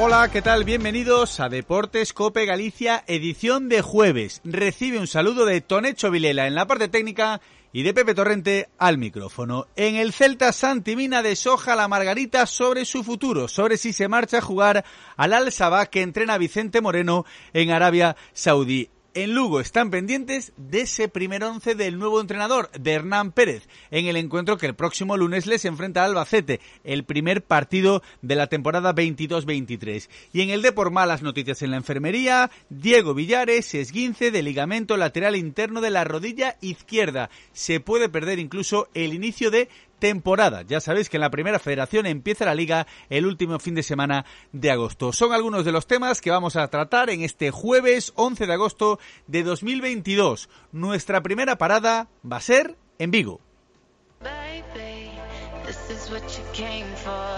Hola, 0.00 0.30
¿qué 0.30 0.42
tal? 0.42 0.62
Bienvenidos 0.62 1.40
a 1.40 1.48
Deportes 1.48 2.12
Cope 2.12 2.46
Galicia, 2.46 3.02
edición 3.08 3.68
de 3.68 3.82
jueves. 3.82 4.40
Recibe 4.44 5.00
un 5.00 5.08
saludo 5.08 5.44
de 5.44 5.60
Tonecho 5.60 6.12
Vilela 6.12 6.46
en 6.46 6.54
la 6.54 6.68
parte 6.68 6.86
técnica 6.86 7.40
y 7.72 7.82
de 7.82 7.92
Pepe 7.92 8.14
Torrente 8.14 8.68
al 8.78 8.96
micrófono. 8.96 9.66
En 9.74 9.96
el 9.96 10.12
Celta 10.12 10.52
Santimina 10.52 11.20
deshoja 11.20 11.74
la 11.74 11.88
Margarita 11.88 12.46
sobre 12.46 12.84
su 12.84 13.02
futuro, 13.02 13.48
sobre 13.48 13.76
si 13.76 13.92
se 13.92 14.06
marcha 14.06 14.38
a 14.38 14.40
jugar 14.40 14.84
al 15.16 15.32
Al 15.32 15.50
Sabah 15.50 15.86
que 15.86 16.02
entrena 16.02 16.38
Vicente 16.38 16.80
Moreno 16.80 17.24
en 17.52 17.72
Arabia 17.72 18.14
Saudí 18.32 18.90
en 19.14 19.34
Lugo 19.34 19.60
están 19.60 19.90
pendientes 19.90 20.52
de 20.56 20.82
ese 20.82 21.08
primer 21.08 21.42
once 21.42 21.74
del 21.74 21.98
nuevo 21.98 22.20
entrenador, 22.20 22.70
de 22.72 22.92
Hernán 22.92 23.32
Pérez, 23.32 23.68
en 23.90 24.06
el 24.06 24.16
encuentro 24.16 24.58
que 24.58 24.66
el 24.66 24.74
próximo 24.74 25.16
lunes 25.16 25.46
les 25.46 25.64
enfrenta 25.64 26.04
al 26.04 26.10
Albacete, 26.10 26.60
el 26.84 27.04
primer 27.04 27.42
partido 27.42 28.02
de 28.22 28.36
la 28.36 28.46
temporada 28.46 28.94
22-23. 28.94 30.08
Y 30.32 30.42
en 30.42 30.50
el 30.50 30.62
de 30.62 30.72
por 30.72 30.90
malas 30.90 31.22
noticias 31.22 31.62
en 31.62 31.70
la 31.70 31.76
enfermería, 31.78 32.50
Diego 32.68 33.14
Villares, 33.14 33.74
esguince 33.74 34.30
de 34.30 34.42
ligamento 34.42 34.96
lateral 34.96 35.36
interno 35.36 35.80
de 35.80 35.90
la 35.90 36.04
rodilla 36.04 36.56
izquierda. 36.60 37.30
Se 37.52 37.80
puede 37.80 38.08
perder 38.08 38.38
incluso 38.38 38.88
el 38.94 39.14
inicio 39.14 39.50
de 39.50 39.68
temporada. 39.98 40.62
Ya 40.62 40.80
sabéis 40.80 41.08
que 41.08 41.16
en 41.16 41.22
la 41.22 41.30
primera 41.30 41.58
federación 41.58 42.06
empieza 42.06 42.44
la 42.44 42.54
liga 42.54 42.86
el 43.10 43.26
último 43.26 43.58
fin 43.58 43.74
de 43.74 43.82
semana 43.82 44.24
de 44.52 44.70
agosto. 44.70 45.12
Son 45.12 45.32
algunos 45.32 45.64
de 45.64 45.72
los 45.72 45.86
temas 45.86 46.20
que 46.20 46.30
vamos 46.30 46.56
a 46.56 46.68
tratar 46.68 47.10
en 47.10 47.22
este 47.22 47.50
jueves 47.50 48.12
11 48.16 48.46
de 48.46 48.52
agosto 48.52 48.98
de 49.26 49.42
2022. 49.42 50.48
Nuestra 50.72 51.22
primera 51.22 51.58
parada 51.58 52.08
va 52.30 52.38
a 52.38 52.40
ser 52.40 52.76
en 52.98 53.10
Vigo. 53.10 53.40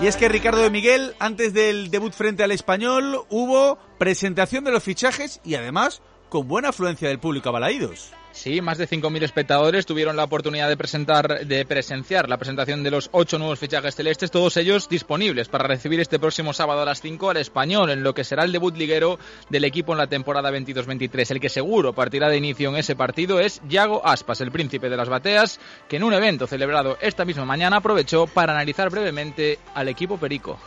Y 0.00 0.06
es 0.06 0.16
que 0.16 0.28
Ricardo 0.28 0.62
de 0.62 0.70
Miguel, 0.70 1.14
antes 1.18 1.52
del 1.52 1.90
debut 1.90 2.12
frente 2.12 2.42
al 2.42 2.52
español, 2.52 3.24
hubo 3.28 3.78
presentación 3.98 4.64
de 4.64 4.70
los 4.70 4.82
fichajes 4.82 5.40
y 5.44 5.56
además 5.56 6.00
con 6.30 6.48
buena 6.48 6.70
afluencia 6.70 7.08
del 7.08 7.18
público 7.18 7.50
a 7.50 7.52
Balaídos. 7.52 8.12
Sí, 8.32 8.60
más 8.60 8.78
de 8.78 8.88
5.000 8.88 9.24
espectadores 9.24 9.86
tuvieron 9.86 10.16
la 10.16 10.24
oportunidad 10.24 10.68
de 10.68 10.76
presentar, 10.76 11.44
de 11.46 11.64
presenciar 11.66 12.28
la 12.28 12.38
presentación 12.38 12.84
de 12.84 12.92
los 12.92 13.10
ocho 13.12 13.38
nuevos 13.38 13.58
fichajes 13.58 13.96
celestes, 13.96 14.30
todos 14.30 14.56
ellos 14.56 14.88
disponibles 14.88 15.48
para 15.48 15.66
recibir 15.66 15.98
este 15.98 16.20
próximo 16.20 16.52
sábado 16.52 16.82
a 16.82 16.84
las 16.84 17.00
5 17.00 17.30
al 17.30 17.38
español, 17.38 17.90
en 17.90 18.04
lo 18.04 18.14
que 18.14 18.24
será 18.24 18.44
el 18.44 18.52
debut 18.52 18.76
liguero 18.76 19.18
del 19.50 19.64
equipo 19.64 19.92
en 19.92 19.98
la 19.98 20.06
temporada 20.06 20.52
22-23. 20.52 21.32
El 21.32 21.40
que 21.40 21.48
seguro 21.48 21.92
partirá 21.92 22.28
de 22.28 22.36
inicio 22.36 22.70
en 22.70 22.76
ese 22.76 22.94
partido 22.94 23.40
es 23.40 23.60
Yago 23.68 24.06
Aspas, 24.06 24.40
el 24.40 24.52
príncipe 24.52 24.88
de 24.88 24.96
las 24.96 25.08
bateas, 25.08 25.58
que 25.88 25.96
en 25.96 26.04
un 26.04 26.14
evento 26.14 26.46
celebrado 26.46 26.98
esta 27.00 27.24
misma 27.24 27.44
mañana 27.44 27.78
aprovechó 27.78 28.28
para 28.28 28.52
analizar 28.52 28.90
brevemente 28.90 29.58
al 29.74 29.88
equipo 29.88 30.18
Perico. 30.18 30.58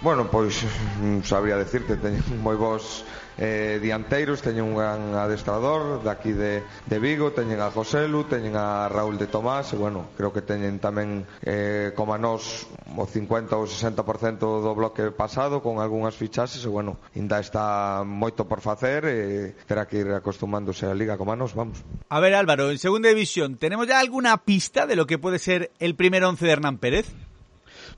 Bueno, 0.00 0.30
pois 0.30 0.62
mm, 1.00 1.22
sabría 1.22 1.56
decirte, 1.56 1.96
teñen 1.96 2.20
moi 2.42 2.58
bons 2.58 3.06
eh, 3.38 3.78
dianteiros, 3.80 4.42
teñen 4.42 4.66
un 4.66 4.76
gran 4.76 5.14
adestrador 5.14 6.02
daqui 6.02 6.32
de, 6.32 6.62
de 6.86 6.98
Vigo, 6.98 7.32
teñen 7.32 7.60
a 7.60 7.70
Joselu, 7.70 8.24
teñen 8.24 8.56
a 8.56 8.88
Raúl 8.88 9.18
de 9.18 9.26
Tomás, 9.26 9.72
e 9.72 9.76
bueno, 9.76 10.10
creo 10.18 10.32
que 10.32 10.42
teñen 10.42 10.78
tamén 10.78 11.24
eh, 11.42 11.94
como 11.96 12.14
a 12.14 12.18
nós 12.18 12.68
o 12.94 13.06
50 13.06 13.56
ou 13.56 13.64
60% 13.66 14.62
do 14.62 14.72
bloque 14.76 15.10
pasado 15.10 15.62
con 15.64 15.80
algunhas 15.80 16.14
fichaxes, 16.14 16.62
e 16.62 16.70
bueno, 16.70 16.98
ainda 17.14 17.40
está 17.40 18.02
moito 18.04 18.44
por 18.44 18.60
facer 18.60 19.08
e 19.08 19.18
terá 19.66 19.86
que 19.88 20.04
ir 20.04 20.10
acostumándose 20.12 20.86
a 20.86 20.94
liga 20.94 21.16
como 21.16 21.32
a 21.32 21.38
nós, 21.38 21.54
vamos. 21.56 21.80
A 22.10 22.20
ver 22.20 22.34
Álvaro, 22.34 22.70
en 22.70 22.78
segunda 22.78 23.08
división, 23.08 23.56
¿tenemos 23.56 23.88
ya 23.88 23.98
alguna 23.98 24.36
pista 24.44 24.86
de 24.86 24.96
lo 24.96 25.06
que 25.06 25.18
puede 25.18 25.38
ser 25.38 25.72
el 25.80 25.96
primer 25.96 26.22
once 26.22 26.44
de 26.44 26.52
Hernán 26.52 26.78
Pérez? 26.78 27.08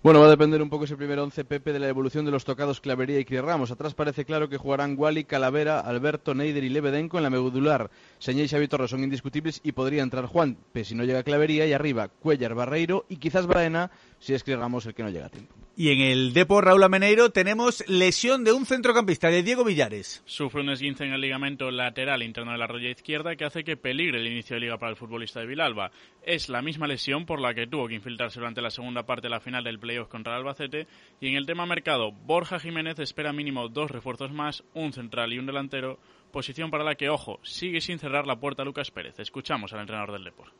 Bueno, 0.02 0.20
va 0.20 0.26
a 0.26 0.30
depender 0.30 0.62
un 0.62 0.68
poco 0.68 0.84
ese 0.84 0.96
primer 0.96 1.18
once 1.18 1.44
Pepe 1.44 1.72
de 1.72 1.78
la 1.78 1.88
evolución 1.88 2.24
de 2.24 2.30
los 2.30 2.44
tocados 2.44 2.80
Clavería 2.80 3.18
y 3.18 3.24
Cris 3.24 3.40
Ramos. 3.40 3.70
Atrás 3.70 3.94
parece 3.94 4.24
claro 4.24 4.48
que 4.48 4.58
jugarán 4.58 4.94
Wally, 4.96 5.24
Calavera, 5.24 5.80
Alberto, 5.80 6.34
Neider 6.34 6.64
y 6.64 6.68
Lebedenco 6.68 7.16
en 7.16 7.24
la 7.24 7.30
medular. 7.30 7.90
Señé 8.18 8.44
y 8.44 8.48
Xavi 8.48 8.68
Torres 8.68 8.90
son 8.90 9.04
indiscutibles 9.04 9.60
y 9.62 9.72
podría 9.72 10.02
entrar 10.02 10.26
Juan, 10.26 10.56
si 10.82 10.94
no 10.94 11.04
llega 11.04 11.22
Clavería, 11.22 11.66
y 11.66 11.72
arriba 11.72 12.08
Cuellar, 12.08 12.54
Barreiro 12.54 13.06
y 13.08 13.16
quizás 13.16 13.46
Baena 13.46 13.90
si 14.18 14.34
es 14.34 14.42
Cris 14.42 14.56
Ramos 14.56 14.86
el 14.86 14.94
que 14.94 15.02
no 15.02 15.10
llega 15.10 15.26
a 15.26 15.30
tiempo. 15.30 15.54
Y 15.78 15.90
en 15.90 16.00
el 16.00 16.32
Depo 16.32 16.62
Raúl 16.62 16.82
Ameneiro 16.84 17.28
tenemos 17.32 17.86
lesión 17.86 18.44
de 18.44 18.52
un 18.52 18.64
centrocampista 18.64 19.28
de 19.28 19.42
Diego 19.42 19.62
Villares. 19.62 20.22
Sufre 20.24 20.62
un 20.62 20.70
esguince 20.70 21.04
en 21.04 21.12
el 21.12 21.20
ligamento 21.20 21.70
lateral 21.70 22.22
interno 22.22 22.52
de 22.52 22.56
la 22.56 22.66
rodilla 22.66 22.92
izquierda 22.92 23.36
que 23.36 23.44
hace 23.44 23.62
que 23.62 23.76
peligre 23.76 24.18
el 24.18 24.26
inicio 24.26 24.54
de 24.54 24.60
liga 24.60 24.78
para 24.78 24.92
el 24.92 24.96
futbolista 24.96 25.40
de 25.40 25.46
Vilalba. 25.46 25.90
Es 26.22 26.48
la 26.48 26.62
misma 26.62 26.86
lesión 26.86 27.26
por 27.26 27.42
la 27.42 27.52
que 27.52 27.66
tuvo 27.66 27.88
que 27.88 27.94
infiltrarse 27.94 28.40
durante 28.40 28.62
la 28.62 28.70
segunda 28.70 29.04
parte 29.04 29.26
de 29.26 29.32
la 29.32 29.40
final 29.40 29.64
del 29.64 29.78
playoff 29.78 30.08
contra 30.08 30.32
el 30.32 30.38
Albacete. 30.38 30.86
Y 31.20 31.28
en 31.28 31.36
el 31.36 31.44
tema 31.44 31.66
mercado, 31.66 32.10
Borja 32.10 32.58
Jiménez 32.58 32.98
espera 32.98 33.34
mínimo 33.34 33.68
dos 33.68 33.90
refuerzos 33.90 34.32
más, 34.32 34.64
un 34.72 34.94
central 34.94 35.34
y 35.34 35.38
un 35.38 35.44
delantero, 35.44 35.98
posición 36.36 36.70
para 36.70 36.84
la 36.84 36.96
que, 36.96 37.08
ojo, 37.08 37.40
sigue 37.42 37.80
sin 37.80 37.98
cerrar 37.98 38.26
la 38.26 38.38
puerta 38.38 38.62
Lucas 38.62 38.90
Pérez. 38.90 39.18
Escuchamos 39.18 39.72
al 39.72 39.80
entrenador 39.80 40.12
del 40.12 40.24
Depor 40.24 40.52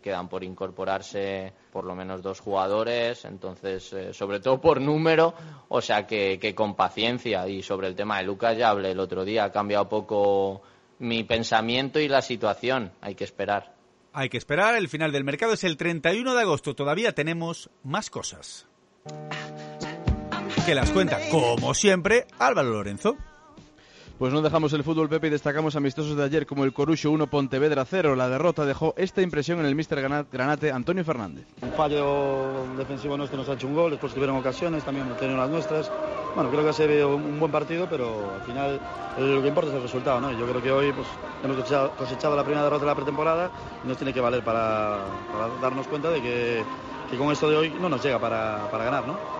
quedan 0.00 0.30
por 0.30 0.42
incorporarse 0.44 1.52
por 1.70 1.84
lo 1.84 1.94
menos 1.94 2.22
dos 2.22 2.40
jugadores, 2.40 3.26
entonces, 3.26 3.92
eh, 3.92 4.14
sobre 4.14 4.40
todo 4.40 4.58
por 4.58 4.80
número, 4.80 5.34
o 5.68 5.82
sea 5.82 6.06
que, 6.06 6.38
que, 6.38 6.54
con 6.54 6.74
paciencia. 6.74 7.46
Y 7.46 7.60
sobre 7.60 7.88
el 7.88 7.94
tema 7.94 8.16
de 8.16 8.22
Lucas 8.22 8.56
ya 8.56 8.70
hablé 8.70 8.92
el 8.92 9.00
otro 9.00 9.26
día, 9.26 9.44
ha 9.44 9.52
cambiado 9.52 9.90
poco 9.90 10.62
mi 11.00 11.22
pensamiento 11.24 12.00
y 12.00 12.08
la 12.08 12.22
situación, 12.22 12.92
hay 13.02 13.14
que 13.14 13.24
esperar. 13.24 13.74
Hay 14.14 14.30
que 14.30 14.38
esperar, 14.38 14.74
el 14.76 14.88
final 14.88 15.12
del 15.12 15.24
mercado 15.24 15.52
es 15.52 15.64
el 15.64 15.76
31 15.76 16.34
de 16.34 16.40
agosto, 16.40 16.74
todavía 16.74 17.12
tenemos 17.16 17.68
más 17.82 18.08
cosas. 18.08 18.66
Que 20.64 20.74
las 20.74 20.90
cuenta, 20.92 21.18
como 21.30 21.74
siempre, 21.74 22.26
Álvaro 22.38 22.70
Lorenzo. 22.70 23.18
Pues 24.20 24.34
no 24.34 24.42
dejamos 24.42 24.70
el 24.74 24.84
fútbol, 24.84 25.08
Pepe, 25.08 25.28
y 25.28 25.30
destacamos 25.30 25.76
amistosos 25.76 26.14
de 26.14 26.22
ayer 26.22 26.44
como 26.44 26.64
el 26.64 26.74
Corucho 26.74 27.10
1 27.10 27.28
Pontevedra 27.28 27.86
0. 27.86 28.16
La 28.16 28.28
derrota 28.28 28.66
dejó 28.66 28.92
esta 28.98 29.22
impresión 29.22 29.60
en 29.60 29.64
el 29.64 29.74
míster 29.74 29.98
Granate 30.30 30.70
Antonio 30.70 31.02
Fernández. 31.06 31.46
Un 31.62 31.72
fallo 31.72 32.66
defensivo 32.76 33.16
nuestro 33.16 33.38
nos 33.38 33.48
ha 33.48 33.54
hecho 33.54 33.66
un 33.66 33.74
gol, 33.74 33.92
después 33.92 34.12
tuvieron 34.12 34.36
ocasiones, 34.36 34.84
también 34.84 35.08
tuvieron 35.08 35.38
las 35.38 35.48
nuestras. 35.48 35.90
Bueno, 36.34 36.50
creo 36.50 36.62
que 36.62 36.68
ha 36.68 36.72
sido 36.74 37.16
un 37.16 37.40
buen 37.40 37.50
partido, 37.50 37.86
pero 37.88 38.34
al 38.34 38.42
final 38.42 38.78
lo 39.18 39.40
que 39.40 39.48
importa 39.48 39.70
es 39.70 39.76
el 39.76 39.82
resultado, 39.84 40.20
¿no? 40.20 40.30
Yo 40.32 40.46
creo 40.46 40.62
que 40.62 40.70
hoy 40.70 40.92
pues, 40.92 41.08
hemos 41.42 41.56
cosechado, 41.96 42.36
la 42.36 42.44
primera 42.44 42.64
derrota 42.64 42.84
de 42.84 42.90
la 42.90 42.94
pretemporada 42.94 43.50
y 43.82 43.88
nos 43.88 43.96
tiene 43.96 44.12
que 44.12 44.20
valer 44.20 44.44
para, 44.44 44.98
darnos 45.62 45.86
cuenta 45.86 46.10
de 46.10 46.20
que, 46.20 46.62
que, 47.10 47.16
con 47.16 47.32
esto 47.32 47.48
de 47.48 47.56
hoy 47.56 47.70
no 47.80 47.88
nos 47.88 48.04
llega 48.04 48.18
para, 48.18 48.70
para 48.70 48.84
ganar, 48.84 49.06
¿no? 49.06 49.39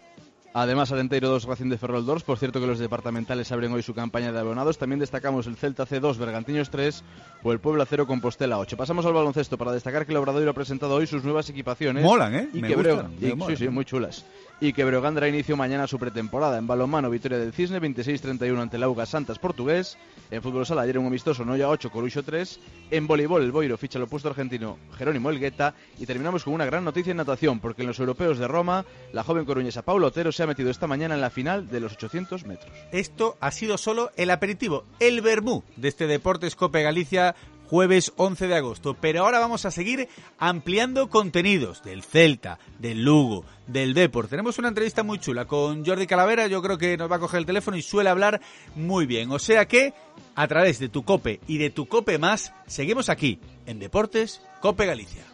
Además, 0.52 0.90
Alenteiro 0.90 1.28
2, 1.28 1.44
Racing 1.44 1.68
de 1.68 1.78
Ferrol 1.78 2.04
2. 2.04 2.24
Por 2.24 2.38
cierto 2.38 2.60
que 2.60 2.66
los 2.66 2.78
departamentales 2.78 3.52
abren 3.52 3.72
hoy 3.72 3.82
su 3.82 3.94
campaña 3.94 4.32
de 4.32 4.40
abonados. 4.40 4.78
También 4.78 4.98
destacamos 4.98 5.46
el 5.46 5.56
Celta 5.56 5.86
C2, 5.86 6.18
Bergantiños 6.18 6.70
3 6.70 7.04
o 7.44 7.52
el 7.52 7.60
Puebla 7.60 7.86
0, 7.88 8.06
Compostela 8.06 8.58
8. 8.58 8.76
Pasamos 8.76 9.06
al 9.06 9.12
baloncesto 9.12 9.56
para 9.56 9.72
destacar 9.72 10.06
que 10.06 10.12
el 10.12 10.18
Obradoiro 10.18 10.50
ha 10.50 10.54
presentado 10.54 10.94
hoy 10.94 11.06
sus 11.06 11.22
nuevas 11.22 11.48
equipaciones. 11.48 12.02
Molan, 12.02 12.34
¿eh? 12.34 12.48
Y 12.52 12.62
me 12.62 12.68
que 12.68 12.74
gustan, 12.74 13.12
y, 13.20 13.30
sí, 13.46 13.56
sí, 13.56 13.68
muy 13.68 13.84
chulas. 13.84 14.24
Y 14.62 14.74
que 14.74 14.84
Breogán 14.84 15.14
dará 15.14 15.26
inicio 15.26 15.56
mañana 15.56 15.86
su 15.86 15.98
pretemporada. 15.98 16.58
En 16.58 16.66
balonmano, 16.66 17.08
victoria 17.08 17.38
del 17.38 17.54
Cisne 17.54 17.80
26-31 17.80 18.60
ante 18.60 18.76
el 18.76 18.82
Auga 18.82 19.06
Santas 19.06 19.38
portugués. 19.38 19.96
En 20.30 20.42
fútbol 20.42 20.66
sala, 20.66 20.82
ayer 20.82 20.98
un 20.98 21.06
amistoso, 21.06 21.46
Noya 21.46 21.70
8, 21.70 21.90
Corucho 21.90 22.22
3. 22.22 22.60
En 22.90 23.06
voleibol, 23.06 23.42
el 23.42 23.52
Boiro 23.52 23.78
ficha 23.78 23.98
el 23.98 24.04
opuesto 24.04 24.28
argentino 24.28 24.76
Jerónimo 24.98 25.30
Elgueta. 25.30 25.74
Y 25.98 26.04
terminamos 26.04 26.44
con 26.44 26.52
una 26.52 26.66
gran 26.66 26.84
noticia 26.84 27.10
en 27.10 27.16
natación, 27.16 27.58
porque 27.58 27.82
en 27.82 27.88
los 27.88 27.98
europeos 28.00 28.38
de 28.38 28.48
Roma, 28.48 28.84
la 29.14 29.24
joven 29.24 29.46
coruñesa 29.46 29.80
Paulo 29.80 30.08
Otero 30.08 30.30
se 30.30 30.42
ha 30.42 30.46
metido 30.46 30.70
esta 30.70 30.86
mañana 30.86 31.14
en 31.14 31.22
la 31.22 31.30
final 31.30 31.68
de 31.70 31.80
los 31.80 31.94
800 31.94 32.44
metros. 32.44 32.70
Esto 32.92 33.38
ha 33.40 33.50
sido 33.52 33.78
solo 33.78 34.10
el 34.16 34.30
aperitivo, 34.30 34.84
el 34.98 35.22
vermú 35.22 35.64
de 35.76 35.88
este 35.88 36.06
Deportes 36.06 36.54
Cope 36.54 36.82
Galicia 36.82 37.34
jueves 37.70 38.12
11 38.16 38.48
de 38.48 38.56
agosto. 38.56 38.96
Pero 39.00 39.24
ahora 39.24 39.38
vamos 39.38 39.64
a 39.64 39.70
seguir 39.70 40.08
ampliando 40.38 41.08
contenidos 41.08 41.84
del 41.84 42.02
Celta, 42.02 42.58
del 42.80 43.04
Lugo, 43.04 43.44
del 43.68 43.94
Deport. 43.94 44.28
Tenemos 44.28 44.58
una 44.58 44.68
entrevista 44.68 45.04
muy 45.04 45.20
chula 45.20 45.44
con 45.44 45.86
Jordi 45.86 46.08
Calavera, 46.08 46.48
yo 46.48 46.60
creo 46.62 46.78
que 46.78 46.96
nos 46.96 47.10
va 47.10 47.16
a 47.16 47.20
coger 47.20 47.38
el 47.38 47.46
teléfono 47.46 47.76
y 47.76 47.82
suele 47.82 48.10
hablar 48.10 48.40
muy 48.74 49.06
bien. 49.06 49.30
O 49.30 49.38
sea 49.38 49.68
que, 49.68 49.94
a 50.34 50.48
través 50.48 50.80
de 50.80 50.88
tu 50.88 51.04
Cope 51.04 51.38
y 51.46 51.58
de 51.58 51.70
tu 51.70 51.86
Cope 51.86 52.18
Más, 52.18 52.52
seguimos 52.66 53.08
aquí, 53.08 53.38
en 53.66 53.78
Deportes 53.78 54.42
Cope 54.60 54.86
Galicia. 54.86 55.29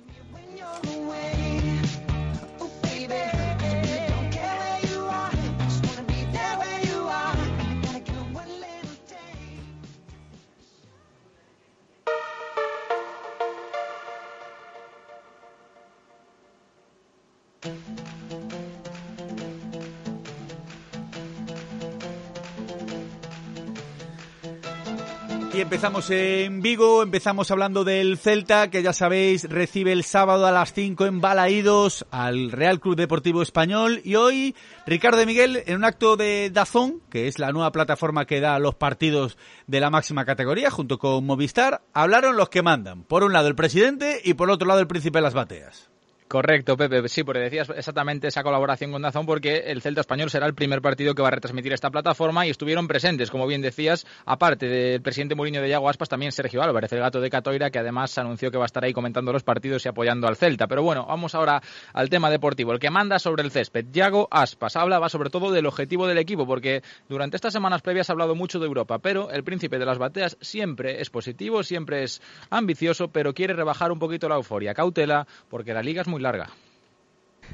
Empezamos 25.66 26.08
en 26.10 26.62
Vigo, 26.62 27.02
empezamos 27.02 27.50
hablando 27.50 27.82
del 27.82 28.18
Celta, 28.18 28.70
que 28.70 28.84
ya 28.84 28.92
sabéis, 28.92 29.50
recibe 29.50 29.90
el 29.90 30.04
sábado 30.04 30.46
a 30.46 30.52
las 30.52 30.72
5 30.72 31.06
en 31.06 31.20
Balaídos 31.20 32.06
al 32.12 32.52
Real 32.52 32.78
Club 32.78 32.94
Deportivo 32.94 33.42
Español. 33.42 34.00
Y 34.04 34.14
hoy, 34.14 34.54
Ricardo 34.86 35.18
de 35.18 35.26
Miguel, 35.26 35.64
en 35.66 35.78
un 35.78 35.84
acto 35.84 36.16
de 36.16 36.50
Dazón, 36.52 37.02
que 37.10 37.26
es 37.26 37.40
la 37.40 37.50
nueva 37.50 37.72
plataforma 37.72 38.26
que 38.26 38.38
da 38.38 38.60
los 38.60 38.76
partidos 38.76 39.38
de 39.66 39.80
la 39.80 39.90
máxima 39.90 40.24
categoría, 40.24 40.70
junto 40.70 40.98
con 40.98 41.26
Movistar, 41.26 41.82
hablaron 41.92 42.36
los 42.36 42.48
que 42.48 42.62
mandan. 42.62 43.02
Por 43.02 43.24
un 43.24 43.32
lado 43.32 43.48
el 43.48 43.56
presidente 43.56 44.20
y 44.22 44.34
por 44.34 44.52
otro 44.52 44.68
lado 44.68 44.78
el 44.78 44.86
príncipe 44.86 45.18
de 45.18 45.22
las 45.22 45.34
bateas. 45.34 45.90
Correcto, 46.28 46.76
Pepe. 46.76 47.08
Sí, 47.08 47.23
porque 47.23 47.38
decías 47.38 47.70
exactamente 47.70 48.26
esa 48.26 48.43
colaboración 48.43 48.90
con 48.90 49.00
Dazón 49.00 49.26
porque 49.26 49.58
el 49.67 49.81
Celta 49.81 50.00
Español 50.00 50.28
será 50.28 50.46
el 50.46 50.55
primer 50.55 50.82
partido 50.82 51.14
que 51.14 51.23
va 51.23 51.28
a 51.28 51.31
retransmitir 51.31 51.73
esta 51.73 51.90
plataforma 51.90 52.44
y 52.44 52.50
estuvieron 52.50 52.88
presentes, 52.88 53.31
como 53.31 53.46
bien 53.46 53.62
decías, 53.62 54.05
aparte 54.25 54.67
del 54.67 55.00
presidente 55.00 55.37
Mourinho 55.37 55.62
de 55.62 55.69
Yago 55.69 55.88
Aspas, 55.88 56.08
también 56.08 56.32
Sergio 56.32 56.62
Álvarez, 56.62 56.93
el 56.93 56.99
gato 56.99 57.20
de 57.20 57.31
Catoira, 57.31 57.70
que 57.70 57.78
además 57.78 58.19
anunció 58.19 58.50
que 58.50 58.58
va 58.58 58.64
a 58.64 58.67
estar 58.67 58.82
ahí 58.82 58.93
comentando 58.93 59.32
los 59.32 59.44
partidos 59.44 59.87
y 59.87 59.88
apoyando 59.88 60.26
al 60.26 60.34
Celta. 60.34 60.67
Pero 60.67 60.82
bueno, 60.82 61.06
vamos 61.06 61.37
ahora 61.37 61.62
al 61.93 62.11
tema 62.11 62.28
deportivo. 62.28 62.73
El 62.73 62.81
que 62.81 62.90
manda 62.90 63.20
sobre 63.20 63.44
el 63.44 63.52
césped, 63.52 63.87
Yago 63.93 64.26
Aspas, 64.28 64.75
hablaba 64.75 65.08
sobre 65.08 65.31
todo 65.31 65.52
del 65.52 65.67
objetivo 65.67 66.08
del 66.08 66.19
equipo, 66.19 66.44
porque 66.44 66.82
durante 67.08 67.37
estas 67.37 67.52
semanas 67.52 67.82
previas 67.82 68.11
ha 68.11 68.14
hablado 68.14 68.34
mucho 68.34 68.58
de 68.58 68.67
Europa, 68.67 68.99
pero 68.99 69.31
el 69.31 69.44
príncipe 69.44 69.78
de 69.78 69.87
las 69.87 69.99
bateas 69.99 70.37
siempre 70.40 71.00
es 71.00 71.08
positivo, 71.08 71.62
siempre 71.62 72.02
es 72.02 72.20
ambicioso, 72.50 73.12
pero 73.12 73.32
quiere 73.32 73.55
rebajar 73.55 73.93
un 73.93 74.00
poquito 74.00 74.28
la 74.28 74.34
euforia. 74.34 74.75
Cautela, 74.75 75.28
porque 75.49 75.73
la 75.73 75.82
liga 75.82 76.02
es 76.02 76.08
muy 76.08 76.15
moi 76.16 76.24
larga. 76.24 76.48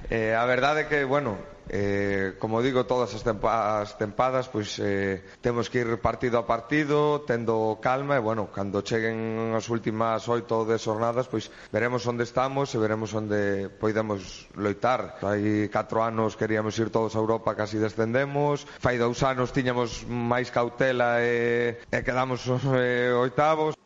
Eh, 0.09 0.35
a 0.39 0.47
verdade 0.47 0.87
é 0.87 0.89
que, 0.89 1.05
bueno, 1.05 1.37
eh, 1.69 2.35
como 2.39 2.63
digo, 2.63 2.87
todas 2.87 3.15
as, 3.15 3.23
tempa, 3.23 3.83
as 3.83 3.99
tempadas 3.99 4.49
pois 4.49 4.79
eh, 4.79 5.23
temos 5.43 5.69
que 5.69 5.83
ir 5.83 5.91
partido 5.99 6.39
a 6.39 6.47
partido 6.47 7.27
tendo 7.27 7.79
calma 7.83 8.17
e, 8.17 8.23
bueno, 8.23 8.55
cando 8.55 8.87
cheguen 8.87 9.53
as 9.53 9.67
últimas 9.69 10.27
oito 10.31 10.63
ou 10.63 10.65
dez 10.65 10.81
jornadas 10.81 11.27
pois 11.27 11.51
veremos 11.75 12.07
onde 12.07 12.23
estamos 12.23 12.71
e 12.73 12.79
veremos 12.79 13.11
onde 13.13 13.69
podemos 13.83 14.49
loitar. 14.55 15.19
Hai 15.21 15.69
catro 15.69 16.07
anos 16.07 16.39
queríamos 16.39 16.79
ir 16.79 16.89
todos 16.95 17.13
a 17.15 17.21
Europa 17.21 17.59
casi 17.59 17.83
descendemos. 17.83 18.65
Fai 18.79 18.97
dous 18.97 19.21
anos 19.27 19.53
tiñamos 19.53 20.07
máis 20.07 20.49
cautela 20.55 21.19
e, 21.21 21.83
e 21.91 21.99
quedamos 22.01 22.47
eh, 22.79 23.13
oitavos. 23.13 23.82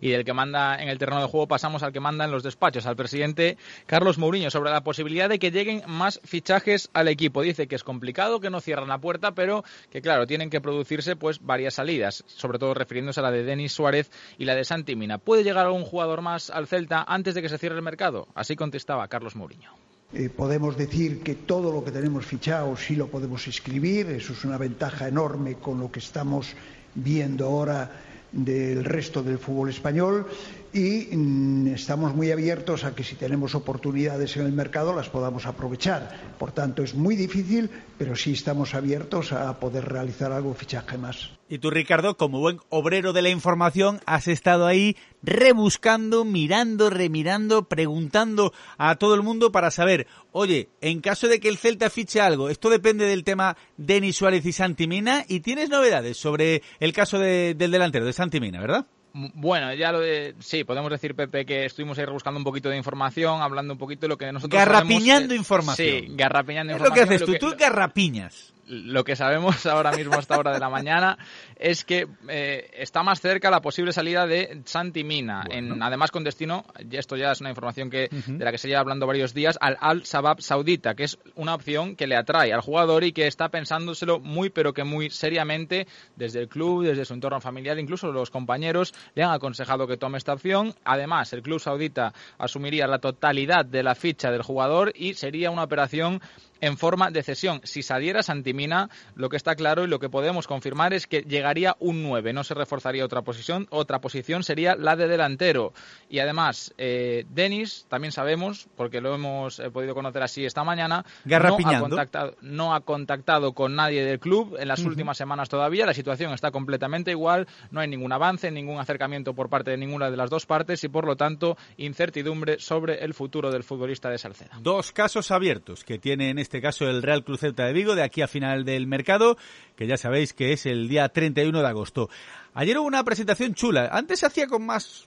Y 0.00 0.10
del 0.10 0.24
que 0.24 0.32
manda 0.32 0.80
en 0.80 0.88
el 0.88 0.98
terreno 0.98 1.20
de 1.20 1.28
juego 1.28 1.48
pasamos 1.48 1.82
al 1.82 1.92
que 1.92 2.00
manda 2.00 2.24
en 2.24 2.30
los 2.30 2.42
despachos, 2.42 2.86
al 2.86 2.96
presidente 2.96 3.56
Carlos 3.86 4.18
Mourinho, 4.18 4.50
sobre 4.50 4.70
la 4.70 4.82
posibilidad 4.82 5.28
de 5.28 5.38
que 5.38 5.50
lleguen 5.50 5.82
más 5.86 6.20
fichajes 6.24 6.90
al 6.92 7.08
equipo. 7.08 7.42
Dice 7.42 7.66
que 7.66 7.74
es 7.74 7.84
complicado, 7.84 8.40
que 8.40 8.50
no 8.50 8.60
cierran 8.60 8.88
la 8.88 8.98
puerta, 8.98 9.32
pero 9.32 9.64
que 9.90 10.00
claro, 10.02 10.26
tienen 10.26 10.50
que 10.50 10.60
producirse 10.60 11.16
pues 11.16 11.40
varias 11.40 11.74
salidas, 11.74 12.24
sobre 12.26 12.58
todo 12.58 12.74
refiriéndose 12.74 13.20
a 13.20 13.24
la 13.24 13.30
de 13.30 13.44
Denis 13.44 13.72
Suárez 13.72 14.10
y 14.38 14.44
la 14.44 14.54
de 14.54 14.64
Santi 14.64 14.96
Mina. 14.96 15.18
¿Puede 15.18 15.44
llegar 15.44 15.66
algún 15.66 15.84
jugador 15.84 16.22
más 16.22 16.50
al 16.50 16.66
Celta 16.66 17.04
antes 17.06 17.34
de 17.34 17.42
que 17.42 17.48
se 17.48 17.58
cierre 17.58 17.76
el 17.76 17.82
mercado? 17.82 18.28
Así 18.34 18.56
contestaba 18.56 19.08
Carlos 19.08 19.36
Mourinho. 19.36 19.72
Eh, 20.12 20.30
podemos 20.30 20.76
decir 20.78 21.22
que 21.22 21.34
todo 21.34 21.70
lo 21.70 21.84
que 21.84 21.90
tenemos 21.90 22.24
fichado 22.24 22.74
sí 22.76 22.96
lo 22.96 23.08
podemos 23.08 23.46
escribir, 23.46 24.06
eso 24.08 24.32
es 24.32 24.42
una 24.44 24.56
ventaja 24.56 25.06
enorme 25.06 25.56
con 25.56 25.78
lo 25.80 25.92
que 25.92 25.98
estamos 25.98 26.54
viendo 26.94 27.44
ahora 27.44 27.90
del 28.32 28.84
resto 28.84 29.22
del 29.22 29.38
fútbol 29.38 29.70
español 29.70 30.26
y 30.72 31.08
mm, 31.16 31.68
estamos 31.68 32.14
muy 32.14 32.30
abiertos 32.30 32.84
a 32.84 32.94
que 32.94 33.04
si 33.04 33.16
tenemos 33.16 33.54
oportunidades 33.54 34.36
en 34.36 34.46
el 34.46 34.52
mercado 34.52 34.94
las 34.94 35.08
podamos 35.08 35.46
aprovechar. 35.46 36.34
Por 36.38 36.52
tanto, 36.52 36.82
es 36.82 36.94
muy 36.94 37.16
difícil, 37.16 37.70
pero 37.96 38.14
sí 38.16 38.32
estamos 38.32 38.74
abiertos 38.74 39.32
a 39.32 39.58
poder 39.58 39.84
realizar 39.86 40.32
algún 40.32 40.54
fichaje 40.54 40.98
más. 40.98 41.30
Y 41.48 41.58
tú, 41.58 41.70
Ricardo, 41.70 42.16
como 42.16 42.40
buen 42.40 42.60
obrero 42.68 43.14
de 43.14 43.22
la 43.22 43.30
información, 43.30 44.00
has 44.04 44.28
estado 44.28 44.66
ahí 44.66 44.96
rebuscando, 45.22 46.24
mirando, 46.24 46.90
remirando, 46.90 47.64
preguntando 47.64 48.52
a 48.76 48.96
todo 48.96 49.14
el 49.14 49.22
mundo 49.22 49.50
para 49.50 49.70
saber, 49.70 50.06
oye, 50.32 50.68
en 50.82 51.00
caso 51.00 51.26
de 51.26 51.40
que 51.40 51.48
el 51.48 51.56
Celta 51.56 51.88
fiche 51.88 52.20
algo, 52.20 52.50
esto 52.50 52.68
depende 52.68 53.06
del 53.06 53.24
tema 53.24 53.56
Denis 53.78 54.16
Suárez 54.16 54.44
y 54.44 54.52
Santimina, 54.52 55.24
y 55.26 55.40
tienes 55.40 55.70
novedades 55.70 56.18
sobre 56.18 56.62
el 56.80 56.92
caso 56.92 57.18
de, 57.18 57.54
del 57.54 57.70
delantero, 57.70 58.04
de 58.04 58.12
Santimina, 58.12 58.60
¿verdad? 58.60 58.86
Bueno, 59.34 59.74
ya 59.74 59.92
lo 59.92 60.00
de. 60.00 60.34
Sí, 60.38 60.64
podemos 60.64 60.90
decir, 60.90 61.14
Pepe, 61.14 61.44
que 61.44 61.64
estuvimos 61.64 61.98
ahí 61.98 62.06
buscando 62.06 62.38
un 62.38 62.44
poquito 62.44 62.68
de 62.68 62.76
información, 62.76 63.42
hablando 63.42 63.74
un 63.74 63.78
poquito 63.78 64.02
de 64.02 64.08
lo 64.08 64.18
que 64.18 64.30
nosotros. 64.30 64.58
Garrapiñando 64.58 65.34
información. 65.34 65.88
Sí, 65.88 66.06
garrapiñando 66.10 66.72
información. 66.72 67.04
Es 67.04 67.10
lo 67.10 67.16
que 67.16 67.26
haces 67.26 67.40
tú, 67.40 67.50
tú 67.50 67.56
garrapiñas 67.58 68.52
lo 68.68 69.04
que 69.04 69.16
sabemos 69.16 69.64
ahora 69.66 69.92
mismo 69.92 70.14
a 70.14 70.20
esta 70.20 70.38
hora 70.38 70.52
de 70.52 70.60
la 70.60 70.68
mañana 70.68 71.18
es 71.56 71.84
que 71.84 72.06
eh, 72.28 72.70
está 72.74 73.02
más 73.02 73.20
cerca 73.20 73.50
la 73.50 73.60
posible 73.60 73.92
salida 73.92 74.26
de 74.26 74.62
Santi 74.64 75.04
Mina, 75.04 75.44
en, 75.50 75.82
además 75.82 76.10
con 76.10 76.24
destino, 76.24 76.64
y 76.78 76.96
esto 76.96 77.16
ya 77.16 77.32
es 77.32 77.40
una 77.40 77.50
información 77.50 77.90
que, 77.90 78.08
de 78.08 78.44
la 78.44 78.52
que 78.52 78.58
se 78.58 78.68
lleva 78.68 78.80
hablando 78.80 79.06
varios 79.06 79.34
días, 79.34 79.58
al 79.60 79.76
Al 79.80 80.04
Sabab 80.04 80.40
Saudita, 80.40 80.94
que 80.94 81.04
es 81.04 81.18
una 81.34 81.54
opción 81.54 81.96
que 81.96 82.06
le 82.06 82.16
atrae 82.16 82.52
al 82.52 82.60
jugador 82.60 83.04
y 83.04 83.12
que 83.12 83.26
está 83.26 83.48
pensándoselo 83.48 84.20
muy 84.20 84.50
pero 84.50 84.72
que 84.72 84.84
muy 84.84 85.10
seriamente 85.10 85.86
desde 86.16 86.40
el 86.40 86.48
club, 86.48 86.84
desde 86.84 87.04
su 87.04 87.14
entorno 87.14 87.40
familiar, 87.40 87.78
incluso 87.78 88.12
los 88.12 88.30
compañeros 88.30 88.94
le 89.14 89.22
han 89.22 89.30
aconsejado 89.30 89.86
que 89.86 89.96
tome 89.96 90.18
esta 90.18 90.34
opción. 90.34 90.74
Además, 90.84 91.32
el 91.32 91.42
club 91.42 91.60
saudita 91.60 92.12
asumiría 92.38 92.86
la 92.86 92.98
totalidad 92.98 93.64
de 93.64 93.82
la 93.82 93.94
ficha 93.94 94.30
del 94.30 94.42
jugador 94.42 94.92
y 94.94 95.14
sería 95.14 95.50
una 95.50 95.64
operación 95.64 96.20
en 96.60 96.76
forma 96.76 97.10
de 97.10 97.22
cesión. 97.22 97.60
Si 97.64 97.82
saliera 97.82 98.22
Santimina, 98.22 98.90
lo 99.14 99.28
que 99.28 99.36
está 99.36 99.54
claro 99.54 99.84
y 99.84 99.88
lo 99.88 99.98
que 99.98 100.08
podemos 100.08 100.46
confirmar 100.46 100.92
es 100.92 101.06
que 101.06 101.22
llegaría 101.22 101.76
un 101.80 102.02
9, 102.02 102.32
no 102.32 102.44
se 102.44 102.54
reforzaría 102.54 103.04
otra 103.04 103.22
posición, 103.22 103.66
otra 103.70 104.00
posición 104.00 104.42
sería 104.42 104.76
la 104.76 104.96
de 104.96 105.08
delantero. 105.08 105.72
Y 106.08 106.18
además, 106.18 106.74
eh, 106.78 107.24
Denis, 107.30 107.86
también 107.88 108.12
sabemos, 108.12 108.68
porque 108.76 109.00
lo 109.00 109.14
hemos 109.14 109.58
eh, 109.58 109.70
podido 109.70 109.94
conocer 109.94 110.22
así 110.22 110.44
esta 110.44 110.64
mañana, 110.64 111.04
no 111.24 111.36
ha, 111.36 111.80
contactado, 111.80 112.36
no 112.40 112.74
ha, 112.74 112.80
contactado, 112.80 113.52
con 113.52 113.74
nadie 113.74 114.04
del 114.04 114.18
club 114.18 114.56
en 114.58 114.68
las 114.68 114.80
últimas 114.80 115.16
semanas 115.16 115.48
todavía, 115.48 115.86
la 115.86 115.94
situación 115.94 116.32
está 116.32 116.50
completamente 116.50 117.10
igual, 117.10 117.46
no 117.70 117.80
hay 117.80 117.88
ningún 117.88 118.12
avance, 118.12 118.50
ningún 118.50 118.78
acercamiento 118.78 119.34
por 119.34 119.48
parte 119.48 119.70
de 119.70 119.76
ninguna 119.76 120.10
de 120.10 120.16
las 120.16 120.30
dos 120.30 120.46
partes 120.46 120.82
y 120.84 120.88
por 120.88 121.06
lo 121.06 121.16
tanto 121.16 121.56
incertidumbre 121.76 122.58
sobre 122.58 123.04
el 123.04 123.14
futuro 123.14 123.50
del 123.50 123.64
futbolista 123.64 124.10
de 124.10 124.18
Salceda. 124.18 124.58
Dos 124.60 124.92
casos 124.92 125.30
abiertos 125.30 125.84
que 125.84 125.98
tiene 125.98 126.30
en 126.30 126.38
este 126.48 126.62
caso 126.62 126.88
el 126.88 127.02
Real 127.02 127.24
Cruz 127.24 127.42
de 127.42 127.72
Vigo, 127.74 127.94
de 127.94 128.02
aquí 128.02 128.22
a 128.22 128.26
final 128.26 128.64
del 128.64 128.86
mercado, 128.86 129.36
que 129.76 129.86
ya 129.86 129.98
sabéis 129.98 130.32
que 130.32 130.54
es 130.54 130.64
el 130.64 130.88
día 130.88 131.06
31 131.10 131.60
de 131.60 131.68
agosto. 131.68 132.08
Ayer 132.54 132.78
hubo 132.78 132.86
una 132.86 133.04
presentación 133.04 133.52
chula. 133.52 133.90
Antes 133.92 134.20
se 134.20 134.26
hacía 134.26 134.46
con 134.46 134.64
más, 134.64 135.06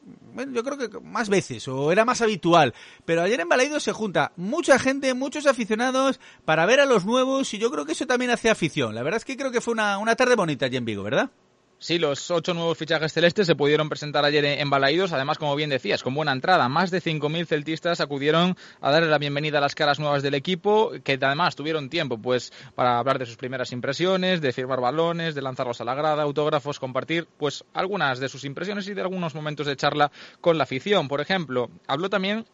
yo 0.53 0.63
creo 0.63 0.77
que 0.77 0.99
más 0.99 1.29
veces, 1.29 1.67
o 1.67 1.91
era 1.91 2.05
más 2.05 2.21
habitual. 2.21 2.75
Pero 3.05 3.23
ayer 3.23 3.39
en 3.39 3.49
Balaido 3.49 3.79
se 3.79 3.91
junta 3.91 4.33
mucha 4.35 4.77
gente, 4.77 5.15
muchos 5.15 5.47
aficionados, 5.47 6.19
para 6.45 6.67
ver 6.67 6.79
a 6.79 6.85
los 6.85 7.05
nuevos, 7.05 7.51
y 7.55 7.57
yo 7.57 7.71
creo 7.71 7.87
que 7.87 7.93
eso 7.93 8.05
también 8.05 8.29
hace 8.29 8.51
afición. 8.51 8.93
La 8.93 9.01
verdad 9.01 9.17
es 9.17 9.25
que 9.25 9.35
creo 9.35 9.51
que 9.51 9.61
fue 9.61 9.73
una, 9.73 9.97
una 9.97 10.15
tarde 10.15 10.35
bonita 10.35 10.67
allí 10.67 10.77
en 10.77 10.85
Vigo, 10.85 11.01
¿verdad? 11.01 11.31
Sí, 11.83 11.97
los 11.97 12.29
ocho 12.29 12.53
nuevos 12.53 12.77
fichajes 12.77 13.11
celestes 13.11 13.47
se 13.47 13.55
pudieron 13.55 13.89
presentar 13.89 14.23
ayer 14.23 14.45
en 14.45 14.69
Balaídos, 14.69 15.13
además, 15.13 15.39
como 15.39 15.55
bien 15.55 15.71
decías, 15.71 16.03
con 16.03 16.13
buena 16.13 16.31
entrada. 16.31 16.69
Más 16.69 16.91
de 16.91 17.01
5.000 17.01 17.47
celtistas 17.47 18.01
acudieron 18.01 18.55
a 18.81 18.91
darle 18.91 19.09
la 19.09 19.17
bienvenida 19.17 19.57
a 19.57 19.61
las 19.61 19.73
caras 19.73 19.99
nuevas 19.99 20.21
del 20.21 20.35
equipo, 20.35 20.91
que 21.03 21.17
además 21.19 21.55
tuvieron 21.55 21.89
tiempo 21.89 22.19
pues 22.19 22.53
para 22.75 22.99
hablar 22.99 23.17
de 23.17 23.25
sus 23.25 23.35
primeras 23.35 23.71
impresiones, 23.71 24.41
de 24.41 24.53
firmar 24.53 24.79
balones, 24.79 25.33
de 25.33 25.41
lanzarlos 25.41 25.81
a 25.81 25.83
la 25.83 25.95
grada, 25.95 26.21
autógrafos, 26.21 26.77
compartir 26.77 27.27
pues 27.39 27.63
algunas 27.73 28.19
de 28.19 28.29
sus 28.29 28.45
impresiones 28.45 28.87
y 28.87 28.93
de 28.93 29.01
algunos 29.01 29.33
momentos 29.33 29.65
de 29.65 29.75
charla 29.75 30.11
con 30.39 30.59
la 30.59 30.65
afición. 30.65 31.07
Por 31.07 31.19
ejemplo, 31.19 31.71
habló 31.87 32.11
también 32.11 32.45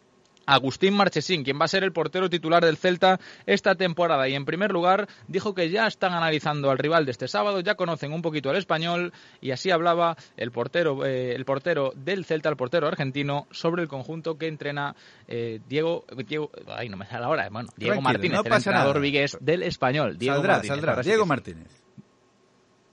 Agustín 0.47 0.95
Marchesín, 0.95 1.43
quien 1.43 1.59
va 1.59 1.65
a 1.65 1.67
ser 1.67 1.83
el 1.83 1.91
portero 1.91 2.29
titular 2.29 2.65
del 2.65 2.77
Celta 2.77 3.19
esta 3.45 3.75
temporada. 3.75 4.27
Y 4.27 4.33
en 4.33 4.45
primer 4.45 4.71
lugar 4.71 5.07
dijo 5.27 5.53
que 5.53 5.69
ya 5.69 5.85
están 5.85 6.13
analizando 6.13 6.71
al 6.71 6.77
rival 6.77 7.05
de 7.05 7.11
este 7.11 7.27
sábado, 7.27 7.59
ya 7.59 7.75
conocen 7.75 8.13
un 8.13 8.21
poquito 8.21 8.49
al 8.49 8.55
español 8.55 9.13
y 9.41 9.51
así 9.51 9.69
hablaba 9.69 10.15
el 10.37 10.51
portero, 10.51 11.05
eh, 11.05 11.35
el 11.35 11.45
portero 11.45 11.91
del 11.95 12.25
Celta, 12.25 12.49
el 12.49 12.55
portero 12.55 12.87
argentino, 12.87 13.47
sobre 13.51 13.83
el 13.83 13.89
conjunto 13.89 14.37
que 14.37 14.47
entrena 14.47 14.95
eh, 15.27 15.59
Diego, 15.67 16.05
Diego, 16.25 16.49
ay 16.67 16.89
no 16.89 16.97
me 16.97 17.05
da 17.05 17.19
la 17.19 17.29
hora, 17.29 17.49
bueno, 17.49 17.69
Diego 17.75 18.01
Martínez, 18.01 18.39
el 18.45 18.53
entrenador 18.53 18.99
vigués 19.01 19.37
del 19.41 19.63
español. 19.63 20.17
Diego 20.17 20.35
saldrá, 20.35 20.53
Martínez, 20.53 20.75
saldrá. 20.81 21.03
Diego 21.03 21.25
Martínez. 21.25 21.87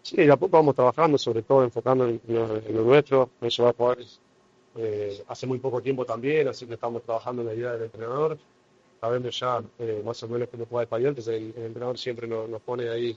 Sí, 0.02 0.16
de 0.16 0.30
a 0.30 0.36
poco 0.36 0.58
vamos 0.58 0.74
trabajando, 0.74 1.16
sobre 1.16 1.42
todo 1.42 1.64
enfocando 1.64 2.06
en, 2.06 2.20
lo 2.28 2.82
nuestro, 2.82 3.30
en 3.40 3.48
llevar 3.48 3.74
jugadores 3.74 4.20
eh, 4.76 5.22
hace 5.28 5.46
muy 5.46 5.58
poco 5.58 5.80
tiempo 5.80 6.04
también, 6.04 6.48
así 6.48 6.66
que 6.66 6.74
estamos 6.74 7.02
trabajando 7.02 7.42
en 7.42 7.48
la 7.48 7.54
idea 7.54 7.72
del 7.72 7.84
entrenador. 7.84 8.38
Sabemos 9.00 9.38
ya 9.38 9.62
eh, 9.78 10.02
más 10.04 10.22
o 10.22 10.28
menos 10.28 10.48
cómo 10.50 10.66
juega 10.66 10.84
español, 10.84 11.08
entonces 11.10 11.34
el, 11.34 11.64
entrenador 11.64 11.98
siempre 11.98 12.26
nos, 12.26 12.48
nos 12.48 12.62
pone 12.62 12.88
ahí 12.88 13.16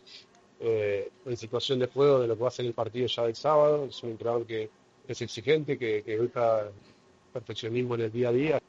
eh, 0.59 1.09
en 1.25 1.37
situación 1.37 1.79
de 1.79 1.87
juego 1.87 2.19
de 2.19 2.27
lo 2.27 2.35
que 2.35 2.41
va 2.41 2.47
a 2.49 2.51
ser 2.51 2.65
el 2.65 2.73
partido 2.73 3.07
ya 3.07 3.23
del 3.23 3.35
sábado. 3.35 3.85
Es 3.85 4.03
un 4.03 4.11
entrenador 4.11 4.45
que 4.45 4.69
es 5.07 5.21
exigente, 5.21 5.77
que, 5.77 6.03
que 6.03 6.19
busca 6.19 6.69
perfeccionismo 7.33 7.95
en 7.95 8.01
el 8.01 8.11
día 8.11 8.29
a 8.29 8.31
día. 8.31 8.61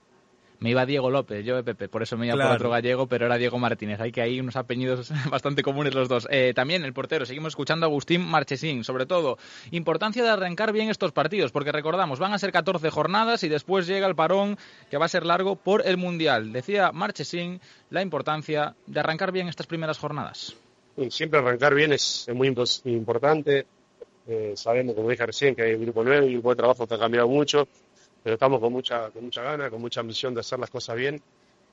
Me 0.60 0.70
iba 0.70 0.84
Diego 0.86 1.08
López, 1.10 1.44
yo 1.44 1.54
de 1.54 1.62
Pepe, 1.62 1.88
por 1.88 2.02
eso 2.02 2.16
me 2.16 2.26
iba 2.26 2.34
por 2.34 2.56
otro 2.56 2.70
gallego, 2.70 3.06
pero 3.06 3.26
era 3.26 3.36
Diego 3.36 3.58
Martínez. 3.58 4.00
Hay 4.00 4.10
que 4.10 4.22
hay 4.22 4.40
unos 4.40 4.56
apellidos 4.56 5.10
bastante 5.30 5.62
comunes 5.62 5.94
los 5.94 6.08
dos. 6.08 6.26
Eh, 6.30 6.52
también 6.54 6.84
el 6.84 6.92
portero, 6.92 7.24
seguimos 7.26 7.52
escuchando 7.52 7.86
a 7.86 7.88
Agustín 7.88 8.22
Marchesín. 8.22 8.82
Sobre 8.82 9.06
todo, 9.06 9.38
importancia 9.70 10.24
de 10.24 10.30
arrancar 10.30 10.72
bien 10.72 10.88
estos 10.90 11.12
partidos, 11.12 11.52
porque 11.52 11.70
recordamos, 11.70 12.18
van 12.18 12.32
a 12.32 12.38
ser 12.38 12.50
14 12.50 12.90
jornadas 12.90 13.44
y 13.44 13.48
después 13.48 13.86
llega 13.86 14.08
el 14.08 14.16
parón 14.16 14.58
que 14.90 14.96
va 14.96 15.06
a 15.06 15.08
ser 15.08 15.24
largo 15.24 15.54
por 15.54 15.86
el 15.86 15.96
Mundial. 15.96 16.52
Decía 16.52 16.90
Marchesín 16.90 17.60
la 17.90 18.02
importancia 18.02 18.74
de 18.86 18.98
arrancar 18.98 19.30
bien 19.30 19.48
estas 19.48 19.68
primeras 19.68 19.98
jornadas. 19.98 20.56
Siempre 21.10 21.38
arrancar 21.38 21.74
bien 21.74 21.92
es, 21.92 22.26
muy 22.34 22.48
importante. 22.84 23.66
Eh, 24.26 24.54
sabemos, 24.56 24.96
como 24.96 25.08
dije 25.08 25.24
recién, 25.24 25.54
que 25.54 25.62
hay 25.62 25.74
un 25.74 25.82
grupo 25.82 26.02
nuevo 26.02 26.26
y 26.26 26.34
un 26.34 26.42
buen 26.42 26.56
trabajo 26.56 26.86
que 26.86 26.94
ha 26.94 26.98
cambiado 26.98 27.28
mucho 27.28 27.68
pero 28.28 28.34
estamos 28.34 28.60
con 28.60 28.74
mucha, 28.74 29.10
con 29.10 29.24
mucha 29.24 29.42
gana, 29.42 29.70
con 29.70 29.80
mucha 29.80 30.00
ambición 30.00 30.34
de 30.34 30.40
hacer 30.40 30.58
las 30.58 30.68
cosas 30.68 30.94
bien 30.94 31.18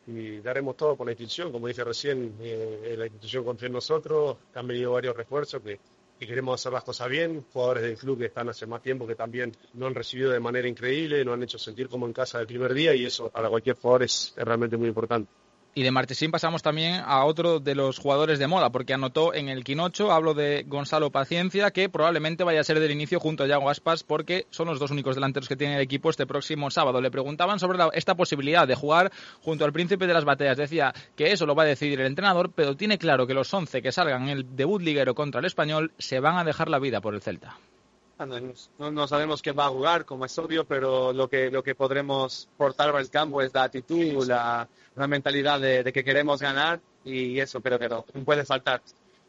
y 0.08 0.38
daremos 0.38 0.78
todo 0.78 0.96
por 0.96 1.06
la 1.06 1.12
institución. 1.12 1.52
Como 1.52 1.68
dije 1.68 1.84
recién, 1.84 2.34
eh, 2.40 2.96
la 2.98 3.08
institución 3.08 3.44
confía 3.44 3.68
en 3.68 3.74
nosotros, 3.74 4.38
han 4.54 4.66
venido 4.66 4.94
varios 4.94 5.18
refuerzos 5.18 5.62
que, 5.62 5.82
que, 6.18 6.26
queremos 6.26 6.58
hacer 6.58 6.72
las 6.72 6.86
cosas 6.86 7.10
bien, 7.10 7.46
jugadores 7.52 7.84
del 7.84 7.98
club 7.98 8.20
que 8.20 8.28
están 8.28 8.48
hace 8.48 8.66
más 8.68 8.82
tiempo 8.82 9.06
que 9.06 9.16
también 9.16 9.52
nos 9.74 9.88
han 9.90 9.96
recibido 9.96 10.32
de 10.32 10.40
manera 10.40 10.66
increíble, 10.66 11.26
nos 11.26 11.34
han 11.34 11.44
hecho 11.44 11.58
sentir 11.58 11.90
como 11.90 12.06
en 12.06 12.14
casa 12.14 12.38
del 12.38 12.48
primer 12.48 12.74
día 12.74 12.96
y 12.96 13.04
eso 13.04 13.30
para 13.30 13.50
cualquier 13.50 13.76
jugador 13.76 14.04
es 14.04 14.34
realmente 14.38 14.78
muy 14.78 14.88
importante. 14.88 15.30
Y 15.78 15.84
de 15.84 15.92
Marchesín 15.92 16.32
pasamos 16.32 16.64
también 16.64 17.02
a 17.06 17.26
otro 17.26 17.60
de 17.60 17.76
los 17.76 18.00
jugadores 18.00 18.40
de 18.40 18.48
moda, 18.48 18.70
porque 18.70 18.94
anotó 18.94 19.34
en 19.34 19.50
el 19.50 19.66
quinocho, 19.66 20.14
hablo 20.14 20.34
de 20.34 20.64
Gonzalo 20.66 21.12
Paciencia, 21.12 21.72
que 21.72 21.90
probablemente 21.90 22.46
vaya 22.46 22.62
a 22.62 22.64
ser 22.64 22.80
del 22.80 22.92
inicio 22.92 23.20
junto 23.20 23.44
a 23.44 23.48
Yago 23.48 23.70
Aspas, 23.70 24.06
porque 24.06 24.48
son 24.52 24.68
los 24.68 24.80
dos 24.80 24.92
únicos 24.92 25.16
delanteros 25.16 25.50
que 25.50 25.58
tiene 25.58 25.76
el 25.76 25.82
equipo 25.82 26.10
este 26.10 26.26
próximo 26.26 26.72
sábado. 26.72 27.02
Le 27.02 27.12
preguntaban 27.12 27.60
sobre 27.60 27.78
esta 27.92 28.16
posibilidad 28.16 28.66
de 28.66 28.76
jugar 28.76 29.12
junto 29.42 29.66
al 29.66 29.74
príncipe 29.74 30.08
de 30.08 30.14
las 30.14 30.24
bateas. 30.24 30.56
Decía 30.56 30.94
que 31.18 31.34
eso 31.34 31.46
lo 31.46 31.56
va 31.56 31.64
a 31.64 31.68
decidir 31.68 32.00
el 32.00 32.08
entrenador, 32.08 32.54
pero 32.56 32.78
tiene 32.78 32.98
claro 32.98 33.28
que 33.28 33.34
los 33.34 33.54
11 33.54 33.82
que 33.82 33.92
salgan 33.92 34.24
en 34.24 34.30
el 34.30 34.56
debut 34.56 34.82
liguero 34.82 35.14
contra 35.14 35.42
el 35.42 35.46
español 35.46 35.92
se 35.98 36.22
van 36.22 36.38
a 36.38 36.46
dejar 36.46 36.70
la 36.70 36.80
vida 36.80 37.02
por 37.02 37.16
el 37.16 37.22
Celta. 37.22 37.58
No, 38.80 38.92
no, 38.92 39.08
sabemos 39.08 39.42
quién 39.42 39.58
va 39.60 39.66
a 39.66 39.70
jugar, 39.70 40.06
como 40.06 40.26
es 40.26 40.38
obvio, 40.40 40.64
pero 40.66 41.12
lo 41.12 41.28
que, 41.28 41.52
lo 41.52 41.62
que 41.62 41.76
podremos 41.76 42.48
portar 42.56 42.96
al 42.96 43.10
campo 43.10 43.42
es 43.42 43.54
la 43.54 43.64
actitud, 43.64 44.26
la, 44.26 44.68
la 44.96 45.08
mentalidad 45.08 45.60
de, 45.60 45.84
de, 45.84 45.92
que 45.92 46.04
queremos 46.04 46.42
ganar 46.42 46.80
y 47.04 47.38
eso, 47.40 47.60
pero 47.60 47.78
que 47.78 47.90
no, 47.90 48.04
puede 48.24 48.46
faltar. 48.46 48.82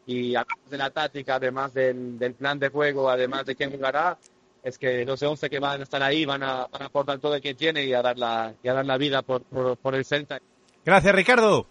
Y 0.07 0.37
además 0.37 0.71
de 0.71 0.79
la 0.79 0.91
táctica, 0.91 1.35
además 1.35 1.75
del, 1.75 2.17
del, 2.17 2.35
plan 2.35 2.61
de 2.61 2.69
juego, 2.69 3.11
además 3.11 3.45
de 3.45 3.57
quién 3.57 3.73
jugará, 3.73 4.19
es 4.63 4.79
que 4.79 5.05
los 5.05 5.21
11 5.21 5.51
que 5.51 5.59
van 5.59 5.81
a 5.81 5.83
estar 5.83 6.03
ahí 6.03 6.25
van 6.25 6.45
a, 6.45 6.67
van 6.67 6.83
a 6.83 6.87
aportar 6.87 7.19
todo 7.19 7.35
el 7.35 7.43
que 7.43 7.55
tiene 7.55 7.85
y 7.85 7.93
a 7.93 8.03
dar 8.03 8.17
la, 8.17 8.55
y 8.63 8.69
a 8.69 8.75
dar 8.75 8.87
la 8.87 8.99
vida 8.99 9.23
por, 9.23 9.43
por, 9.43 9.77
por 9.79 9.97
el 9.97 10.05
Celta. 10.05 10.39
Gracias, 10.85 11.13
Ricardo. 11.13 11.67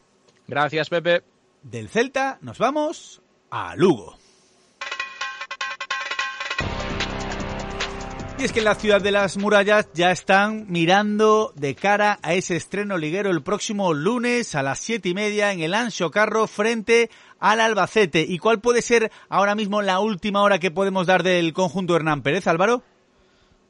Gracias, 0.48 0.90
Pepe. 0.90 1.24
Del 1.64 1.88
Celta 1.88 2.40
nos 2.42 2.58
vamos 2.58 3.22
a 3.50 3.74
Lugo. 3.78 4.18
Y 8.38 8.44
es 8.44 8.52
que 8.52 8.60
en 8.60 8.66
la 8.66 8.76
ciudad 8.76 9.02
de 9.02 9.14
las 9.14 9.38
murallas 9.38 9.88
ya 9.94 10.12
están 10.12 10.66
mirando 10.68 11.54
de 11.56 11.74
cara 11.74 12.20
a 12.22 12.34
ese 12.34 12.58
estreno 12.58 12.98
liguero 12.98 13.32
el 13.32 13.42
próximo 13.42 13.94
lunes 13.94 14.56
a 14.56 14.62
las 14.62 14.80
siete 14.80 15.08
y 15.08 15.14
media 15.14 15.54
en 15.54 15.62
el 15.62 15.74
Ancho 15.74 16.12
Carro 16.12 16.46
frente 16.46 17.10
al 17.40 17.62
Albacete. 17.62 18.26
¿Y 18.28 18.38
cuál 18.38 18.60
puede 18.60 18.82
ser 18.82 19.10
ahora 19.30 19.56
mismo 19.56 19.82
la 19.82 20.02
última 20.02 20.42
hora 20.42 20.60
que 20.60 20.70
podemos 20.70 21.08
dar 21.08 21.24
del 21.24 21.54
conjunto 21.54 21.96
Hernán 21.96 22.24
Pérez, 22.24 22.46
Álvaro? 22.48 22.84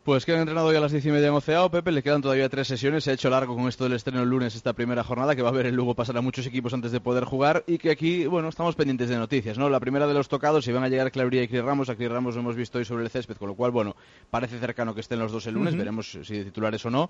Pues 0.05 0.23
que 0.23 0.33
han 0.33 0.37
entrenado 0.41 0.71
ya 0.71 0.77
a 0.77 0.81
las 0.81 0.91
diez 0.91 1.03
y 1.07 1.09
media 1.09 1.29
en 1.29 1.33
Oceao, 1.33 1.71
Pepe, 1.71 1.91
le 1.91 2.03
quedan 2.03 2.21
todavía 2.21 2.47
tres 2.47 2.67
sesiones, 2.67 3.03
se 3.03 3.09
ha 3.09 3.15
hecho 3.15 3.27
largo 3.27 3.55
con 3.55 3.67
esto 3.67 3.85
del 3.85 3.93
estreno 3.93 4.21
el 4.21 4.29
lunes 4.29 4.55
esta 4.55 4.73
primera 4.73 5.03
jornada, 5.03 5.35
que 5.35 5.41
va 5.41 5.49
a 5.49 5.51
ver 5.51 5.65
el 5.65 5.73
Lugo 5.73 5.95
pasar 5.95 6.15
a 6.15 6.21
muchos 6.21 6.45
equipos 6.45 6.75
antes 6.75 6.91
de 6.91 6.99
poder 6.99 7.23
jugar, 7.23 7.63
y 7.65 7.79
que 7.79 7.89
aquí, 7.89 8.27
bueno, 8.27 8.49
estamos 8.49 8.75
pendientes 8.75 9.09
de 9.09 9.17
noticias, 9.17 9.57
¿no? 9.57 9.67
La 9.67 9.79
primera 9.79 10.05
de 10.05 10.13
los 10.13 10.27
tocados, 10.27 10.63
si 10.63 10.71
van 10.71 10.83
a 10.83 10.89
llegar 10.89 11.11
Claudia 11.11 11.41
y 11.41 11.47
Cris 11.47 11.63
Ramos, 11.63 11.89
a 11.89 11.95
Cris 11.95 12.07
Ramos 12.07 12.35
lo 12.35 12.41
hemos 12.41 12.55
visto 12.55 12.77
hoy 12.77 12.85
sobre 12.85 13.03
el 13.03 13.09
césped, 13.09 13.37
con 13.37 13.47
lo 13.47 13.55
cual, 13.55 13.71
bueno, 13.71 13.95
parece 14.29 14.59
cercano 14.59 14.93
que 14.93 15.01
estén 15.01 15.17
los 15.17 15.31
dos 15.31 15.47
el 15.47 15.55
lunes, 15.55 15.75
veremos 15.75 16.19
si 16.21 16.37
de 16.37 16.45
titulares 16.45 16.85
o 16.85 16.91
no, 16.91 17.09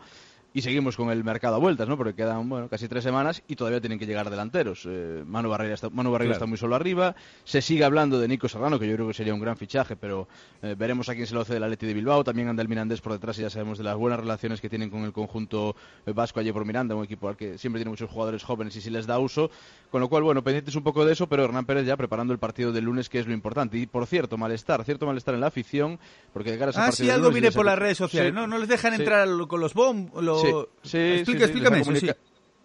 y 0.53 0.61
seguimos 0.61 0.95
con 0.95 1.09
el 1.09 1.21
mercado 1.21 1.55
a 1.55 1.59
vueltas, 1.59 1.89
¿no? 1.89 1.97
Porque 1.97 2.13
quedan, 2.13 2.47
bueno, 2.47 2.69
casi 2.69 2.87
tres 2.87 3.03
semanas 3.03 3.43
y 3.45 3.57
todavía 3.57 3.81
tienen 3.81 3.99
que 3.99 4.05
llegar 4.05 4.29
delanteros. 4.29 4.87
Eh, 4.89 5.21
Manu 5.27 5.49
Barreira, 5.49 5.73
está, 5.73 5.89
Manu 5.89 6.11
Barreira 6.11 6.35
está 6.35 6.45
muy 6.45 6.57
solo 6.57 6.77
arriba, 6.77 7.13
se 7.43 7.61
sigue 7.61 7.83
hablando 7.83 8.21
de 8.21 8.29
Nico 8.29 8.47
Serrano, 8.47 8.79
que 8.79 8.87
yo 8.87 8.95
creo 8.95 9.07
que 9.09 9.13
sería 9.13 9.33
un 9.33 9.41
gran 9.41 9.57
fichaje, 9.57 9.97
pero 9.97 10.29
eh, 10.61 10.75
veremos 10.77 11.09
a 11.09 11.13
quién 11.13 11.27
se 11.27 11.33
lo 11.33 11.41
hace 11.41 11.55
del 11.55 11.63
Atleti 11.63 11.87
de 11.87 11.93
Bilbao, 11.93 12.23
también 12.23 12.47
anda 12.47 12.61
el 12.61 12.69
Mirandés 12.85 13.01
por 13.01 13.13
detrás 13.13 13.39
y 13.39 13.41
ya 13.41 13.49
sabemos 13.49 13.79
de 13.79 13.83
las 13.83 13.95
buenas 13.95 14.19
relaciones 14.19 14.61
que 14.61 14.69
tienen 14.69 14.91
con 14.91 15.03
el 15.03 15.11
conjunto 15.11 15.75
vasco 16.05 16.39
allí 16.39 16.51
por 16.51 16.65
Miranda, 16.65 16.93
un 16.93 17.03
equipo 17.03 17.27
al 17.27 17.35
que 17.35 17.57
siempre 17.57 17.79
tiene 17.79 17.89
muchos 17.89 18.09
jugadores 18.09 18.43
jóvenes 18.43 18.75
y 18.75 18.81
si 18.81 18.91
les 18.91 19.07
da 19.07 19.17
uso. 19.17 19.49
Con 19.89 20.01
lo 20.01 20.09
cual, 20.09 20.23
bueno, 20.23 20.43
pendientes 20.43 20.75
un 20.75 20.83
poco 20.83 21.03
de 21.05 21.13
eso, 21.13 21.27
pero 21.27 21.43
Hernán 21.45 21.65
Pérez 21.65 21.85
ya 21.85 21.97
preparando 21.97 22.31
el 22.33 22.39
partido 22.39 22.71
del 22.71 22.83
lunes, 22.85 23.09
que 23.09 23.19
es 23.19 23.27
lo 23.27 23.33
importante. 23.33 23.77
Y 23.77 23.87
por 23.87 24.05
cierto, 24.05 24.37
malestar, 24.37 24.83
cierto 24.83 25.05
malestar 25.05 25.33
en 25.33 25.41
la 25.41 25.47
afición, 25.47 25.99
porque 26.31 26.51
de 26.51 26.59
cara 26.59 26.69
a 26.69 26.71
ese 26.71 26.79
ah, 26.79 26.85
partido 26.87 27.05
sí, 27.05 27.09
algo 27.09 27.31
viene 27.31 27.51
por 27.51 27.65
las 27.65 27.79
redes 27.79 27.97
sociales, 27.97 28.33
¿no? 28.33 28.45
No 28.45 28.59
les 28.59 28.69
dejan 28.69 28.93
entrar 28.93 29.27
con 29.47 29.59
los 29.59 29.73
bombos. 29.73 30.67
Sí, 30.83 30.97
Explica, 30.97 31.45
explícame 31.45 31.79
eso, 31.79 31.91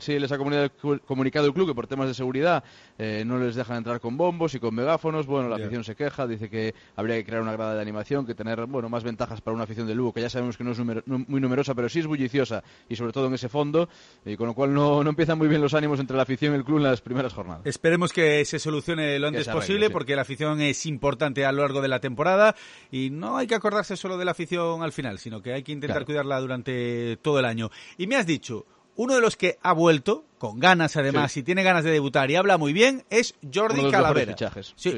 sí. 0.00 0.18
Les 0.18 0.30
ha 0.32 0.38
comunicado 0.38 1.46
el 1.46 1.52
club 1.52 1.68
que 1.68 1.74
por 1.74 1.86
temas 1.86 2.08
de 2.08 2.14
seguridad 2.14 2.64
eh, 2.98 3.24
no 3.26 3.38
les 3.38 3.54
dejan 3.54 3.78
entrar 3.78 4.00
con 4.00 4.16
bombos 4.16 4.54
y 4.54 4.60
con 4.60 4.74
megáfonos. 4.74 5.26
Bueno, 5.26 5.48
la 5.48 5.56
afición 5.56 5.84
se 5.84 5.94
queja, 5.94 6.26
dice 6.26 6.48
que 6.48 6.74
habría 6.96 7.16
que 7.16 7.24
crear 7.24 7.42
una 7.42 7.52
grada 7.52 7.74
de 7.74 7.82
animación, 7.82 8.26
que 8.26 8.34
tener 8.34 8.66
bueno 8.66 8.88
más 8.88 9.04
ventajas 9.04 9.40
para 9.40 9.54
una 9.54 9.64
afición 9.64 9.86
de 9.86 9.94
Lugo, 9.94 10.12
que 10.12 10.20
ya 10.20 10.30
sabemos 10.30 10.56
que 10.56 10.64
no 10.64 10.72
es 10.72 10.78
muy 10.78 11.40
numerosa, 11.40 11.74
pero 11.74 11.88
sí 11.88 12.00
es 12.00 12.06
bulliciosa 12.06 12.62
y 12.88 12.96
sobre 12.96 13.12
todo 13.12 13.26
en 13.26 13.34
ese 13.34 13.48
fondo, 13.48 13.88
y 14.24 14.36
con 14.36 14.46
lo 14.46 14.54
cual 14.54 14.72
no, 14.72 15.02
no 15.02 15.10
empiezan 15.10 15.38
muy 15.38 15.48
bien 15.48 15.60
los 15.60 15.74
ánimos 15.74 16.00
entre 16.00 16.16
la 16.16 16.22
afición 16.22 16.54
y 16.54 16.56
el 16.56 16.64
club 16.64 16.78
en 16.78 16.84
las 16.84 17.00
primeras 17.00 17.32
jornadas. 17.32 17.62
Esperemos 17.64 18.12
que 18.12 18.44
se 18.44 18.58
solucione 18.58 19.18
lo 19.18 19.28
antes 19.28 19.48
posible, 19.48 19.90
porque 19.90 20.16
la 20.16 20.22
afición 20.22 20.60
es 20.60 20.86
importante 20.86 21.44
a 21.44 21.52
lo 21.52 21.62
largo 21.62 21.80
de 21.80 21.88
la 21.88 22.00
temporada 22.00 22.54
y 22.90 23.10
no 23.10 23.36
hay 23.36 23.46
que 23.46 23.54
acordarse 23.54 23.96
solo 23.96 24.18
de 24.18 24.24
la 24.24 24.32
afición 24.32 24.82
al 24.82 24.92
final, 24.92 25.18
sino 25.18 25.42
que 25.42 25.52
hay 25.52 25.62
que 25.62 25.72
intentar 25.72 26.04
cuidarla 26.04 26.40
durante 26.40 27.16
todo 27.18 27.38
el 27.38 27.44
año. 27.44 27.70
Y 27.98 28.06
me 28.06 28.16
has 28.16 28.26
dicho, 28.26 28.66
uno 29.00 29.14
de 29.14 29.22
los 29.22 29.34
que 29.34 29.56
ha 29.62 29.72
vuelto, 29.72 30.26
con 30.36 30.60
ganas 30.60 30.94
además, 30.98 31.34
y 31.38 31.42
tiene 31.42 31.62
ganas 31.62 31.84
de 31.84 31.90
debutar 31.90 32.30
y 32.30 32.36
habla 32.36 32.58
muy 32.58 32.74
bien, 32.74 33.02
es 33.08 33.34
Jordi 33.50 33.90
Calavera. 33.90 34.36
Sí, 34.76 34.94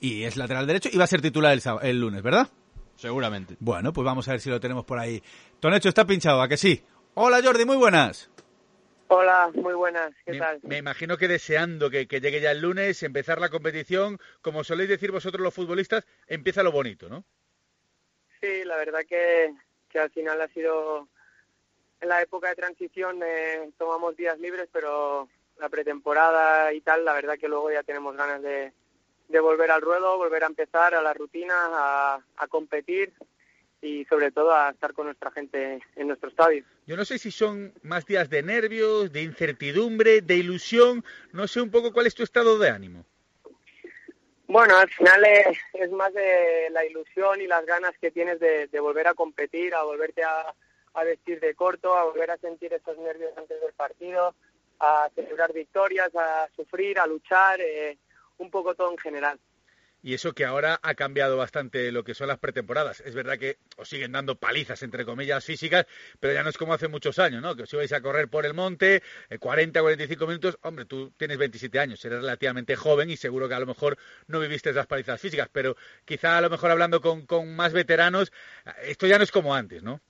y 0.00 0.24
es 0.24 0.36
lateral 0.36 0.66
derecho 0.66 0.90
y 0.92 0.98
va 0.98 1.04
a 1.04 1.06
ser 1.06 1.22
titular 1.22 1.54
el, 1.54 1.62
el 1.80 1.98
lunes, 1.98 2.22
¿verdad? 2.22 2.48
Seguramente. 2.96 3.56
Bueno, 3.58 3.90
pues 3.94 4.04
vamos 4.04 4.28
a 4.28 4.32
ver 4.32 4.40
si 4.42 4.50
lo 4.50 4.60
tenemos 4.60 4.84
por 4.84 4.98
ahí. 4.98 5.22
Tonecho 5.60 5.88
está 5.88 6.04
pinchado, 6.04 6.42
¿a 6.42 6.48
que 6.48 6.58
sí? 6.58 6.84
Hola 7.14 7.40
Jordi, 7.42 7.64
muy 7.64 7.78
buenas. 7.78 8.30
Hola, 9.08 9.50
muy 9.54 9.72
buenas, 9.72 10.12
¿qué 10.26 10.38
tal? 10.38 10.60
Me 10.64 10.76
imagino 10.76 11.16
que 11.16 11.26
deseando 11.26 11.88
que, 11.88 12.04
llegue 12.04 12.42
ya 12.42 12.50
el 12.50 12.60
lunes, 12.60 13.02
empezar 13.02 13.40
la 13.40 13.48
competición, 13.48 14.18
como 14.42 14.62
soléis 14.62 14.90
decir 14.90 15.10
vosotros 15.10 15.42
los 15.42 15.54
futbolistas, 15.54 16.06
empieza 16.26 16.62
lo 16.62 16.70
bonito, 16.70 17.08
¿no? 17.08 17.24
Sí, 18.42 18.62
la 18.66 18.76
verdad 18.76 19.00
que, 19.08 19.54
que 19.88 20.00
al 20.00 20.10
final 20.10 20.38
ha 20.42 20.48
sido 20.48 21.08
en 22.00 22.08
la 22.08 22.22
época 22.22 22.48
de 22.48 22.56
transición 22.56 23.20
eh, 23.24 23.70
tomamos 23.78 24.16
días 24.16 24.38
libres, 24.38 24.68
pero 24.72 25.28
la 25.58 25.68
pretemporada 25.68 26.72
y 26.72 26.80
tal, 26.80 27.04
la 27.04 27.12
verdad 27.14 27.38
que 27.38 27.48
luego 27.48 27.70
ya 27.72 27.82
tenemos 27.82 28.16
ganas 28.16 28.42
de, 28.42 28.72
de 29.28 29.40
volver 29.40 29.70
al 29.70 29.82
ruedo, 29.82 30.16
volver 30.16 30.44
a 30.44 30.48
empezar 30.48 30.94
a 30.94 31.02
la 31.02 31.12
rutina, 31.12 31.54
a, 31.54 32.20
a, 32.36 32.46
competir 32.46 33.12
y 33.82 34.04
sobre 34.04 34.30
todo 34.30 34.54
a 34.54 34.70
estar 34.70 34.92
con 34.92 35.06
nuestra 35.06 35.30
gente 35.30 35.80
en 35.96 36.06
nuestro 36.06 36.28
estadio. 36.28 36.64
Yo 36.86 36.96
no 36.96 37.04
sé 37.04 37.18
si 37.18 37.30
son 37.30 37.72
más 37.82 38.06
días 38.06 38.30
de 38.30 38.42
nervios, 38.42 39.12
de 39.12 39.22
incertidumbre, 39.22 40.20
de 40.20 40.36
ilusión, 40.36 41.04
no 41.32 41.48
sé 41.48 41.60
un 41.60 41.70
poco 41.70 41.92
cuál 41.92 42.06
es 42.06 42.14
tu 42.14 42.22
estado 42.22 42.58
de 42.58 42.70
ánimo. 42.70 43.04
Bueno, 44.46 44.78
al 44.78 44.88
final 44.88 45.22
es, 45.26 45.58
es 45.74 45.90
más 45.90 46.12
de 46.14 46.70
la 46.70 46.84
ilusión 46.86 47.40
y 47.40 47.46
las 47.46 47.66
ganas 47.66 47.92
que 48.00 48.10
tienes 48.10 48.40
de, 48.40 48.66
de 48.68 48.80
volver 48.80 49.06
a 49.06 49.14
competir, 49.14 49.74
a 49.74 49.82
volverte 49.82 50.24
a, 50.24 50.54
a 50.94 51.04
vestir 51.04 51.40
de 51.40 51.54
corto, 51.54 51.96
a 51.96 52.04
volver 52.04 52.30
a 52.30 52.38
sentir 52.38 52.72
esos 52.72 52.98
nervios 52.98 53.32
antes 53.36 53.60
del 53.60 53.72
partido, 53.72 54.34
a 54.80 55.08
celebrar 55.14 55.52
victorias, 55.52 56.14
a 56.14 56.48
sufrir, 56.54 56.98
a 56.98 57.06
luchar, 57.06 57.60
eh, 57.60 57.98
un 58.38 58.50
poco 58.50 58.74
todo 58.74 58.90
en 58.90 58.98
general. 58.98 59.38
Y 60.00 60.14
eso 60.14 60.32
que 60.32 60.44
ahora 60.44 60.78
ha 60.82 60.94
cambiado 60.94 61.36
bastante 61.36 61.90
lo 61.90 62.04
que 62.04 62.14
son 62.14 62.28
las 62.28 62.38
pretemporadas. 62.38 63.00
Es 63.00 63.16
verdad 63.16 63.36
que 63.36 63.58
os 63.76 63.88
siguen 63.88 64.12
dando 64.12 64.36
palizas, 64.36 64.82
entre 64.84 65.04
comillas, 65.04 65.44
físicas, 65.44 65.86
pero 66.20 66.32
ya 66.32 66.44
no 66.44 66.50
es 66.50 66.56
como 66.56 66.72
hace 66.72 66.86
muchos 66.86 67.18
años, 67.18 67.42
¿no? 67.42 67.56
Que 67.56 67.64
os 67.64 67.72
ibais 67.72 67.92
a 67.92 68.00
correr 68.00 68.28
por 68.28 68.46
el 68.46 68.54
monte, 68.54 69.02
40, 69.40 69.80
eh, 69.80 69.82
45 69.82 70.26
minutos. 70.28 70.58
Hombre, 70.62 70.84
tú 70.84 71.10
tienes 71.16 71.36
27 71.36 71.80
años, 71.80 72.04
eres 72.04 72.20
relativamente 72.20 72.76
joven 72.76 73.10
y 73.10 73.16
seguro 73.16 73.48
que 73.48 73.54
a 73.54 73.60
lo 73.60 73.66
mejor 73.66 73.98
no 74.28 74.38
viviste 74.38 74.70
esas 74.70 74.86
palizas 74.86 75.20
físicas, 75.20 75.48
pero 75.50 75.76
quizá 76.04 76.38
a 76.38 76.40
lo 76.42 76.50
mejor 76.50 76.70
hablando 76.70 77.00
con, 77.00 77.26
con 77.26 77.56
más 77.56 77.72
veteranos, 77.72 78.32
esto 78.82 79.08
ya 79.08 79.18
no 79.18 79.24
es 79.24 79.32
como 79.32 79.54
antes, 79.54 79.82
¿no? 79.82 80.00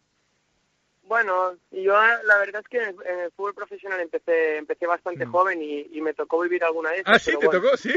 Bueno, 1.08 1.56
yo 1.70 1.94
la 1.94 2.38
verdad 2.38 2.60
es 2.60 2.68
que 2.68 2.82
en 2.82 3.20
el, 3.20 3.32
fútbol 3.32 3.54
profesional 3.54 3.98
empecé 3.98 4.58
empecé 4.58 4.86
bastante 4.86 5.24
mm. 5.24 5.32
joven 5.32 5.62
y, 5.62 6.00
me 6.02 6.12
tocó 6.12 6.40
vivir 6.40 6.62
alguna 6.62 6.90
vez. 6.90 7.02
Ah, 7.06 7.18
sí, 7.18 7.32
te 7.38 7.48
tocó, 7.48 7.76
sí. 7.76 7.94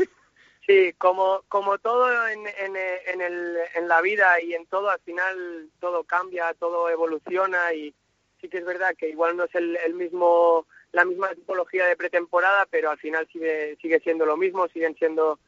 Sí, 0.65 0.94
como 0.98 1.44
como 1.50 1.77
todo 1.80 2.27
en, 2.30 2.48
en, 2.48 2.77
en, 2.77 3.22
el, 3.22 3.58
en 3.75 3.88
la 3.89 4.00
vida 4.01 4.41
y 4.41 4.53
en 4.53 4.65
todo, 4.68 4.89
al 4.89 5.00
final 5.01 5.70
todo 5.82 6.06
cambia, 6.06 6.53
todo 6.53 6.89
evoluciona 6.89 7.74
y 7.74 7.94
sí 8.39 8.48
que 8.48 8.60
es 8.60 8.65
verdad 8.65 8.96
que 8.98 9.10
igual 9.10 9.36
no 9.36 9.44
es 9.44 9.56
el, 9.56 9.75
el 9.77 9.94
mismo 9.94 10.65
la 10.94 11.03
misma 11.03 11.34
tipología 11.36 11.88
de 11.88 11.98
pretemporada, 11.98 12.65
pero 12.70 12.91
al 12.91 12.98
final 12.98 13.27
sigue 13.32 13.75
sigue 13.82 14.00
siendo 14.00 14.25
lo 14.25 14.38
mismo, 14.38 14.70
siguen 14.70 14.96
siendo 14.96 15.39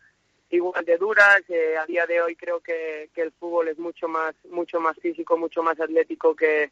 igual 0.49 0.83
de 0.83 0.97
duras. 0.97 1.41
Eh, 1.47 1.77
a 1.77 1.85
día 1.85 2.05
de 2.07 2.21
hoy 2.21 2.35
creo 2.35 2.59
que, 2.59 3.09
que 3.13 3.21
el 3.21 3.31
fútbol 3.31 3.69
es 3.69 3.77
mucho 3.77 4.09
más 4.09 4.35
mucho 4.49 4.81
más 4.81 4.97
físico, 4.97 5.37
mucho 5.37 5.63
más 5.63 5.79
atlético 5.79 6.35
que 6.35 6.71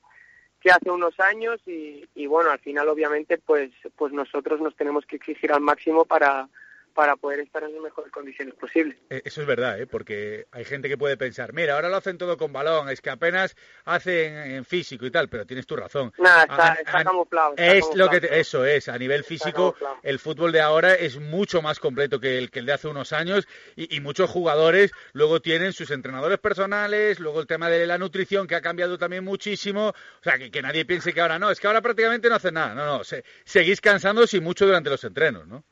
que 0.61 0.71
hace 0.71 0.89
unos 0.89 1.19
años 1.19 1.59
y, 1.65 2.07
y 2.15 2.27
bueno 2.27 2.51
al 2.51 2.59
final 2.59 2.87
obviamente 2.87 3.37
pues 3.37 3.71
pues 3.97 4.13
nosotros 4.13 4.61
nos 4.61 4.75
tenemos 4.75 5.05
que 5.05 5.17
exigir 5.17 5.51
al 5.51 5.61
máximo 5.61 6.05
para 6.05 6.47
para 6.93 7.15
poder 7.15 7.39
estar 7.39 7.63
en 7.63 7.73
las 7.73 7.81
mejores 7.81 8.11
condiciones 8.11 8.53
posibles. 8.55 8.97
Eh, 9.09 9.21
Eso 9.25 9.41
es 9.41 9.47
verdad, 9.47 9.79
¿eh? 9.79 9.87
porque 9.87 10.45
hay 10.51 10.65
gente 10.65 10.89
que 10.89 10.97
puede 10.97 11.17
pensar, 11.17 11.53
mira, 11.53 11.75
ahora 11.75 11.89
lo 11.89 11.97
hacen 11.97 12.17
todo 12.17 12.37
con 12.37 12.51
balón, 12.53 12.89
es 12.89 13.01
que 13.01 13.09
apenas 13.09 13.55
hacen 13.85 14.35
en 14.35 14.65
físico 14.65 15.05
y 15.05 15.11
tal, 15.11 15.29
pero 15.29 15.45
tienes 15.45 15.65
tu 15.65 15.75
razón. 15.75 16.11
Nada, 16.17 16.43
está, 16.43 16.71
A- 16.71 16.73
está 16.75 16.97
a- 16.99 17.03
camuflado. 17.03 17.51
está 17.57 17.73
es 17.75 17.95
lo 17.95 18.09
que 18.09 18.21
te- 18.21 18.39
eso 18.39 18.65
es, 18.65 18.89
a 18.89 18.97
nivel 18.97 19.23
físico, 19.23 19.75
el 20.03 20.19
fútbol 20.19 20.51
de 20.51 20.61
ahora 20.61 20.93
es 20.95 21.17
mucho 21.19 21.61
más 21.61 21.79
completo 21.79 22.19
que 22.19 22.37
el, 22.37 22.51
que 22.51 22.59
el 22.59 22.65
de 22.65 22.73
hace 22.73 22.87
unos 22.87 23.13
años 23.13 23.47
y, 23.75 23.95
y 23.95 23.99
muchos 23.99 24.29
jugadores 24.29 24.91
luego 25.13 25.41
tienen 25.41 25.73
sus 25.73 25.91
entrenadores 25.91 26.39
personales, 26.39 27.19
luego 27.19 27.39
el 27.41 27.47
tema 27.47 27.69
de 27.69 27.85
la 27.87 27.97
nutrición 27.97 28.47
que 28.47 28.55
ha 28.55 28.61
cambiado 28.61 28.97
también 28.97 29.23
muchísimo, 29.23 29.89
o 29.89 30.23
sea, 30.23 30.37
que, 30.37 30.51
que 30.51 30.61
nadie 30.61 30.85
piense 30.85 31.13
que 31.13 31.21
ahora 31.21 31.39
no, 31.39 31.49
es 31.51 31.59
que 31.59 31.67
ahora 31.67 31.81
prácticamente 31.81 32.29
no 32.29 32.35
hacen 32.35 32.53
nada, 32.55 32.73
no, 32.75 32.85
no, 32.85 33.03
se- 33.03 33.23
seguís 33.45 33.81
cansándose 33.81 34.37
y 34.37 34.41
mucho 34.41 34.65
durante 34.65 34.89
los 34.89 35.03
entrenos, 35.03 35.47
¿no? 35.47 35.63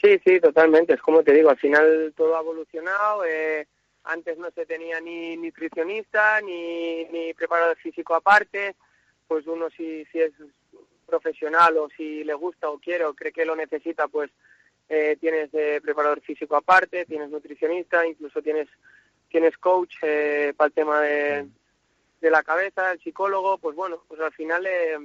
Sí, 0.00 0.20
sí, 0.24 0.40
totalmente. 0.40 0.94
Es 0.94 1.00
como 1.00 1.22
te 1.22 1.32
digo, 1.32 1.50
al 1.50 1.58
final 1.58 2.12
todo 2.16 2.36
ha 2.36 2.40
evolucionado. 2.40 3.24
eh, 3.24 3.66
antes 4.04 4.38
no 4.38 4.50
se 4.52 4.64
tenía 4.64 5.00
ni 5.00 5.36
nutricionista 5.36 6.40
ni, 6.40 7.04
ni 7.06 7.34
preparador 7.34 7.76
físico 7.76 8.14
aparte. 8.14 8.74
Pues 9.26 9.46
uno 9.46 9.68
si, 9.70 10.04
si 10.06 10.20
es 10.20 10.32
profesional 11.06 11.76
o 11.76 11.88
si 11.90 12.24
le 12.24 12.34
gusta 12.34 12.70
o 12.70 12.78
quiere 12.78 13.04
o 13.04 13.14
cree 13.14 13.32
que 13.32 13.44
lo 13.44 13.54
necesita, 13.56 14.08
pues 14.08 14.30
eh, 14.88 15.16
tienes 15.20 15.50
eh, 15.52 15.80
preparador 15.82 16.20
físico 16.22 16.56
aparte, 16.56 17.04
tienes 17.04 17.28
nutricionista, 17.30 18.06
incluso 18.06 18.40
tienes 18.40 18.68
tienes 19.30 19.58
coach 19.58 19.96
eh, 20.02 20.54
para 20.56 20.68
el 20.68 20.72
tema 20.72 21.00
de, 21.02 21.46
de 22.22 22.30
la 22.30 22.42
cabeza, 22.42 22.92
el 22.92 23.00
psicólogo. 23.00 23.58
Pues 23.58 23.76
bueno, 23.76 24.02
pues 24.08 24.20
al 24.20 24.32
final 24.32 24.66
eh, 24.66 24.98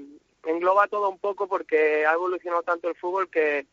engloba 0.46 0.88
todo 0.88 1.10
un 1.10 1.20
poco 1.20 1.48
porque 1.48 2.06
ha 2.06 2.14
evolucionado 2.14 2.64
tanto 2.64 2.88
el 2.88 2.96
fútbol 2.96 3.30
que 3.30 3.66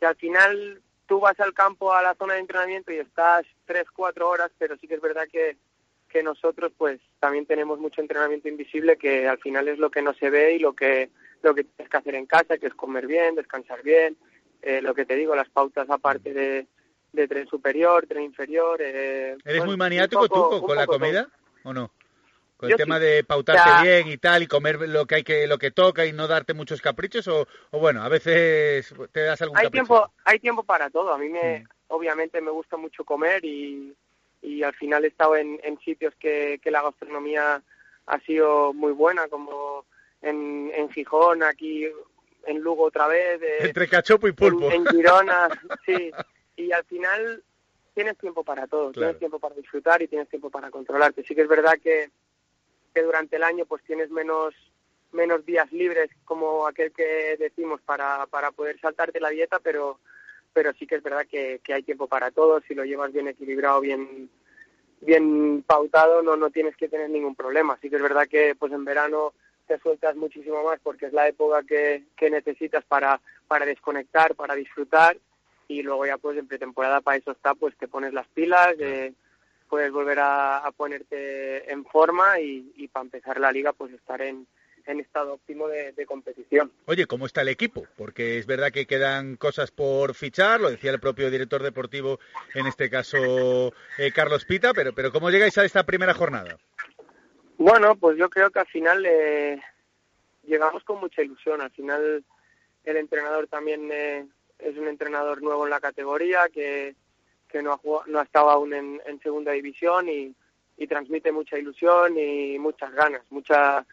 que 0.00 0.06
al 0.06 0.16
final 0.16 0.80
tú 1.06 1.20
vas 1.20 1.38
al 1.38 1.52
campo, 1.54 1.92
a 1.92 2.02
la 2.02 2.14
zona 2.14 2.34
de 2.34 2.40
entrenamiento 2.40 2.92
y 2.92 2.96
estás 2.96 3.44
tres, 3.66 3.84
cuatro 3.94 4.28
horas, 4.28 4.50
pero 4.58 4.76
sí 4.78 4.88
que 4.88 4.94
es 4.94 5.00
verdad 5.00 5.28
que, 5.30 5.56
que 6.08 6.22
nosotros 6.22 6.72
pues 6.76 7.00
también 7.20 7.46
tenemos 7.46 7.78
mucho 7.78 8.00
entrenamiento 8.00 8.48
invisible 8.48 8.96
que 8.96 9.28
al 9.28 9.38
final 9.38 9.68
es 9.68 9.78
lo 9.78 9.90
que 9.90 10.02
no 10.02 10.14
se 10.14 10.30
ve 10.30 10.54
y 10.54 10.58
lo 10.58 10.72
que, 10.72 11.10
lo 11.42 11.54
que 11.54 11.64
tienes 11.64 11.90
que 11.90 11.96
hacer 11.96 12.14
en 12.14 12.26
casa, 12.26 12.58
que 12.58 12.66
es 12.68 12.74
comer 12.74 13.06
bien, 13.06 13.34
descansar 13.34 13.82
bien, 13.82 14.16
eh, 14.62 14.80
lo 14.80 14.94
que 14.94 15.04
te 15.04 15.16
digo, 15.16 15.34
las 15.36 15.48
pautas 15.50 15.88
aparte 15.90 16.32
de, 16.32 16.66
de 17.12 17.28
tren 17.28 17.46
superior, 17.48 18.06
tren 18.06 18.22
inferior. 18.24 18.80
Eh, 18.80 19.30
¿Eres 19.32 19.58
bueno, 19.58 19.64
muy 19.66 19.76
maniático 19.76 20.26
poco- 20.28 20.44
tú 20.44 20.50
con, 20.60 20.66
con 20.68 20.76
la 20.76 20.86
todo. 20.86 20.98
comida 20.98 21.28
o 21.64 21.72
no? 21.74 21.90
Con 22.60 22.68
Yo 22.68 22.74
el 22.74 22.78
tema 22.82 22.98
sí. 22.98 23.04
de 23.06 23.24
pautarte 23.24 23.62
O 23.62 23.64
sea- 23.72 23.82
bien 23.82 24.06
y 24.08 24.18
tal 24.18 24.42
y 24.42 24.46
comer 24.46 24.86
lo 24.86 25.06
que 25.06 25.14
hay 25.14 25.22
que 25.24 25.46
lo 25.46 25.56
que 25.56 25.70
toca 25.70 26.04
y 26.04 26.12
no 26.12 26.28
darte 26.28 26.52
muchos 26.52 26.82
caprichos 26.82 27.26
o, 27.26 27.48
o 27.70 27.78
bueno, 27.78 28.02
a 28.02 28.08
veces 28.10 28.94
te 29.12 29.20
das 29.22 29.40
algún 29.40 29.56
hay 29.56 29.64
capricho. 29.64 29.86
tiempo 29.86 30.12
hay 30.26 30.38
tiempo 30.40 30.62
para 30.62 30.90
todo 30.90 31.10
a 31.14 31.16
mí 31.18 31.30
me 31.30 31.60
Mm. 31.60 31.64
obviamente 31.88 32.40
me 32.42 32.50
gusta 32.50 32.76
mucho 32.76 33.02
comer 33.04 33.42
y, 33.46 33.96
y 34.42 34.62
al 34.62 34.74
final 34.74 35.04
he 35.04 35.08
estado 35.08 35.36
en, 35.36 35.58
en 35.64 35.78
sitios 35.80 36.14
que, 36.20 36.60
que 36.62 36.70
la 36.70 36.82
gastronomía 36.82 37.62
ha 38.06 38.20
sido 38.20 38.74
muy 38.74 38.92
buena 38.92 39.26
como 39.28 39.86
en, 40.20 40.70
en 40.74 40.90
Gijón 40.90 41.42
aquí 41.42 41.86
en 42.46 42.58
Lugo 42.60 42.84
otra 42.84 43.06
vez 43.06 43.40
eh, 43.42 43.56
Entre 43.60 43.88
cachopo 43.88 44.28
y 44.28 44.32
pulpo. 44.32 44.70
en, 44.70 44.86
en 44.86 44.86
Girona 44.86 45.48
sí 45.86 46.10
y 46.56 46.72
al 46.72 46.84
final 46.84 47.42
tienes 47.94 48.18
tiempo 48.18 48.44
para 48.44 48.66
todo 48.66 48.92
Claro. 48.92 49.12
tienes 49.12 49.18
tiempo 49.18 49.38
para 49.38 49.54
disfrutar 49.54 50.02
y 50.02 50.08
tienes 50.08 50.28
tiempo 50.28 50.50
para 50.50 50.70
controlarte 50.70 51.22
sí 51.24 51.34
que 51.34 51.40
es 51.42 51.48
verdad 51.48 51.72
que 51.82 52.10
que 52.94 53.02
durante 53.02 53.36
el 53.36 53.42
año 53.42 53.64
pues 53.66 53.82
tienes 53.84 54.10
menos 54.10 54.54
menos 55.12 55.44
días 55.44 55.70
libres 55.72 56.10
como 56.24 56.66
aquel 56.66 56.92
que 56.92 57.36
decimos 57.38 57.80
para, 57.80 58.26
para 58.26 58.52
poder 58.52 58.78
saltarte 58.80 59.20
la 59.20 59.30
dieta, 59.30 59.58
pero 59.58 59.98
pero 60.52 60.72
sí 60.72 60.86
que 60.86 60.96
es 60.96 61.02
verdad 61.02 61.26
que, 61.30 61.60
hay 61.72 61.82
tiempo 61.84 62.08
para 62.08 62.32
todo, 62.32 62.60
si 62.66 62.74
lo 62.74 62.84
llevas 62.84 63.12
bien 63.12 63.28
equilibrado, 63.28 63.80
bien 63.80 64.30
bien 65.00 65.62
pautado, 65.66 66.22
no 66.22 66.36
no 66.36 66.50
tienes 66.50 66.76
que 66.76 66.88
tener 66.88 67.08
ningún 67.10 67.34
problema. 67.34 67.78
Sí 67.80 67.88
que 67.88 67.96
es 67.96 68.02
verdad 68.02 68.28
que 68.28 68.54
pues 68.54 68.72
en 68.72 68.84
verano 68.84 69.32
te 69.66 69.78
sueltas 69.78 70.16
muchísimo 70.16 70.64
más 70.64 70.80
porque 70.82 71.06
es 71.06 71.12
la 71.12 71.28
época 71.28 71.62
que, 71.62 72.04
que 72.16 72.28
necesitas 72.28 72.84
para, 72.84 73.20
para 73.46 73.64
desconectar, 73.64 74.34
para 74.34 74.54
disfrutar 74.56 75.16
y 75.68 75.82
luego 75.82 76.04
ya 76.04 76.18
pues 76.18 76.36
en 76.36 76.48
pretemporada 76.48 77.00
para 77.00 77.16
eso 77.16 77.30
está, 77.30 77.54
pues 77.54 77.76
te 77.76 77.86
pones 77.86 78.12
las 78.12 78.26
pilas, 78.28 78.74
eh, 78.80 79.12
puedes 79.70 79.92
volver 79.92 80.18
a, 80.18 80.58
a 80.58 80.72
ponerte 80.72 81.72
en 81.72 81.84
forma 81.84 82.40
y, 82.40 82.72
y 82.76 82.88
para 82.88 83.04
empezar 83.04 83.38
la 83.38 83.52
liga 83.52 83.72
pues 83.72 83.92
estar 83.94 84.20
en, 84.20 84.46
en 84.86 85.00
estado 85.00 85.34
óptimo 85.34 85.68
de, 85.68 85.92
de 85.92 86.06
competición. 86.06 86.72
Oye, 86.86 87.06
¿cómo 87.06 87.26
está 87.26 87.42
el 87.42 87.48
equipo? 87.48 87.86
Porque 87.96 88.38
es 88.38 88.46
verdad 88.46 88.72
que 88.72 88.86
quedan 88.86 89.36
cosas 89.36 89.70
por 89.70 90.14
fichar, 90.14 90.60
lo 90.60 90.70
decía 90.70 90.90
el 90.90 91.00
propio 91.00 91.30
director 91.30 91.62
deportivo, 91.62 92.18
en 92.54 92.66
este 92.66 92.90
caso 92.90 93.72
eh, 93.96 94.10
Carlos 94.12 94.44
Pita, 94.44 94.74
pero, 94.74 94.92
pero 94.92 95.12
¿cómo 95.12 95.30
llegáis 95.30 95.56
a 95.58 95.64
esta 95.64 95.84
primera 95.84 96.14
jornada? 96.14 96.58
Bueno, 97.56 97.94
pues 97.94 98.18
yo 98.18 98.28
creo 98.28 98.50
que 98.50 98.58
al 98.58 98.66
final 98.66 99.06
eh, 99.06 99.60
llegamos 100.44 100.82
con 100.82 100.98
mucha 100.98 101.22
ilusión. 101.22 101.60
Al 101.60 101.70
final 101.70 102.24
el 102.84 102.96
entrenador 102.96 103.46
también 103.46 103.90
eh, 103.92 104.26
es 104.58 104.76
un 104.76 104.88
entrenador 104.88 105.42
nuevo 105.42 105.64
en 105.64 105.70
la 105.70 105.80
categoría 105.80 106.48
que, 106.52 106.96
que 107.50 107.62
no, 107.62 107.72
ha 107.72 107.76
jugado- 107.78 108.04
no 108.06 108.18
ha 108.20 108.22
estado 108.24 108.50
aún 108.50 108.72
en, 108.74 109.00
en 109.06 109.20
segunda 109.20 109.52
división 109.52 110.08
y, 110.08 110.34
y 110.76 110.86
transmite 110.86 111.32
mucha 111.32 111.58
ilusión 111.58 112.16
y 112.18 112.58
muchas 112.58 112.92
ganas, 112.92 113.22
mucha 113.30 113.84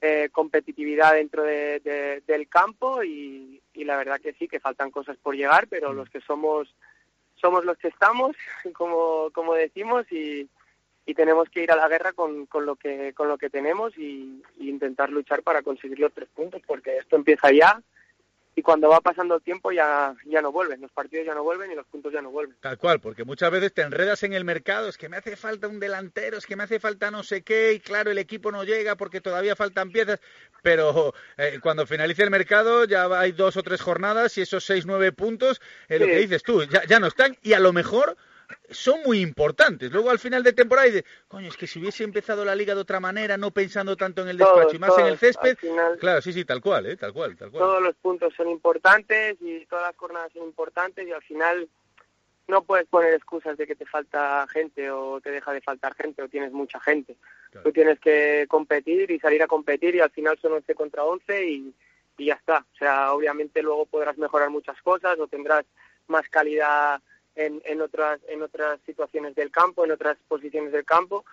eh, 0.00 0.28
competitividad 0.32 1.14
dentro 1.14 1.42
de- 1.42 1.80
de- 1.80 2.22
del 2.26 2.48
campo 2.48 3.02
y, 3.02 3.62
y 3.72 3.84
la 3.84 3.96
verdad 3.96 4.20
que 4.20 4.34
sí, 4.34 4.46
que 4.48 4.60
faltan 4.60 4.90
cosas 4.90 5.16
por 5.16 5.34
llegar, 5.34 5.66
pero 5.68 5.92
los 5.92 6.10
que 6.10 6.20
somos 6.20 6.74
somos 7.36 7.64
los 7.66 7.76
que 7.78 7.88
estamos, 7.88 8.34
como, 8.74 9.30
como 9.32 9.54
decimos, 9.54 10.10
y, 10.10 10.48
y 11.04 11.14
tenemos 11.14 11.48
que 11.50 11.62
ir 11.62 11.70
a 11.70 11.76
la 11.76 11.86
guerra 11.88 12.12
con, 12.12 12.46
con 12.46 12.64
lo 12.66 12.76
que 12.76 13.12
con 13.14 13.28
lo 13.28 13.36
que 13.38 13.50
tenemos 13.50 13.96
y, 13.98 14.42
y 14.58 14.68
intentar 14.68 15.10
luchar 15.10 15.42
para 15.42 15.62
conseguir 15.62 15.98
los 16.00 16.12
tres 16.12 16.28
puntos 16.34 16.62
porque 16.66 16.96
esto 16.98 17.14
empieza 17.16 17.50
ya 17.52 17.80
y 18.58 18.62
cuando 18.62 18.88
va 18.88 19.02
pasando 19.02 19.36
el 19.36 19.42
tiempo 19.42 19.70
ya 19.70 20.16
ya 20.24 20.40
no 20.40 20.50
vuelven 20.50 20.80
los 20.80 20.90
partidos 20.90 21.26
ya 21.26 21.34
no 21.34 21.44
vuelven 21.44 21.70
y 21.70 21.74
los 21.74 21.86
puntos 21.86 22.10
ya 22.12 22.22
no 22.22 22.30
vuelven. 22.30 22.56
Tal 22.60 22.78
cual, 22.78 23.00
porque 23.00 23.22
muchas 23.22 23.50
veces 23.50 23.72
te 23.74 23.82
enredas 23.82 24.22
en 24.22 24.32
el 24.32 24.44
mercado, 24.44 24.88
es 24.88 24.96
que 24.96 25.10
me 25.10 25.18
hace 25.18 25.36
falta 25.36 25.68
un 25.68 25.78
delantero, 25.78 26.38
es 26.38 26.46
que 26.46 26.56
me 26.56 26.64
hace 26.64 26.80
falta 26.80 27.10
no 27.10 27.22
sé 27.22 27.42
qué, 27.42 27.74
y 27.74 27.80
claro, 27.80 28.10
el 28.10 28.18
equipo 28.18 28.50
no 28.50 28.64
llega 28.64 28.96
porque 28.96 29.20
todavía 29.20 29.54
faltan 29.54 29.90
piezas, 29.90 30.20
pero 30.62 31.12
eh, 31.36 31.60
cuando 31.62 31.86
finalice 31.86 32.22
el 32.22 32.30
mercado 32.30 32.86
ya 32.86 33.06
hay 33.18 33.32
dos 33.32 33.58
o 33.58 33.62
tres 33.62 33.82
jornadas 33.82 34.38
y 34.38 34.40
esos 34.40 34.64
seis, 34.64 34.86
nueve 34.86 35.12
puntos, 35.12 35.60
eh, 35.88 35.98
lo 35.98 36.06
que 36.06 36.16
dices 36.16 36.42
tú, 36.42 36.64
ya, 36.64 36.82
ya 36.86 36.98
no 36.98 37.08
están 37.08 37.36
y 37.42 37.52
a 37.52 37.60
lo 37.60 37.74
mejor 37.74 38.16
son 38.70 39.00
muy 39.04 39.20
importantes. 39.20 39.90
Luego 39.92 40.10
al 40.10 40.18
final 40.18 40.42
de 40.42 40.52
temporada 40.52 40.86
dices, 40.86 41.04
coño, 41.28 41.48
es 41.48 41.56
que 41.56 41.66
si 41.66 41.78
hubiese 41.80 42.04
empezado 42.04 42.44
la 42.44 42.54
liga 42.54 42.74
de 42.74 42.80
otra 42.80 43.00
manera, 43.00 43.36
no 43.36 43.50
pensando 43.50 43.96
tanto 43.96 44.22
en 44.22 44.28
el 44.28 44.38
Todos, 44.38 44.56
despacho 44.56 44.76
y 44.76 44.78
más 44.78 44.98
en 44.98 45.06
el 45.06 45.18
césped, 45.18 45.56
final- 45.56 45.98
claro, 45.98 46.20
sí, 46.22 46.32
sí, 46.32 46.44
tal 46.44 46.60
cual, 46.60 46.86
¿eh? 46.86 46.96
tal 46.96 47.12
cual, 47.12 47.36
tal 47.36 47.50
cual. 47.50 47.62
todos 47.62 47.82
los 47.82 47.94
puntos 47.96 48.32
son 48.36 48.48
importantes 48.48 49.36
y 49.40 49.64
todas 49.66 49.86
las 49.86 49.96
jornadas 49.96 50.32
son 50.32 50.44
importantes 50.44 51.06
y 51.06 51.12
al 51.12 51.22
final 51.22 51.68
no 52.48 52.62
puedes 52.62 52.86
poner 52.86 53.12
excusas 53.14 53.56
de 53.56 53.66
que 53.66 53.74
te 53.74 53.86
falta 53.86 54.46
gente 54.52 54.88
o 54.90 55.20
te 55.20 55.30
deja 55.30 55.52
de 55.52 55.60
faltar 55.60 55.94
gente 55.94 56.22
o 56.22 56.28
tienes 56.28 56.52
mucha 56.52 56.78
gente. 56.80 57.16
Tú 57.64 57.72
tienes 57.72 57.98
que 57.98 58.46
competir 58.48 59.10
y 59.10 59.18
salir 59.18 59.42
a 59.42 59.46
competir 59.48 59.94
y 59.96 60.00
al 60.00 60.10
final 60.10 60.38
son 60.40 60.52
11 60.52 60.74
contra 60.74 61.04
11 61.04 61.44
y, 61.48 61.74
y 62.18 62.26
ya 62.26 62.34
está. 62.34 62.58
O 62.74 62.76
sea, 62.78 63.12
obviamente 63.14 63.62
luego 63.62 63.86
podrás 63.86 64.16
mejorar 64.18 64.50
muchas 64.50 64.80
cosas 64.82 65.18
o 65.18 65.26
tendrás 65.26 65.64
más 66.06 66.28
calidad 66.28 67.00
en, 67.36 67.62
en 67.64 67.80
otras 67.80 68.18
en 68.28 68.42
otras 68.42 68.80
situaciones 68.84 69.34
del 69.34 69.50
campo, 69.50 69.84
en 69.84 69.92
otras 69.92 70.16
posiciones 70.26 70.72
del 70.72 70.84
campo, 70.84 71.24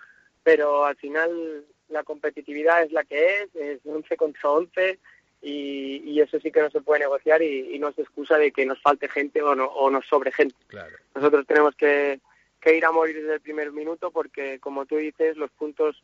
pero 0.42 0.84
al 0.84 0.96
final 0.96 1.64
la 1.88 2.04
competitividad 2.04 2.82
es 2.82 2.92
la 2.92 3.04
que 3.04 3.42
es, 3.42 3.54
es 3.56 3.80
11 3.84 4.16
contra 4.16 4.50
11 4.50 4.98
y, 5.42 6.02
y 6.04 6.20
eso 6.20 6.40
sí 6.40 6.50
que 6.50 6.62
no 6.62 6.70
se 6.70 6.80
puede 6.80 7.00
negociar 7.00 7.42
y, 7.42 7.74
y 7.74 7.78
no 7.78 7.88
es 7.88 7.98
excusa 7.98 8.38
de 8.38 8.50
que 8.52 8.64
nos 8.64 8.80
falte 8.80 9.08
gente 9.08 9.42
o, 9.42 9.54
no, 9.54 9.66
o 9.66 9.90
nos 9.90 10.06
sobre 10.06 10.32
gente. 10.32 10.56
Claro. 10.68 10.96
Nosotros 11.14 11.46
tenemos 11.46 11.74
que, 11.74 12.20
que 12.60 12.76
ir 12.76 12.84
a 12.84 12.92
morir 12.92 13.16
desde 13.16 13.34
el 13.34 13.40
primer 13.40 13.72
minuto 13.72 14.10
porque, 14.10 14.58
como 14.58 14.86
tú 14.86 14.96
dices, 14.96 15.36
los 15.36 15.50
puntos 15.50 16.02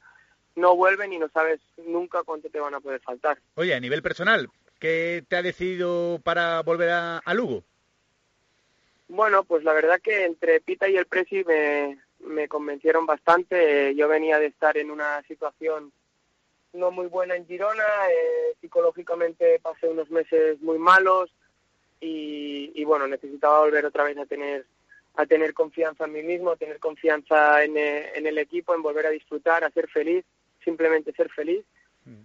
no 0.56 0.76
vuelven 0.76 1.12
y 1.12 1.18
no 1.18 1.28
sabes 1.30 1.60
nunca 1.86 2.22
cuánto 2.22 2.50
te 2.50 2.60
van 2.60 2.74
a 2.74 2.80
poder 2.80 3.00
faltar. 3.00 3.38
Oye, 3.54 3.74
a 3.74 3.80
nivel 3.80 4.02
personal, 4.02 4.48
¿qué 4.78 5.24
te 5.26 5.36
ha 5.36 5.42
decidido 5.42 6.20
para 6.22 6.60
volver 6.62 6.90
a, 6.90 7.18
a 7.18 7.34
Lugo? 7.34 7.64
Bueno, 9.11 9.42
pues 9.42 9.64
la 9.64 9.73
verdad 9.73 10.01
que 10.01 10.25
entre 10.25 10.61
Pita 10.61 10.88
y 10.88 10.96
el 10.96 11.07
Presi 11.07 11.42
me, 11.44 11.99
me 12.20 12.46
convencieron 12.46 13.07
bastante. 13.07 13.92
Yo 13.96 14.07
venía 14.07 14.38
de 14.38 14.46
estar 14.46 14.79
en 14.79 14.88
una 14.90 15.20
situación 15.23 15.92
no 16.73 16.92
muy 16.92 17.09
buena 17.09 17.35
en 17.35 17.44
Girona, 17.49 17.83
eh, 18.09 18.55
psicológicamente 18.61 19.59
pasé 19.61 19.88
unos 19.88 20.09
meses 20.11 20.61
muy 20.62 20.79
malos 20.79 21.29
y, 22.01 22.70
y, 22.73 22.85
bueno, 22.85 23.09
necesitaba 23.09 23.59
volver 23.59 23.85
otra 23.85 24.05
vez 24.05 24.16
a 24.16 24.27
tener 24.27 24.64
a 25.16 25.27
tener 25.27 25.55
confianza 25.55 26.05
en 26.05 26.12
mí 26.12 26.23
mismo, 26.23 26.53
a 26.53 26.57
tener 26.57 26.79
confianza 26.79 27.64
en, 27.64 27.77
eh, 27.77 28.12
en 28.14 28.29
el 28.29 28.38
equipo, 28.38 28.77
en 28.77 28.83
volver 28.83 29.07
a 29.07 29.11
disfrutar, 29.11 29.64
a 29.64 29.70
ser 29.70 29.88
feliz, 29.88 30.25
simplemente 30.64 31.12
ser 31.12 31.29
feliz 31.31 31.64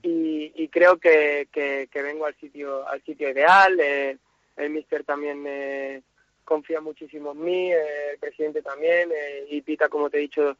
y, 0.03 0.51
y, 0.55 0.67
creo 0.67 0.97
que, 0.97 1.47
que, 1.51 1.89
que, 1.91 2.01
vengo 2.03 2.27
al 2.27 2.35
sitio 2.35 2.87
al 2.87 3.03
sitio 3.03 3.29
ideal, 3.29 3.79
eh, 3.79 4.17
el 4.55 4.69
míster 4.69 5.03
también 5.03 5.43
eh, 5.47 6.03
confía 6.45 6.79
muchísimo 6.79 7.33
en 7.33 7.43
mí, 7.43 7.73
eh, 7.73 8.11
el 8.13 8.19
presidente 8.19 8.61
también 8.61 9.11
y 9.49 9.61
Pita, 9.61 9.89
como 9.89 10.09
te 10.09 10.17
he 10.17 10.21
dicho, 10.21 10.57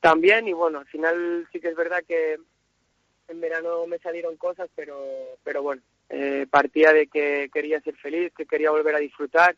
también 0.00 0.46
y 0.48 0.52
bueno, 0.52 0.80
al 0.80 0.86
final 0.86 1.48
sí 1.52 1.60
que 1.60 1.68
es 1.68 1.76
verdad 1.76 2.02
que 2.06 2.38
en 3.28 3.40
verano 3.40 3.86
me 3.86 3.98
salieron 3.98 4.36
cosas, 4.36 4.68
pero, 4.74 4.98
pero 5.42 5.62
bueno, 5.62 5.80
eh, 6.10 6.46
partía 6.50 6.92
de 6.92 7.06
que 7.06 7.48
quería 7.52 7.80
ser 7.80 7.96
feliz, 7.96 8.32
que 8.36 8.44
quería 8.44 8.70
volver 8.70 8.94
a 8.94 8.98
disfrutar 8.98 9.56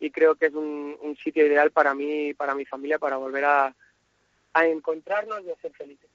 y 0.00 0.10
creo 0.10 0.34
que 0.34 0.46
es 0.46 0.54
un, 0.54 0.96
un 1.00 1.16
sitio 1.16 1.46
ideal 1.46 1.70
para 1.70 1.94
mí, 1.94 2.34
para 2.34 2.54
mi 2.54 2.64
familia, 2.64 2.98
para 2.98 3.18
volver 3.18 3.44
a, 3.44 3.74
a 4.54 4.66
encontrarnos 4.66 5.44
y 5.44 5.50
a 5.50 5.56
ser 5.56 5.72
felices. 5.72 6.10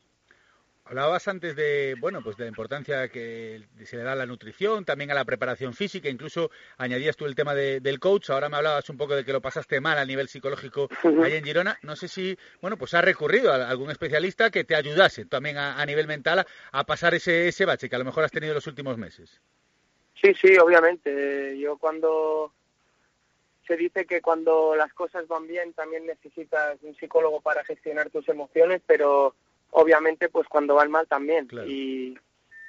Hablabas 0.90 1.28
antes 1.28 1.54
de, 1.58 1.96
bueno, 2.00 2.22
pues 2.24 2.38
de 2.38 2.46
la 2.46 2.50
importancia 2.50 3.10
que 3.10 3.62
se 3.84 3.98
le 3.98 4.04
da 4.04 4.14
a 4.14 4.16
la 4.16 4.26
nutrición, 4.26 4.86
también 4.86 5.12
a 5.12 5.16
la 5.16 5.26
preparación 5.26 5.74
física, 5.74 6.08
incluso 6.08 6.50
añadías 6.78 7.18
tú 7.18 7.26
el 7.26 7.36
tema 7.36 7.54
de, 7.54 7.82
del 7.82 8.00
coach, 8.00 8.30
ahora 8.30 8.48
me 8.48 8.56
hablabas 8.56 8.90
un 8.90 8.98
poco 8.98 9.14
de 9.14 9.26
que 9.26 9.34
lo 9.34 9.42
pasaste 9.42 9.82
mal 9.82 9.98
a 9.98 10.06
nivel 10.06 10.30
psicológico 10.30 10.88
ahí 11.24 11.34
en 11.34 11.44
Girona, 11.44 11.78
no 11.82 11.98
sé 11.98 12.08
si, 12.08 12.38
bueno, 12.62 12.78
pues 12.78 12.94
has 12.94 13.04
recurrido 13.04 13.52
a 13.52 13.70
algún 13.70 13.92
especialista 13.92 14.50
que 14.50 14.64
te 14.64 14.76
ayudase 14.76 15.26
también 15.26 15.58
a, 15.58 15.82
a 15.82 15.86
nivel 15.86 16.08
mental 16.08 16.40
a, 16.40 16.46
a, 16.72 16.86
pasar 16.86 17.14
ese, 17.16 17.50
ese 17.50 17.66
bache 17.66 17.90
que 17.90 17.96
a 17.98 18.00
lo 18.00 18.06
mejor 18.06 18.24
has 18.24 18.32
tenido 18.32 18.54
en 18.54 18.56
los 18.56 18.68
últimos 18.68 18.98
meses. 18.98 19.42
Sí, 20.22 20.34
sí, 20.36 20.58
obviamente, 20.58 21.60
yo 21.60 21.78
cuando 21.78 22.54
se 23.68 23.76
dice 23.76 24.06
que 24.06 24.22
cuando 24.22 24.74
las 24.76 24.94
cosas 24.94 25.28
van 25.28 25.48
bien 25.48 25.74
también 25.74 26.06
necesitas 26.06 26.82
un 26.82 26.96
psicólogo 26.96 27.42
para 27.42 27.66
gestionar 27.66 28.10
tus 28.10 28.28
emociones, 28.30 28.82
pero 28.88 29.36
obviamente 29.72 30.30
pues 30.30 30.48
cuando 30.48 30.76
van 30.76 30.92
mal 30.92 31.08
también 31.08 31.48
claro. 31.48 31.68
y, 31.68 32.18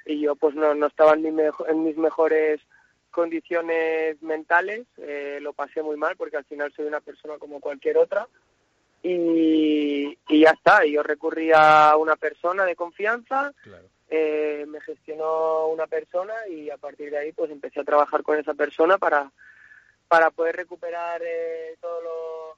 y 0.05 0.21
yo 0.21 0.35
pues 0.35 0.55
no, 0.55 0.73
no 0.75 0.87
estaba 0.87 1.13
en, 1.13 1.21
mi 1.21 1.31
mejo, 1.31 1.67
en 1.67 1.83
mis 1.83 1.97
mejores 1.97 2.61
condiciones 3.11 4.21
mentales 4.21 4.85
eh, 4.97 5.39
lo 5.41 5.53
pasé 5.53 5.81
muy 5.81 5.97
mal 5.97 6.15
porque 6.15 6.37
al 6.37 6.45
final 6.45 6.71
soy 6.75 6.85
una 6.85 7.01
persona 7.01 7.37
como 7.37 7.59
cualquier 7.59 7.97
otra 7.97 8.27
y, 9.01 10.17
y 10.27 10.39
ya 10.41 10.51
está 10.51 10.85
yo 10.85 11.03
recurrí 11.03 11.51
a 11.53 11.95
una 11.97 12.15
persona 12.15 12.65
de 12.65 12.75
confianza 12.75 13.53
claro. 13.63 13.85
eh, 14.09 14.65
me 14.67 14.81
gestionó 14.81 15.67
una 15.67 15.87
persona 15.87 16.33
y 16.49 16.69
a 16.69 16.77
partir 16.77 17.11
de 17.11 17.17
ahí 17.17 17.31
pues 17.31 17.49
empecé 17.49 17.79
a 17.79 17.85
trabajar 17.85 18.23
con 18.23 18.37
esa 18.37 18.53
persona 18.53 18.97
para 18.97 19.31
para 20.07 20.31
poder 20.31 20.55
recuperar 20.55 21.21
eh, 21.23 21.77
todo 21.79 22.01
lo 22.01 22.57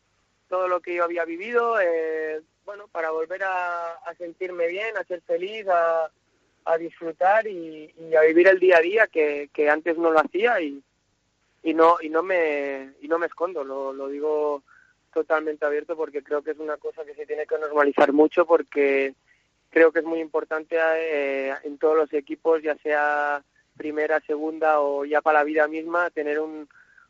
todo 0.49 0.67
lo 0.67 0.81
que 0.81 0.95
yo 0.95 1.03
había 1.03 1.23
vivido 1.25 1.79
eh, 1.79 2.41
bueno, 2.71 2.87
para 2.87 3.11
volver 3.11 3.43
a, 3.43 3.99
sentirme 4.17 4.67
bien, 4.67 4.95
a 4.95 5.03
ser 5.03 5.19
feliz, 5.23 5.67
a, 5.67 6.09
a 6.63 6.77
disfrutar 6.77 7.45
y, 7.45 7.93
a 8.17 8.21
vivir 8.21 8.47
el 8.47 8.59
día 8.61 8.77
a 8.77 8.81
día 8.81 9.07
que, 9.07 9.49
que 9.53 9.69
antes 9.69 9.97
no 9.97 10.09
lo 10.09 10.19
hacía 10.19 10.61
y, 10.61 10.81
y 11.63 11.73
no 11.73 11.97
y 12.01 12.07
no 12.07 12.23
me 12.23 12.93
y 13.01 13.09
no 13.09 13.19
me 13.19 13.25
escondo, 13.25 13.65
lo, 13.65 13.91
lo 13.91 14.07
digo 14.07 14.63
totalmente 15.13 15.65
abierto 15.65 15.97
porque 15.97 16.23
creo 16.23 16.41
que 16.43 16.51
es 16.51 16.59
una 16.59 16.77
cosa 16.77 17.03
que 17.03 17.13
se 17.13 17.25
tiene 17.25 17.45
que 17.45 17.57
normalizar 17.57 18.13
mucho 18.13 18.45
porque 18.45 19.15
creo 19.69 19.91
que 19.91 19.99
es 19.99 20.05
muy 20.05 20.21
importante 20.21 20.77
eh, 20.79 21.53
en 21.65 21.77
todos 21.77 21.97
los 21.97 22.13
equipos, 22.13 22.63
ya 22.63 22.77
sea 22.77 23.43
primera, 23.75 24.21
segunda 24.21 24.79
o 24.79 25.03
ya 25.03 25.19
para 25.19 25.39
la 25.39 25.43
vida 25.43 25.67
misma, 25.67 26.09
tener 26.09 26.39
un, 26.39 26.69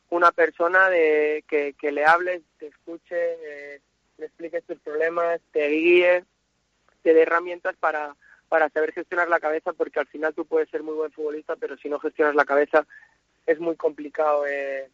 una 0.09 0.31
persona 0.31 0.89
de 0.89 1.43
que, 1.47 1.75
que 1.79 1.91
le 1.91 2.03
hables, 2.03 2.41
te 2.57 2.65
escuche, 2.65 3.15
eh, 3.15 3.81
le 4.21 4.27
expliques 4.27 4.63
tus 4.63 4.79
problemas, 4.79 5.41
te 5.51 5.67
guíe, 5.67 6.23
te 7.01 7.13
dé 7.13 7.23
herramientas 7.23 7.75
para, 7.79 8.15
para 8.47 8.69
saber 8.69 8.93
gestionar 8.93 9.27
la 9.29 9.39
cabeza, 9.39 9.73
porque 9.73 9.99
al 9.99 10.07
final 10.07 10.33
tú 10.33 10.45
puedes 10.45 10.69
ser 10.69 10.83
muy 10.83 10.93
buen 10.93 11.11
futbolista, 11.11 11.55
pero 11.55 11.75
si 11.75 11.89
no 11.89 11.99
gestionas 11.99 12.35
la 12.35 12.45
cabeza 12.45 12.85
es 13.47 13.59
muy 13.59 13.75
complicado 13.75 14.45
eh, 14.47 14.89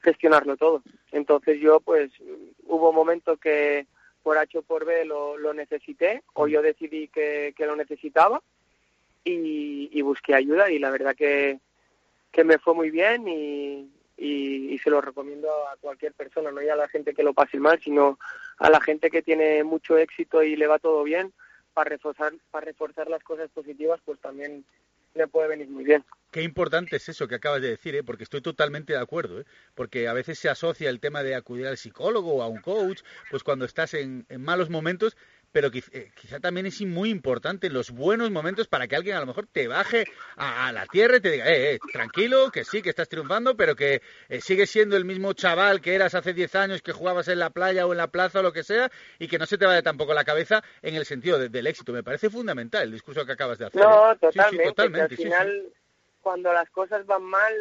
gestionarlo 0.00 0.56
todo. 0.56 0.82
Entonces 1.12 1.60
yo, 1.60 1.78
pues, 1.80 2.10
hubo 2.64 2.92
momentos 2.92 3.38
que 3.38 3.86
por 4.24 4.36
H 4.36 4.58
o 4.58 4.62
por 4.62 4.84
B 4.84 5.04
lo, 5.04 5.38
lo 5.38 5.54
necesité, 5.54 6.24
o 6.34 6.48
yo 6.48 6.60
decidí 6.60 7.06
que, 7.06 7.54
que 7.56 7.66
lo 7.66 7.76
necesitaba, 7.76 8.42
y, 9.22 9.88
y 9.92 10.02
busqué 10.02 10.34
ayuda, 10.34 10.70
y 10.70 10.80
la 10.80 10.90
verdad 10.90 11.14
que, 11.14 11.60
que 12.32 12.42
me 12.42 12.58
fue 12.58 12.74
muy 12.74 12.90
bien, 12.90 13.28
y, 13.28 13.88
y, 14.16 14.74
y, 14.74 14.78
se 14.78 14.90
lo 14.90 15.00
recomiendo 15.00 15.48
a 15.68 15.76
cualquier 15.76 16.12
persona, 16.14 16.50
no 16.50 16.60
ya 16.60 16.72
a 16.72 16.76
la 16.76 16.88
gente 16.88 17.14
que 17.14 17.22
lo 17.22 17.34
pase 17.34 17.58
mal, 17.58 17.80
sino 17.80 18.18
a 18.58 18.70
la 18.70 18.80
gente 18.80 19.10
que 19.10 19.22
tiene 19.22 19.64
mucho 19.64 19.98
éxito 19.98 20.42
y 20.42 20.56
le 20.56 20.66
va 20.66 20.78
todo 20.78 21.02
bien, 21.02 21.32
para 21.74 21.90
reforzar, 21.90 22.32
para 22.50 22.66
reforzar 22.66 23.08
las 23.08 23.22
cosas 23.22 23.50
positivas, 23.50 24.00
pues 24.04 24.18
también 24.20 24.64
le 25.14 25.26
puede 25.26 25.48
venir 25.48 25.68
muy 25.68 25.84
bien. 25.84 26.04
Qué 26.30 26.42
importante 26.42 26.96
es 26.96 27.08
eso 27.08 27.26
que 27.26 27.36
acabas 27.36 27.62
de 27.62 27.70
decir, 27.70 27.94
¿eh? 27.94 28.02
porque 28.02 28.24
estoy 28.24 28.42
totalmente 28.42 28.92
de 28.92 28.98
acuerdo, 28.98 29.40
¿eh? 29.40 29.44
porque 29.74 30.08
a 30.08 30.12
veces 30.12 30.38
se 30.38 30.48
asocia 30.48 30.90
el 30.90 31.00
tema 31.00 31.22
de 31.22 31.34
acudir 31.34 31.66
al 31.66 31.78
psicólogo 31.78 32.34
o 32.34 32.42
a 32.42 32.48
un 32.48 32.60
coach, 32.60 33.02
pues 33.30 33.42
cuando 33.42 33.64
estás 33.64 33.94
en, 33.94 34.26
en 34.28 34.42
malos 34.42 34.68
momentos, 34.68 35.16
pero 35.52 35.70
quizá, 35.70 35.90
eh, 35.92 36.10
quizá, 36.14 36.40
también 36.40 36.66
es 36.66 36.80
muy 36.82 37.10
importante 37.10 37.70
los 37.70 37.90
buenos 37.90 38.30
momentos 38.30 38.68
para 38.68 38.86
que 38.86 38.96
alguien 38.96 39.16
a 39.16 39.20
lo 39.20 39.26
mejor 39.26 39.46
te 39.46 39.68
baje 39.68 40.04
a, 40.36 40.68
a 40.68 40.72
la 40.72 40.86
tierra 40.86 41.16
y 41.16 41.20
te 41.20 41.30
diga, 41.30 41.50
eh, 41.50 41.74
eh, 41.74 41.78
tranquilo, 41.92 42.50
que 42.50 42.64
sí, 42.64 42.82
que 42.82 42.90
estás 42.90 43.08
triunfando, 43.08 43.56
pero 43.56 43.74
que 43.74 44.02
eh, 44.28 44.40
sigues 44.40 44.70
siendo 44.70 44.96
el 44.96 45.04
mismo 45.04 45.32
chaval 45.32 45.80
que 45.80 45.94
eras 45.94 46.14
hace 46.14 46.32
10 46.32 46.54
años, 46.56 46.82
que 46.82 46.92
jugabas 46.92 47.28
en 47.28 47.38
la 47.38 47.50
playa 47.50 47.86
o 47.86 47.92
en 47.92 47.98
la 47.98 48.08
plaza 48.08 48.40
o 48.40 48.42
lo 48.42 48.52
que 48.52 48.64
sea, 48.64 48.90
y 49.18 49.28
que 49.28 49.38
no 49.38 49.46
se 49.46 49.58
te 49.58 49.66
vaya 49.66 49.82
tampoco 49.82 50.14
la 50.14 50.24
cabeza 50.24 50.62
en 50.82 50.94
el 50.94 51.04
sentido 51.04 51.38
de, 51.38 51.48
del 51.48 51.66
éxito. 51.66 51.92
Me 51.92 52.02
parece 52.02 52.30
fundamental 52.30 52.82
el 52.82 52.92
discurso 52.92 53.24
que 53.24 53.32
acabas 53.32 53.58
de 53.58 53.66
hacer. 53.66 53.82
No, 53.82 54.14
totalmente. 54.16 54.50
Sí, 54.50 54.56
sí, 54.56 54.68
totalmente 54.68 55.14
al 55.14 55.16
final, 55.16 55.62
sí, 55.64 55.74
cuando 56.20 56.52
las 56.52 56.68
cosas 56.70 57.06
van 57.06 57.22
mal, 57.22 57.54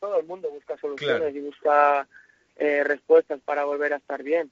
todo 0.00 0.18
el 0.20 0.26
mundo 0.26 0.50
busca 0.50 0.76
soluciones 0.78 1.18
claro. 1.18 1.36
y 1.36 1.40
busca 1.40 2.08
eh, 2.56 2.84
respuestas 2.84 3.40
para 3.44 3.64
volver 3.64 3.92
a 3.92 3.96
estar 3.96 4.22
bien 4.22 4.50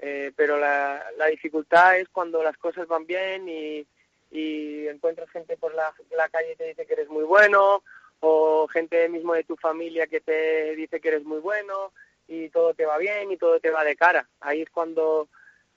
eh, 0.00 0.32
pero 0.36 0.58
la, 0.58 1.04
la, 1.16 1.26
dificultad 1.26 1.98
es 1.98 2.08
cuando 2.08 2.42
las 2.42 2.56
cosas 2.56 2.86
van 2.88 3.06
bien 3.06 3.48
y, 3.48 3.86
y 4.30 4.88
encuentras 4.88 5.30
gente 5.30 5.56
por 5.56 5.74
la, 5.74 5.92
la, 6.16 6.28
calle 6.28 6.52
y 6.52 6.56
te 6.56 6.64
dice 6.68 6.86
que 6.86 6.94
eres 6.94 7.08
muy 7.08 7.24
bueno, 7.24 7.82
o 8.20 8.66
gente 8.68 9.08
mismo 9.08 9.34
de 9.34 9.44
tu 9.44 9.56
familia 9.56 10.06
que 10.06 10.20
te 10.20 10.74
dice 10.76 11.00
que 11.00 11.08
eres 11.08 11.24
muy 11.24 11.40
bueno 11.40 11.92
y 12.26 12.48
todo 12.48 12.74
te 12.74 12.86
va 12.86 12.98
bien 12.98 13.30
y 13.30 13.36
todo 13.36 13.60
te 13.60 13.70
va 13.70 13.84
de 13.84 13.96
cara. 13.96 14.28
Ahí 14.40 14.62
es 14.62 14.70
cuando 14.70 15.28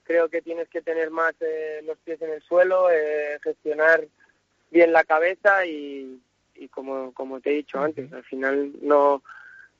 creo 0.04 0.28
que 0.28 0.40
tienes 0.40 0.68
que 0.68 0.80
tener 0.80 1.10
más 1.10 1.34
eh, 1.40 1.82
los 1.84 1.98
pies 1.98 2.20
en 2.22 2.30
el 2.30 2.42
suelo, 2.42 2.90
eh, 2.90 3.38
gestionar 3.42 4.06
bien 4.70 4.92
la 4.92 5.04
cabeza 5.04 5.66
y, 5.66 6.20
y 6.54 6.68
como, 6.68 7.12
como 7.12 7.40
te 7.40 7.50
he 7.50 7.54
dicho 7.54 7.78
antes, 7.78 8.12
al 8.12 8.24
final 8.24 8.72
no 8.80 9.22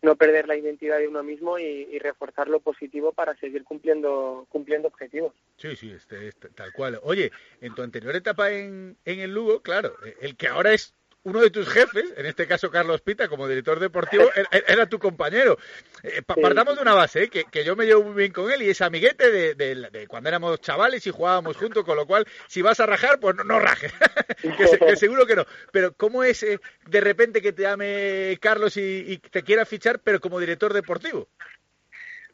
no 0.03 0.17
perder 0.17 0.47
la 0.47 0.57
identidad 0.57 0.99
de 0.99 1.09
uno 1.09 1.23
mismo 1.23 1.59
y, 1.59 1.89
y, 1.91 1.99
reforzar 1.99 2.49
lo 2.49 2.61
positivo 2.61 3.13
para 3.13 3.37
seguir 3.37 3.65
cumpliendo 3.65 4.47
cumpliendo 4.49 4.89
objetivos. 4.89 5.35
Sí, 5.57 5.75
sí, 5.77 5.91
este, 5.91 6.29
este, 6.29 6.49
tal 6.51 6.73
cual. 6.73 7.01
Oye, 7.03 7.33
en 7.61 7.75
tu 7.75 7.83
anterior 7.83 8.15
etapa 8.15 8.53
en, 8.53 8.97
en 9.05 9.21
el 9.21 9.35
Lugo, 9.35 9.61
claro, 9.61 9.95
el 10.21 10.37
que 10.37 10.49
ahora 10.49 10.73
es 10.73 10.95
uno 11.25 11.41
de 11.41 11.51
tus 11.51 11.69
jefes, 11.69 12.05
en 12.17 12.27
este 12.27 12.47
caso 12.47 12.71
Carlos 12.71 13.01
Pita, 13.01 13.29
como 13.29 13.49
director 13.49 13.81
deportivo, 13.81 14.25
era, 14.35 14.49
era 14.67 14.87
tu 14.87 14.99
compañero. 14.99 15.59
Eh, 16.03 16.23
partamos 16.23 16.77
de 16.77 16.83
una 16.83 16.95
base, 16.95 17.25
¿eh? 17.25 17.29
que, 17.29 17.45
que, 17.45 17.65
yo 17.65 17.77
me 17.77 17.87
llevo 17.87 18.05
muy 18.05 18.15
bien 18.15 18.33
con 18.33 18.51
él 18.51 18.63
y 18.63 18.71
es 18.71 18.81
amiguete 18.81 19.31
de, 19.31 19.55
de, 19.55 19.91
de, 19.91 20.07
cuando 20.07 20.29
éramos 20.29 20.61
chavales 20.61 21.07
y 21.07 21.11
jugábamos 21.11 21.57
juntos, 21.57 21.85
con 21.85 21.97
lo 21.97 22.07
cual, 22.07 22.27
si 22.47 22.63
vas 22.63 22.81
a 22.81 22.87
rajar, 22.87 23.21
pues 23.21 23.35
no, 23.37 23.45
no 23.45 23.59
rajes, 23.59 23.93
que, 24.57 24.67
se, 24.67 24.79
que, 24.79 24.97
seguro 24.97 25.27
que 25.27 25.37
no. 25.37 25.45
Pero 25.73 25.93
¿cómo 25.95 26.23
es 26.23 26.43
eh, 26.43 26.61
de 26.87 27.01
repente 27.01 27.43
que 27.43 27.53
te 27.53 27.63
llame 27.63 28.39
Carlos 28.41 28.77
y, 28.77 29.05
y, 29.07 29.19
te 29.19 29.43
quiera 29.43 29.65
fichar, 29.65 30.01
pero 30.01 30.21
como 30.21 30.41
director 30.41 30.73
deportivo? 30.73 31.29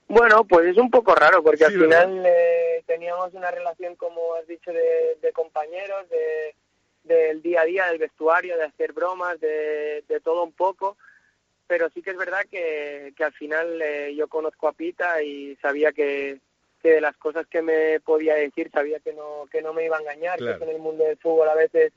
Bueno, 0.06 0.44
pues 0.44 0.66
es 0.66 0.76
un 0.76 0.90
poco 0.90 1.14
raro, 1.14 1.42
porque 1.42 1.58
sí, 1.58 1.64
al 1.64 1.72
final 1.72 2.22
eh, 2.26 2.84
teníamos 2.86 3.32
una 3.32 3.50
relación, 3.50 3.96
como 3.96 4.34
has 4.34 4.46
dicho, 4.46 4.70
de, 4.70 5.16
de 5.22 5.32
compañeros, 5.32 6.08
de 6.10 6.54
del 7.04 7.42
día 7.42 7.60
a 7.62 7.64
día, 7.64 7.86
del 7.86 7.98
vestuario, 7.98 8.56
de 8.56 8.64
hacer 8.64 8.92
bromas, 8.92 9.38
de, 9.40 10.02
de 10.08 10.20
todo 10.20 10.42
un 10.42 10.52
poco, 10.52 10.96
pero 11.66 11.88
sí 11.90 12.02
que 12.02 12.10
es 12.10 12.16
verdad 12.16 12.44
que, 12.50 13.12
que 13.16 13.24
al 13.24 13.32
final 13.32 13.80
eh, 13.80 14.14
yo 14.14 14.28
conozco 14.28 14.68
a 14.68 14.72
Pita 14.72 15.22
y 15.22 15.56
sabía 15.56 15.92
que, 15.92 16.40
que 16.82 16.90
de 16.90 17.00
las 17.00 17.16
cosas 17.16 17.46
que 17.46 17.62
me 17.62 18.00
podía 18.00 18.34
decir 18.34 18.70
sabía 18.70 19.00
que 19.00 19.12
no, 19.12 19.46
que 19.50 19.62
no 19.62 19.72
me 19.72 19.84
iba 19.84 19.96
a 19.96 20.00
engañar, 20.00 20.38
claro. 20.38 20.58
que 20.58 20.64
en 20.64 20.70
el 20.70 20.78
mundo 20.78 21.04
del 21.04 21.18
fútbol 21.18 21.48
a 21.48 21.54
veces 21.54 21.92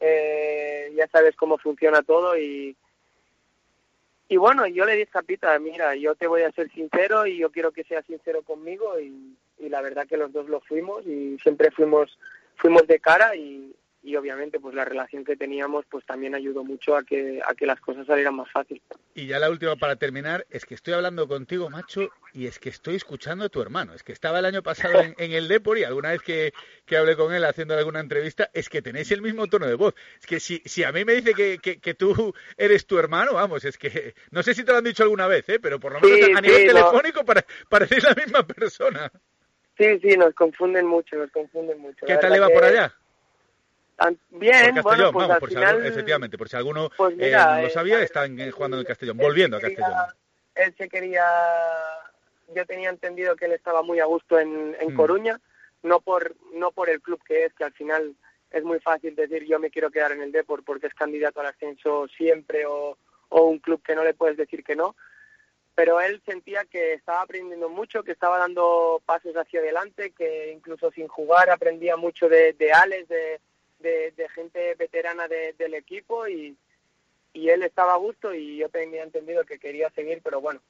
eh, 0.00 0.92
ya 0.94 1.06
sabes 1.08 1.36
cómo 1.36 1.58
funciona 1.58 2.02
todo 2.02 2.36
y, 2.36 2.76
y 4.28 4.36
bueno, 4.36 4.66
yo 4.66 4.84
le 4.84 4.96
dije 4.96 5.10
a 5.14 5.22
Pita, 5.22 5.58
mira, 5.58 5.94
yo 5.94 6.14
te 6.14 6.26
voy 6.26 6.42
a 6.42 6.52
ser 6.52 6.70
sincero 6.72 7.26
y 7.26 7.38
yo 7.38 7.50
quiero 7.50 7.72
que 7.72 7.84
seas 7.84 8.04
sincero 8.06 8.42
conmigo 8.42 8.98
y, 9.00 9.36
y 9.58 9.68
la 9.68 9.80
verdad 9.80 10.06
que 10.06 10.16
los 10.16 10.32
dos 10.32 10.48
lo 10.48 10.60
fuimos 10.60 11.06
y 11.06 11.38
siempre 11.38 11.70
fuimos 11.70 12.18
fuimos 12.56 12.86
de 12.88 12.98
cara 12.98 13.36
y, 13.36 13.74
y 14.02 14.16
obviamente 14.16 14.60
pues 14.60 14.74
la 14.74 14.84
relación 14.84 15.24
que 15.24 15.36
teníamos 15.36 15.84
pues 15.90 16.04
también 16.06 16.34
ayudó 16.34 16.64
mucho 16.64 16.96
a 16.96 17.02
que 17.02 17.40
a 17.44 17.54
que 17.54 17.66
las 17.66 17.80
cosas 17.80 18.06
salieran 18.06 18.36
más 18.36 18.50
fácil. 18.50 18.80
Y 19.14 19.26
ya 19.26 19.38
la 19.38 19.50
última 19.50 19.74
para 19.76 19.96
terminar, 19.96 20.46
es 20.50 20.64
que 20.64 20.74
estoy 20.74 20.94
hablando 20.94 21.26
contigo, 21.26 21.68
macho, 21.70 22.08
y 22.32 22.46
es 22.46 22.58
que 22.58 22.68
estoy 22.68 22.94
escuchando 22.94 23.46
a 23.46 23.48
tu 23.48 23.60
hermano. 23.60 23.94
Es 23.94 24.02
que 24.02 24.12
estaba 24.12 24.38
el 24.38 24.44
año 24.44 24.62
pasado 24.62 25.00
en, 25.00 25.32
el 25.32 25.48
Depor 25.48 25.78
y 25.78 25.84
alguna 25.84 26.10
vez 26.10 26.22
que, 26.22 26.52
que, 26.86 26.96
hablé 26.96 27.16
con 27.16 27.34
él 27.34 27.44
haciendo 27.44 27.76
alguna 27.76 28.00
entrevista, 28.00 28.48
es 28.52 28.68
que 28.68 28.80
tenéis 28.80 29.10
el 29.10 29.22
mismo 29.22 29.46
tono 29.48 29.66
de 29.66 29.74
voz. 29.74 29.94
Es 30.20 30.26
que 30.26 30.38
si, 30.38 30.62
si 30.64 30.84
a 30.84 30.92
mí 30.92 31.04
me 31.04 31.14
dice 31.14 31.34
que, 31.34 31.58
que, 31.58 31.94
tú 31.94 32.32
eres 32.56 32.86
tu 32.86 32.98
hermano, 32.98 33.34
vamos, 33.34 33.64
es 33.64 33.76
que 33.76 34.14
no 34.30 34.42
sé 34.42 34.54
si 34.54 34.64
te 34.64 34.72
lo 34.72 34.78
han 34.78 34.84
dicho 34.84 35.02
alguna 35.02 35.26
vez, 35.26 35.48
¿eh? 35.48 35.58
pero 35.58 35.80
por 35.80 35.92
lo 35.92 36.00
menos 36.00 36.36
a 36.36 36.40
nivel 36.40 36.66
telefónico 36.66 37.24
parecéis 37.68 38.04
la 38.04 38.14
misma 38.14 38.46
persona. 38.46 39.10
Sí, 39.76 39.98
sí, 40.00 40.16
nos 40.16 40.34
confunden 40.34 40.86
mucho, 40.86 41.16
nos 41.16 41.30
confunden 41.30 41.80
mucho. 41.80 42.06
¿Qué 42.06 42.16
tal 42.16 42.32
le 42.32 42.40
va 42.40 42.48
por 42.48 42.64
allá? 42.64 42.94
Bien, 44.30 44.76
bueno, 44.82 45.12
pues 45.12 45.28
al 45.28 45.48
final... 45.48 45.86
efectivamente, 45.86 46.38
por 46.38 46.48
si 46.48 46.56
alguno 46.56 46.90
pues 46.96 47.14
eh, 47.18 47.32
no 47.32 47.60
lo 47.62 47.66
eh, 47.66 47.70
sabía, 47.70 48.00
están 48.00 48.38
jugando 48.50 48.76
en 48.76 48.80
el 48.80 48.86
Castellón, 48.86 49.16
volviendo 49.16 49.56
a 49.56 49.60
Castellón. 49.60 49.92
Él 50.54 50.74
se 50.76 50.88
quería, 50.88 51.24
yo 52.54 52.64
tenía 52.66 52.90
entendido 52.90 53.34
que 53.34 53.46
él 53.46 53.52
estaba 53.52 53.82
muy 53.82 53.98
a 53.98 54.04
gusto 54.04 54.38
en, 54.38 54.76
en 54.80 54.92
mm. 54.92 54.96
Coruña, 54.96 55.40
no 55.82 56.00
por, 56.00 56.36
no 56.54 56.70
por 56.70 56.90
el 56.90 57.00
club 57.00 57.20
que 57.26 57.44
es, 57.44 57.54
que 57.54 57.64
al 57.64 57.72
final 57.72 58.14
es 58.50 58.62
muy 58.62 58.78
fácil 58.80 59.14
decir 59.14 59.44
yo 59.44 59.58
me 59.58 59.70
quiero 59.70 59.90
quedar 59.90 60.12
en 60.12 60.22
el 60.22 60.32
Depor 60.32 60.64
porque 60.64 60.86
es 60.86 60.94
candidato 60.94 61.40
al 61.40 61.46
ascenso 61.46 62.06
siempre 62.08 62.66
o, 62.66 62.96
o 63.28 63.42
un 63.42 63.58
club 63.58 63.82
que 63.82 63.94
no 63.94 64.04
le 64.04 64.14
puedes 64.14 64.36
decir 64.36 64.62
que 64.62 64.76
no, 64.76 64.94
pero 65.74 66.00
él 66.00 66.20
sentía 66.24 66.64
que 66.64 66.94
estaba 66.94 67.22
aprendiendo 67.22 67.68
mucho, 67.68 68.02
que 68.02 68.12
estaba 68.12 68.38
dando 68.38 69.02
pasos 69.06 69.36
hacia 69.36 69.60
adelante, 69.60 70.12
que 70.16 70.52
incluso 70.52 70.90
sin 70.92 71.08
jugar 71.08 71.50
aprendía 71.50 71.96
mucho 71.96 72.28
de, 72.28 72.52
de 72.54 72.72
Alex, 72.72 73.08
de, 73.08 73.40
de, 73.78 74.12
gente 74.34 74.74
veterana 74.74 75.28
del 75.28 75.74
equipo 75.74 76.26
y, 76.28 76.56
y 77.32 77.48
él 77.50 77.62
estaba 77.62 77.94
a 77.94 77.98
gusto 77.98 78.34
y 78.34 78.56
yo 78.56 78.68
tenía 78.68 79.02
entendido 79.02 79.44
que 79.44 79.58
quería 79.58 79.90
seguir, 79.90 80.20
pero 80.22 80.40
bueno, 80.40 80.60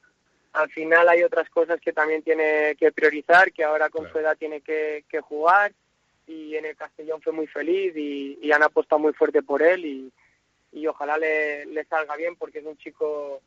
al 0.53 0.71
final 0.71 1.09
hay 1.09 1.23
otras 1.23 1.49
cosas 1.51 1.81
que 1.81 1.93
también 1.93 2.23
tiene 2.23 2.77
que 2.79 2.93
priorizar, 2.93 3.53
que 3.53 3.65
ahora 3.65 3.91
con 3.91 4.11
su 4.11 4.19
edad 4.19 4.37
tiene 4.37 4.61
que, 4.61 5.05
jugar 5.23 5.73
y 6.27 6.57
en 6.57 6.67
el 6.67 6.77
Castellón 6.77 7.23
fue 7.23 7.33
muy 7.33 7.47
feliz 7.47 7.97
y, 7.97 8.51
han 8.53 8.63
apostado 8.63 8.99
muy 8.99 9.13
fuerte 9.13 9.43
por 9.43 9.63
él 9.63 9.85
y, 9.85 10.13
y 10.73 10.87
ojalá 10.87 11.17
le, 11.19 11.67
le, 11.67 11.85
salga 11.85 12.17
bien 12.17 12.35
porque 12.37 12.59
es 12.59 12.65
un 12.65 12.77
chico 12.77 13.41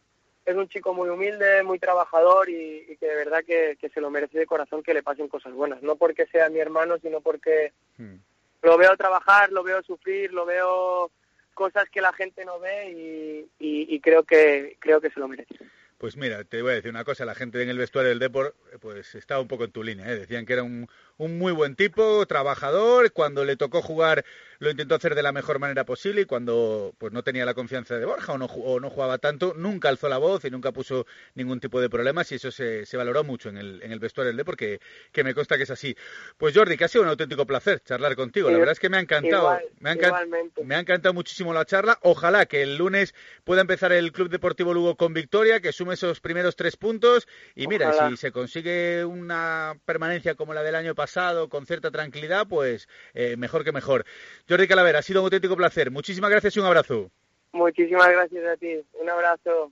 es 0.46 0.56
un 0.56 0.68
chico 0.70 0.94
muy 0.94 1.10
humilde, 1.10 1.62
muy 1.64 1.78
trabajador 1.78 2.50
y, 2.50 2.98
que 3.00 3.06
de 3.06 3.16
verdad 3.16 3.44
que, 3.46 3.78
se 3.94 4.02
lo 4.02 4.10
merece 4.10 4.40
de 4.40 4.48
corazón 4.48 4.82
que 4.82 4.94
le 4.94 5.04
pasen 5.04 5.28
cosas 5.28 5.54
buenas, 5.54 5.84
no 5.84 5.96
porque 5.98 6.26
sea 6.28 6.50
mi 6.50 6.60
hermano, 6.60 6.98
sino 7.00 7.22
porque 7.22 7.74
hmm 7.98 8.16
lo 8.62 8.78
veo 8.78 8.96
trabajar, 8.98 9.52
lo 9.52 9.64
veo 9.64 9.82
sufrir, 9.84 10.34
lo 10.34 10.46
veo 10.46 11.12
cosas 11.54 11.90
que 11.90 12.02
la 12.02 12.14
gente 12.14 12.46
no 12.46 12.60
ve 12.60 13.48
y, 13.60 14.00
creo 14.00 14.24
que 14.24 14.78
creo 14.80 15.00
que 15.00 15.12
se 15.12 15.20
lo 15.20 15.28
merece. 15.28 15.56
Pues 16.02 16.18
mira, 16.18 16.44
te 16.44 16.64
voy 16.64 16.72
a 16.72 16.74
decir 16.74 16.90
una 16.90 17.04
cosa, 17.04 17.26
la 17.26 17.36
gente 17.36 17.62
en 17.62 17.70
el 17.70 17.78
vestuario 17.78 18.10
del 18.10 18.18
Depor 18.18 18.56
pues 18.80 19.14
estaba 19.14 19.40
un 19.40 19.48
poco 19.48 19.66
en 19.66 19.72
tu 19.72 19.84
línea, 19.84 20.12
¿eh? 20.12 20.18
decían 20.18 20.48
que 20.48 20.54
era 20.54 20.64
un, 20.64 20.90
un, 21.18 21.38
muy 21.38 21.52
buen 21.52 21.76
tipo, 21.76 22.26
trabajador, 22.26 23.12
cuando 23.12 23.46
le 23.46 23.56
tocó 23.56 23.84
jugar 23.84 24.26
lo 24.58 24.72
intentó 24.72 24.96
hacer 24.96 25.14
de 25.14 25.24
la 25.24 25.32
mejor 25.32 25.60
manera 25.60 25.86
posible 25.86 26.22
y 26.22 26.26
cuando 26.26 26.94
pues 26.98 27.14
no 27.14 27.24
tenía 27.24 27.46
la 27.46 27.56
confianza 27.56 27.98
de 27.98 28.06
Borja 28.06 28.34
o 28.34 28.38
no, 28.40 28.46
o 28.46 28.80
no 28.80 28.90
jugaba 28.90 29.20
tanto, 29.20 29.54
nunca 29.56 29.90
alzó 29.90 30.10
la 30.10 30.18
voz 30.20 30.44
y 30.46 30.50
nunca 30.50 30.72
puso 30.72 31.06
ningún 31.36 31.60
tipo 31.60 31.80
de 31.80 31.90
problemas 31.90 32.32
y 32.32 32.36
eso 32.36 32.52
se, 32.52 32.86
se 32.86 32.98
valoró 32.98 33.24
mucho 33.24 33.50
en 33.50 33.58
el, 33.58 33.82
en 33.84 33.92
el 33.92 34.00
vestuario 34.00 34.30
del 34.30 34.38
Depor, 34.38 34.58
que, 34.58 34.80
que 35.12 35.24
me 35.24 35.36
consta 35.36 35.58
que 35.58 35.64
es 35.64 35.72
así. 35.72 35.96
Pues 36.38 36.56
Jordi, 36.56 36.78
que 36.78 36.86
ha 36.86 36.88
sido 36.88 37.04
un 37.04 37.10
auténtico 37.10 37.46
placer 37.46 37.82
charlar 37.84 38.16
contigo, 38.16 38.50
la 38.50 38.58
verdad 38.58 38.74
es 38.74 38.80
que 38.80 38.90
me 38.90 38.98
ha 38.98 39.02
encantado, 39.02 39.60
me, 39.80 39.92
ha 39.92 40.26
me 40.64 40.76
ha 40.76 40.80
encantado 40.80 41.14
muchísimo 41.14 41.54
la 41.54 41.66
charla, 41.66 41.98
ojalá 42.02 42.46
que 42.46 42.62
el 42.62 42.78
lunes 42.78 43.16
pueda 43.44 43.62
empezar 43.62 43.92
el 43.92 44.12
Club 44.12 44.30
Deportivo 44.30 44.74
Lugo 44.76 44.96
con 44.96 45.14
victoria, 45.14 45.60
que 45.60 45.72
sume 45.72 45.91
esos 45.92 46.20
primeros 46.20 46.56
tres 46.56 46.78
puntos 46.78 47.28
y 47.56 47.68
mira, 47.68 48.10
si 48.10 48.18
se 48.18 48.32
consigue 48.32 49.06
una 49.06 49.76
permanencia 49.86 50.36
como 50.36 50.54
la 50.54 50.64
del 50.64 50.76
año 50.76 50.96
pasado 50.96 51.50
con 51.50 51.66
cierta 51.66 51.92
tranquilidad, 51.92 52.48
pues 52.48 52.88
eh, 53.14 53.36
mejor 53.38 53.64
que 53.64 53.72
mejor. 53.72 54.06
Jordi 54.48 54.68
Calavera, 54.68 55.00
ha 55.00 55.04
sido 55.04 55.22
un 55.22 55.26
auténtico 55.26 55.56
placer. 55.56 55.92
Muchísimas 55.92 56.30
gracias 56.30 56.56
y 56.56 56.60
un 56.60 56.66
abrazo. 56.66 57.12
Muchísimas 57.54 58.10
gracias 58.10 58.46
a 58.46 58.58
ti. 58.58 58.82
Un 58.94 59.10
abrazo. 59.10 59.72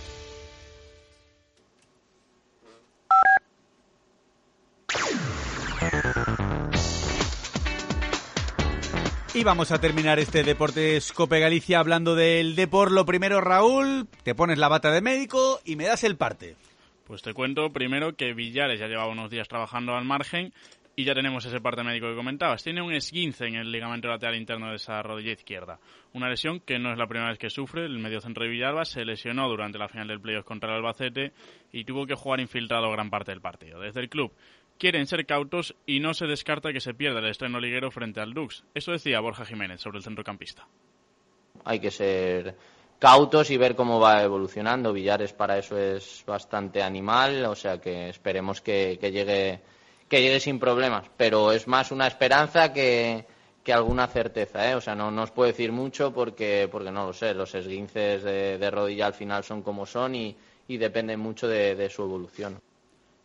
Y 9.33 9.45
vamos 9.45 9.71
a 9.71 9.79
terminar 9.79 10.19
este 10.19 10.43
Deportes 10.43 11.13
Cope 11.13 11.39
Galicia 11.39 11.79
hablando 11.79 12.15
del 12.15 12.53
Depor. 12.53 12.91
Lo 12.91 13.05
primero, 13.05 13.39
Raúl, 13.39 14.05
te 14.23 14.35
pones 14.35 14.57
la 14.57 14.67
bata 14.67 14.91
de 14.91 14.99
médico 14.99 15.61
y 15.63 15.77
me 15.77 15.85
das 15.85 16.03
el 16.03 16.17
parte. 16.17 16.57
Pues 17.07 17.21
te 17.21 17.33
cuento 17.33 17.71
primero 17.71 18.13
que 18.17 18.33
Villares 18.33 18.81
ya 18.81 18.87
llevaba 18.87 19.09
unos 19.09 19.31
días 19.31 19.47
trabajando 19.47 19.95
al 19.95 20.03
margen 20.03 20.51
y 20.97 21.05
ya 21.05 21.13
tenemos 21.13 21.45
ese 21.45 21.61
parte 21.61 21.81
médico 21.81 22.09
que 22.09 22.15
comentabas. 22.15 22.61
Tiene 22.61 22.81
un 22.81 22.93
esguince 22.93 23.45
en 23.45 23.55
el 23.55 23.71
ligamento 23.71 24.09
lateral 24.09 24.35
interno 24.35 24.69
de 24.69 24.75
esa 24.75 25.01
rodilla 25.01 25.31
izquierda. 25.31 25.79
Una 26.11 26.27
lesión 26.29 26.59
que 26.59 26.77
no 26.77 26.91
es 26.91 26.97
la 26.97 27.07
primera 27.07 27.29
vez 27.29 27.39
que 27.39 27.49
sufre. 27.49 27.85
El 27.85 27.99
medio 27.99 28.19
centro 28.19 28.43
de 28.43 28.49
Villalba 28.49 28.83
se 28.83 29.05
lesionó 29.05 29.47
durante 29.47 29.79
la 29.79 29.87
final 29.87 30.09
del 30.09 30.19
playoff 30.19 30.43
contra 30.43 30.71
el 30.71 30.75
Albacete 30.75 31.31
y 31.71 31.85
tuvo 31.85 32.05
que 32.05 32.15
jugar 32.15 32.41
infiltrado 32.41 32.91
gran 32.91 33.09
parte 33.09 33.31
del 33.31 33.39
partido. 33.39 33.79
Desde 33.79 34.01
el 34.01 34.09
club 34.09 34.33
quieren 34.81 35.05
ser 35.05 35.27
cautos 35.27 35.75
y 35.85 35.99
no 35.99 36.15
se 36.15 36.25
descarta 36.25 36.73
que 36.73 36.81
se 36.81 36.95
pierda 36.95 37.19
el 37.19 37.27
estreno 37.27 37.59
liguero 37.59 37.91
frente 37.91 38.19
al 38.19 38.33
Dux. 38.33 38.63
Eso 38.73 38.91
decía 38.91 39.19
Borja 39.19 39.45
Jiménez 39.45 39.79
sobre 39.79 39.99
el 39.99 40.03
centrocampista. 40.03 40.67
Hay 41.63 41.79
que 41.79 41.91
ser 41.91 42.55
cautos 42.97 43.51
y 43.51 43.57
ver 43.57 43.75
cómo 43.75 43.99
va 43.99 44.23
evolucionando. 44.23 44.91
Villares 44.91 45.33
para 45.33 45.59
eso 45.59 45.77
es 45.77 46.23
bastante 46.25 46.81
animal, 46.81 47.45
o 47.45 47.53
sea 47.53 47.79
que 47.79 48.09
esperemos 48.09 48.59
que, 48.61 48.97
llegue 48.99 49.61
que 50.09 50.19
llegue 50.19 50.39
sin 50.39 50.57
problemas. 50.57 51.05
Pero 51.15 51.51
es 51.51 51.67
más 51.67 51.91
una 51.91 52.07
esperanza 52.07 52.73
que, 52.73 53.27
alguna 53.67 54.07
certeza, 54.07 54.67
¿eh? 54.67 54.73
O 54.73 54.81
sea, 54.81 54.95
no, 54.95 55.11
nos 55.11 55.25
os 55.25 55.31
puedo 55.31 55.51
decir 55.51 55.71
mucho 55.71 56.11
porque, 56.11 56.67
porque 56.71 56.89
no 56.89 57.05
lo 57.05 57.13
sé. 57.13 57.35
Los 57.35 57.53
esguinces 57.53 58.23
de, 58.23 58.71
rodilla 58.71 59.05
al 59.05 59.13
final 59.13 59.43
son 59.43 59.61
como 59.61 59.85
son 59.85 60.15
y, 60.15 60.35
dependen 60.67 61.19
mucho 61.19 61.47
de 61.47 61.87
su 61.91 62.01
evolución. 62.01 62.59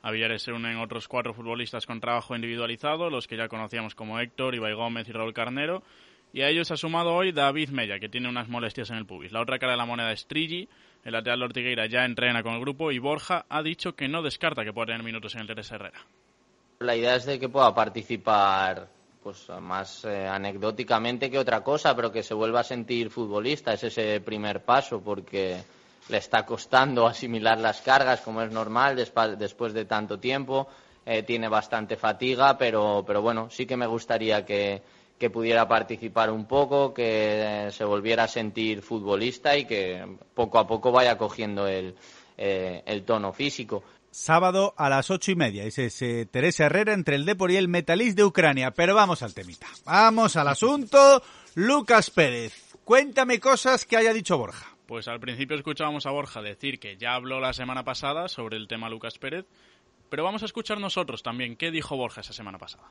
A 0.07 0.13
Villares 0.13 0.43
se 0.43 0.53
unen 0.53 0.79
otros 0.79 1.09
cuatro 1.09 1.35
futbolistas 1.35 1.85
con 1.85 1.99
trabajo 1.99 2.37
individualizado, 2.37 3.11
los 3.11 3.27
que 3.27 3.37
ya 3.37 3.49
conocíamos 3.49 3.97
como 3.97 4.21
Héctor, 4.21 4.55
Ibai 4.55 4.73
Gómez 4.73 5.09
y 5.09 5.11
Raúl 5.11 5.35
Carnero. 5.35 5.83
Y 6.33 6.43
a 6.43 6.49
ellos 6.49 6.71
ha 6.71 6.77
sumado 6.77 7.13
hoy 7.13 7.33
David 7.33 7.71
Mella, 7.71 7.99
que 7.99 8.09
tiene 8.09 8.29
unas 8.29 8.49
molestias 8.49 8.89
en 8.91 8.99
el 8.99 9.05
pubis. 9.05 9.33
La 9.33 9.41
otra 9.41 9.59
cara 9.59 9.73
de 9.73 9.79
la 9.79 9.85
moneda 9.85 10.13
es 10.13 10.25
Trigi, 10.29 10.69
el 11.05 11.13
lateral 11.13 11.43
Ortigueira 11.43 11.87
ya 11.87 12.05
entrena 12.05 12.45
con 12.45 12.53
el 12.53 12.61
grupo 12.61 12.93
y 12.93 13.01
Borja 13.01 13.47
ha 13.49 13.65
dicho 13.65 13.97
que 13.97 14.07
no 14.07 14.23
descarta 14.23 14.63
que 14.63 14.73
pueda 14.73 14.87
tener 14.87 15.03
minutos 15.03 15.35
en 15.35 15.41
el 15.41 15.49
Teresa 15.49 15.75
Herrera. 15.75 15.99
La 16.79 16.95
idea 16.95 17.17
es 17.17 17.27
de 17.27 17.41
que 17.41 17.49
pueda 17.49 17.75
participar 17.75 18.87
pues 19.25 19.49
más 19.61 20.05
eh, 20.05 20.29
anecdóticamente 20.29 21.33
que 21.33 21.39
otra 21.41 21.65
cosa, 21.65 21.97
pero 21.97 22.13
que 22.13 22.23
se 22.23 22.33
vuelva 22.33 22.61
a 22.61 22.63
sentir 22.63 23.11
futbolista. 23.11 23.73
Es 23.73 23.83
ese 23.83 24.21
primer 24.21 24.65
paso 24.65 25.01
porque 25.01 25.65
le 26.09 26.19
está 26.19 26.47
costando 26.47 27.07
asimilar 27.07 27.59
las 27.59 27.81
cargas, 27.81 28.21
como 28.21 28.43
es 28.43 28.51
normal 28.51 28.97
después 28.97 29.73
de 29.73 29.85
tanto 29.85 30.19
tiempo. 30.19 30.69
Eh, 31.05 31.23
tiene 31.23 31.49
bastante 31.49 31.97
fatiga, 31.97 32.59
pero, 32.59 33.05
pero 33.07 33.23
bueno, 33.23 33.49
sí 33.49 33.65
que 33.65 33.77
me 33.77 33.87
gustaría 33.87 34.45
que, 34.45 34.83
que 35.19 35.31
pudiera 35.31 35.69
participar 35.69 36.31
un 36.33 36.47
poco, 36.47 36.93
que 36.93 37.69
se 37.71 37.85
volviera 37.85 38.25
a 38.25 38.29
sentir 38.29 38.83
futbolista 38.83 39.57
y 39.57 39.67
que 39.67 40.05
poco 40.35 40.59
a 40.59 40.67
poco 40.67 40.91
vaya 40.91 41.17
cogiendo 41.17 41.69
el, 41.69 41.95
eh, 42.37 42.83
el 42.87 43.05
tono 43.05 43.33
físico. 43.33 43.85
Sábado 44.11 44.75
a 44.77 44.89
las 44.89 45.11
ocho 45.11 45.31
y 45.31 45.37
media. 45.37 45.65
Eh, 45.65 46.27
Teresa 46.31 46.65
Herrera 46.67 46.95
entre 46.95 47.17
el 47.17 47.25
Depor 47.25 47.51
y 47.51 47.57
el 47.57 47.69
Metalist 47.69 48.17
de 48.17 48.25
Ucrania. 48.25 48.71
Pero 48.73 48.95
vamos 48.95 49.23
al 49.23 49.35
temita. 49.35 49.67
Vamos 49.85 50.37
al 50.37 50.49
asunto. 50.49 51.23
Lucas 51.55 52.11
Pérez, 52.11 52.53
cuéntame 52.83 53.39
cosas 53.39 53.85
que 53.85 53.97
haya 53.97 54.13
dicho 54.13 54.39
Borja. 54.39 54.76
Pues 54.87 55.09
al 55.09 55.19
principio 55.19 55.57
escuchábamos 55.57 56.07
a 56.07 56.13
Borja 56.13 56.41
decir 56.41 56.79
que 56.79 56.97
ya 56.97 57.15
habló 57.15 57.41
la 57.41 57.53
semana 57.53 57.83
pasada 57.83 58.29
sobre 58.29 58.57
el 58.57 58.69
tema 58.69 58.89
Lucas 58.89 59.19
Pérez, 59.19 59.45
pero 60.09 60.23
vamos 60.23 60.43
a 60.43 60.47
escuchar 60.47 60.79
nosotros 60.79 61.25
también 61.25 61.57
qué 61.57 61.73
dijo 61.73 61.97
Borja 61.97 62.21
esa 62.21 62.33
semana 62.33 62.59
pasada. 62.59 62.85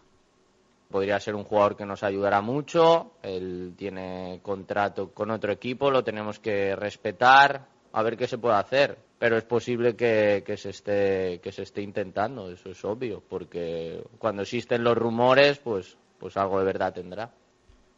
Podría 0.92 1.20
ser 1.22 1.36
un 1.36 1.46
jugador 1.46 1.78
que 1.78 1.86
nos 1.86 2.04
ayudará 2.04 2.42
mucho, 2.42 3.14
él 3.24 3.74
tiene 3.78 4.42
contrato 4.44 5.14
con 5.14 5.32
otro 5.32 5.54
equipo, 5.54 5.90
lo 5.90 6.04
tenemos 6.04 6.40
que 6.40 6.76
respetar, 6.76 7.68
a 7.94 8.04
ver 8.04 8.18
qué 8.18 8.28
se 8.28 8.38
puede 8.38 8.56
hacer, 8.56 8.98
pero 9.18 9.38
es 9.38 9.46
posible 9.46 9.96
que, 9.96 10.44
se 10.58 10.70
esté 10.70 11.40
que 11.42 11.54
se 11.54 11.64
esté 11.64 11.82
intentando, 11.82 12.52
eso 12.52 12.72
es 12.72 12.84
obvio, 12.84 13.24
porque 13.28 14.04
cuando 14.20 14.42
existen 14.42 14.84
los 14.84 14.98
rumores, 14.98 15.60
pues 15.60 15.98
pues 16.20 16.36
algo 16.38 16.60
de 16.60 16.66
verdad 16.66 16.94
tendrá. 16.94 17.32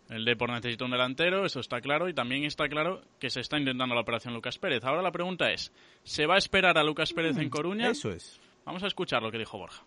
El 0.10 0.24
Depor 0.24 0.52
necesita 0.52 0.86
un 0.86 0.92
delantero, 0.92 1.46
eso 1.46 1.60
está 1.60 1.82
claro, 1.82 2.08
y 2.08 2.14
también 2.14 2.46
está 2.46 2.70
claro 2.70 3.02
que 3.20 3.30
se 3.30 3.42
está 3.42 3.58
intentando 3.58 3.94
la 3.94 4.02
operación 4.02 4.34
Lucas 4.34 4.58
Pérez. 4.58 4.84
Ahora 4.86 5.02
la 5.02 5.12
pregunta 5.12 5.52
es, 5.52 5.74
¿se 6.04 6.26
va 6.26 6.36
a 6.36 6.38
esperar 6.38 6.78
a 6.78 6.84
Lucas 6.84 7.12
Pérez 7.12 7.38
en 7.38 7.50
Coruña? 7.50 7.90
Eso 7.90 8.12
es. 8.12 8.40
Vamos 8.66 8.84
a 8.84 8.88
escuchar 8.88 9.22
lo 9.22 9.32
que 9.32 9.38
dijo 9.38 9.58
Borja. 9.58 9.84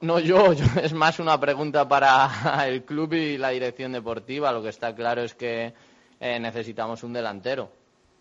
No, 0.00 0.20
yo, 0.20 0.52
yo, 0.52 0.64
es 0.80 0.92
más 0.92 1.18
una 1.18 1.40
pregunta 1.40 1.88
para 1.88 2.66
el 2.68 2.84
club 2.84 3.14
y 3.14 3.36
la 3.36 3.50
dirección 3.50 3.92
deportiva. 3.92 4.52
Lo 4.52 4.62
que 4.62 4.68
está 4.68 4.94
claro 4.94 5.22
es 5.22 5.34
que 5.34 5.74
eh, 6.20 6.38
necesitamos 6.38 7.02
un 7.02 7.12
delantero, 7.12 7.72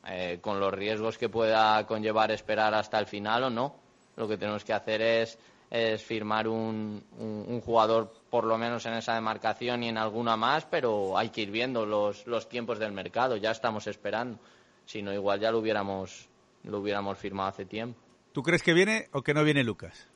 eh, 0.08 0.40
con 0.42 0.60
los 0.60 0.74
riesgos 0.74 1.20
que 1.20 1.30
pueda 1.30 1.86
conllevar 1.86 2.32
esperar 2.32 2.74
hasta 2.74 2.98
el 2.98 3.06
final 3.06 3.44
o 3.44 3.50
no. 3.52 3.76
Lo 4.16 4.28
que 4.28 4.38
tenemos 4.38 4.64
que 4.64 4.74
hacer 4.74 5.04
es, 5.04 5.38
es 5.70 6.04
firmar 6.04 6.48
un, 6.48 7.04
un, 7.20 7.46
un 7.48 7.62
jugador 7.62 8.12
por 8.30 8.44
lo 8.46 8.58
menos 8.58 8.86
en 8.86 8.94
esa 8.94 9.16
demarcación 9.16 9.84
y 9.84 9.90
en 9.90 9.98
alguna 9.98 10.36
más, 10.36 10.66
pero 10.66 11.18
hay 11.18 11.30
que 11.30 11.42
ir 11.42 11.52
viendo 11.52 11.86
los, 11.86 12.26
los 12.28 12.50
tiempos 12.50 12.80
del 12.80 12.92
mercado. 12.92 13.38
Ya 13.38 13.52
estamos 13.52 13.88
esperando. 13.88 14.40
Si 14.86 15.02
no, 15.02 15.14
igual 15.14 15.40
ya 15.40 15.52
lo 15.52 15.60
hubiéramos, 15.60 16.28
lo 16.64 16.80
hubiéramos 16.80 17.18
firmado 17.18 17.50
hace 17.50 17.66
tiempo. 17.66 18.00
¿Tú 18.34 18.44
crees 18.44 18.64
que 18.64 18.74
viene 18.74 19.08
o 19.12 19.22
que 19.22 19.34
no 19.34 19.44
viene 19.44 19.64
Lucas? 19.64 20.08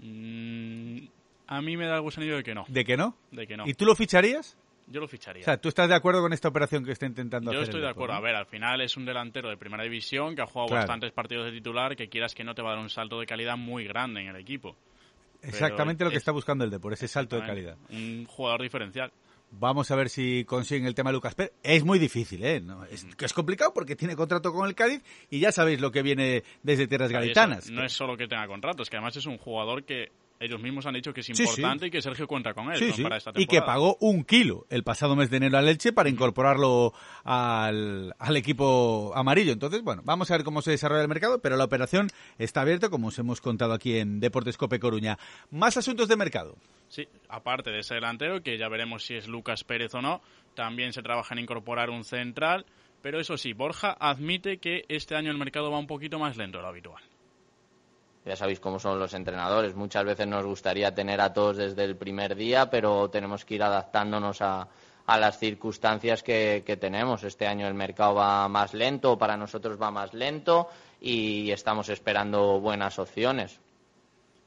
Mm, 0.00 1.06
a 1.46 1.60
mí 1.62 1.76
me 1.76 1.86
da 1.86 1.96
el 1.96 2.02
gusanillo 2.02 2.36
de 2.36 2.42
que 2.42 2.54
no. 2.54 2.64
¿De 2.68 2.84
que 2.84 2.96
no? 2.96 3.16
De 3.30 3.46
que 3.46 3.56
no. 3.56 3.66
¿Y 3.66 3.74
tú 3.74 3.84
lo 3.84 3.94
ficharías? 3.94 4.56
Yo 4.88 5.00
lo 5.00 5.08
ficharía. 5.08 5.42
O 5.42 5.44
sea, 5.44 5.56
¿tú 5.56 5.68
estás 5.68 5.88
de 5.88 5.96
acuerdo 5.96 6.20
con 6.22 6.32
esta 6.32 6.46
operación 6.48 6.84
que 6.84 6.92
está 6.92 7.06
intentando 7.06 7.50
Yo 7.52 7.58
hacer? 7.58 7.70
estoy 7.70 7.80
el 7.80 7.86
de 7.86 7.90
acuerdo. 7.90 8.12
¿no? 8.14 8.18
A 8.20 8.22
ver, 8.22 8.36
al 8.36 8.46
final 8.46 8.80
es 8.80 8.96
un 8.96 9.04
delantero 9.04 9.48
de 9.48 9.56
primera 9.56 9.82
división 9.82 10.36
que 10.36 10.42
ha 10.42 10.46
jugado 10.46 10.68
Claro. 10.68 10.82
bastantes 10.82 11.10
partidos 11.12 11.46
de 11.46 11.52
titular, 11.52 11.96
que 11.96 12.08
quieras 12.08 12.34
que 12.34 12.44
no 12.44 12.54
te 12.54 12.62
va 12.62 12.70
a 12.70 12.74
dar 12.74 12.82
un 12.82 12.88
salto 12.90 13.18
de 13.18 13.26
calidad 13.26 13.56
muy 13.56 13.84
grande 13.84 14.20
en 14.20 14.28
el 14.28 14.36
equipo. 14.36 14.76
Exactamente 15.42 16.04
lo 16.04 16.10
que 16.10 16.16
es- 16.16 16.22
está 16.22 16.32
buscando 16.32 16.64
el 16.64 16.70
Depor, 16.70 16.92
ese 16.92 17.08
salto 17.08 17.36
de 17.36 17.46
calidad. 17.46 17.76
Un 17.90 18.24
jugador 18.26 18.62
diferencial. 18.62 19.12
Vamos 19.52 19.90
a 19.90 19.96
ver 19.96 20.08
si 20.08 20.44
consiguen 20.44 20.86
el 20.86 20.94
tema 20.94 21.10
de 21.10 21.14
Lucas 21.14 21.34
Pérez. 21.34 21.52
Es 21.62 21.84
muy 21.84 21.98
difícil, 21.98 22.44
¿eh? 22.44 22.60
No, 22.60 22.84
es, 22.84 23.06
complicado 23.32 23.72
porque 23.72 23.94
tiene 23.94 24.16
contrato 24.16 24.52
con 24.52 24.66
el 24.68 24.74
Cádiz 24.74 25.02
y 25.30 25.38
ya 25.38 25.52
sabéis 25.52 25.80
lo 25.80 25.92
que 25.92 26.02
viene 26.02 26.42
desde 26.62 26.88
tierras 26.88 27.12
gaditanas. 27.12 27.70
no 27.70 27.84
es 27.84 27.92
solo 27.92 28.16
que 28.16 28.26
tenga 28.26 28.46
contrato, 28.48 28.82
es 28.82 28.90
que 28.90 28.96
además 28.96 29.16
es 29.16 29.26
un 29.26 29.38
jugador 29.38 29.84
que 29.84 30.10
ellos 30.38 30.60
mismos 30.60 30.84
han 30.86 30.94
dicho 30.94 31.12
que 31.14 31.20
es 31.20 31.26
Sí, 31.26 31.34
sí. 31.34 31.42
importante 31.42 31.86
y 31.86 31.90
que 31.90 32.02
Sergio 32.02 32.26
cuenta 32.26 32.52
con 32.54 32.70
él 32.70 32.76
Sí, 32.78 32.88
¿no? 32.88 32.94
sí. 32.94 33.02
para 33.02 33.16
esta 33.16 33.30
Y 33.30 33.46
que 33.46 33.56
temporada. 33.56 33.66
pagó 33.66 33.96
un 34.00 34.24
kilo 34.24 34.66
el 34.70 34.82
pasado 34.84 35.16
mes 35.16 35.30
de 35.30 35.38
enero 35.38 35.56
a 35.58 35.62
Leche 35.62 35.92
para 35.92 36.08
incorporarlo 36.08 36.92
al, 37.24 38.14
al 38.18 38.36
equipo 38.36 39.12
amarillo. 39.14 39.52
Entonces, 39.52 39.82
bueno, 39.82 40.02
vamos 40.04 40.30
a 40.30 40.36
ver 40.36 40.44
cómo 40.44 40.62
se 40.62 40.70
desarrolla 40.72 41.02
el 41.02 41.08
mercado, 41.08 41.40
pero 41.40 41.56
la 41.56 41.64
operación 41.64 42.08
está 42.38 42.60
abierta, 42.62 42.88
como 42.88 43.08
os 43.08 43.18
hemos 43.18 43.40
contado 43.40 43.72
aquí 43.72 43.98
en 43.98 44.20
Deportes 44.20 44.56
Cope 44.56 44.78
Coruña. 44.78 45.18
Más 45.50 45.76
asuntos 45.76 46.08
de 46.08 46.16
mercado. 46.16 46.56
Sí, 46.88 47.06
aparte 47.28 47.70
de 47.70 47.80
ese 47.80 47.94
delantero, 47.94 48.42
que 48.42 48.58
ya 48.58 48.68
veremos 48.68 49.04
si 49.04 49.14
es 49.14 49.26
Lucas 49.28 49.64
Pérez 49.64 49.94
o 49.94 50.02
no, 50.02 50.20
también 50.54 50.92
se 50.92 51.02
trabaja 51.02 51.34
en 51.34 51.40
incorporar 51.40 51.90
un 51.90 52.04
central, 52.04 52.64
pero 53.02 53.20
eso 53.20 53.36
sí, 53.36 53.52
Borja 53.52 53.96
admite 53.98 54.58
que 54.58 54.84
este 54.88 55.14
año 55.16 55.30
el 55.30 55.38
mercado 55.38 55.70
va 55.70 55.78
un 55.78 55.86
poquito 55.86 56.18
más 56.18 56.36
lento 56.36 56.58
de 56.58 56.62
lo 56.62 56.68
habitual. 56.68 57.02
Ya 58.26 58.34
sabéis 58.34 58.58
cómo 58.58 58.80
son 58.80 58.98
los 58.98 59.14
entrenadores. 59.14 59.76
Muchas 59.76 60.04
veces 60.04 60.26
nos 60.26 60.44
gustaría 60.44 60.92
tener 60.92 61.20
a 61.20 61.32
todos 61.32 61.56
desde 61.56 61.84
el 61.84 61.96
primer 61.96 62.34
día, 62.34 62.68
pero 62.68 63.08
tenemos 63.08 63.44
que 63.44 63.54
ir 63.54 63.62
adaptándonos 63.62 64.42
a, 64.42 64.66
a 65.06 65.18
las 65.18 65.38
circunstancias 65.38 66.24
que, 66.24 66.64
que 66.66 66.76
tenemos. 66.76 67.22
Este 67.22 67.46
año 67.46 67.68
el 67.68 67.74
mercado 67.74 68.16
va 68.16 68.48
más 68.48 68.74
lento, 68.74 69.16
para 69.16 69.36
nosotros 69.36 69.80
va 69.80 69.92
más 69.92 70.12
lento 70.12 70.68
y 71.00 71.52
estamos 71.52 71.88
esperando 71.88 72.58
buenas 72.58 72.98
opciones. 72.98 73.60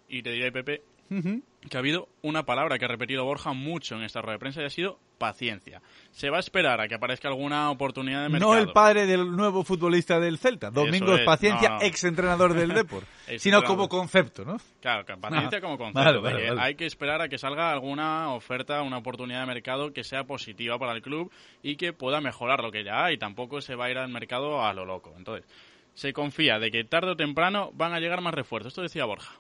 Y 0.09 0.21
te 0.21 0.31
diré, 0.31 0.51
Pepe, 0.51 0.81
que 1.09 1.77
ha 1.77 1.79
habido 1.79 2.07
una 2.21 2.45
palabra 2.45 2.77
que 2.77 2.85
ha 2.85 2.87
repetido 2.87 3.25
Borja 3.25 3.53
mucho 3.53 3.95
en 3.95 4.03
esta 4.03 4.21
rueda 4.21 4.33
de 4.33 4.39
prensa 4.39 4.61
y 4.61 4.65
ha 4.65 4.69
sido 4.69 4.99
paciencia. 5.17 5.81
Se 6.11 6.29
va 6.29 6.37
a 6.37 6.39
esperar 6.39 6.79
a 6.79 6.87
que 6.87 6.95
aparezca 6.95 7.27
alguna 7.27 7.69
oportunidad 7.69 8.23
de 8.23 8.29
mercado. 8.29 8.53
No 8.53 8.57
el 8.57 8.71
padre 8.71 9.05
del 9.05 9.35
nuevo 9.35 9.63
futbolista 9.63 10.19
del 10.19 10.37
Celta, 10.37 10.71
Domingos 10.71 11.19
es, 11.19 11.25
Paciencia, 11.25 11.69
no, 11.69 11.75
no. 11.79 11.81
ex 11.81 12.03
entrenador 12.05 12.53
del 12.53 12.73
Depor, 12.73 13.03
sino 13.37 13.61
como 13.63 13.89
concepto, 13.89 14.45
¿no? 14.45 14.57
Claro, 14.79 15.05
paciencia 15.19 15.59
como 15.59 15.77
concepto. 15.77 15.99
vale, 15.99 16.19
vale, 16.19 16.35
de 16.35 16.41
que 16.43 16.49
vale. 16.49 16.61
Hay 16.61 16.75
que 16.75 16.85
esperar 16.85 17.21
a 17.21 17.27
que 17.27 17.37
salga 17.37 17.71
alguna 17.71 18.33
oferta, 18.33 18.81
una 18.81 18.97
oportunidad 18.97 19.41
de 19.41 19.47
mercado 19.47 19.91
que 19.91 20.03
sea 20.03 20.23
positiva 20.23 20.79
para 20.79 20.93
el 20.93 21.01
club 21.01 21.31
y 21.61 21.75
que 21.75 21.91
pueda 21.91 22.21
mejorar 22.21 22.63
lo 22.63 22.71
que 22.71 22.83
ya 22.83 23.03
hay. 23.03 23.17
Tampoco 23.17 23.61
se 23.61 23.75
va 23.75 23.85
a 23.85 23.91
ir 23.91 23.97
al 23.97 24.09
mercado 24.09 24.63
a 24.63 24.73
lo 24.73 24.85
loco. 24.85 25.13
Entonces, 25.17 25.45
se 25.93 26.13
confía 26.13 26.59
de 26.59 26.71
que 26.71 26.85
tarde 26.85 27.11
o 27.11 27.15
temprano 27.17 27.71
van 27.73 27.93
a 27.93 27.99
llegar 27.99 28.21
más 28.21 28.33
refuerzos. 28.33 28.71
Esto 28.71 28.81
decía 28.81 29.05
Borja. 29.05 29.33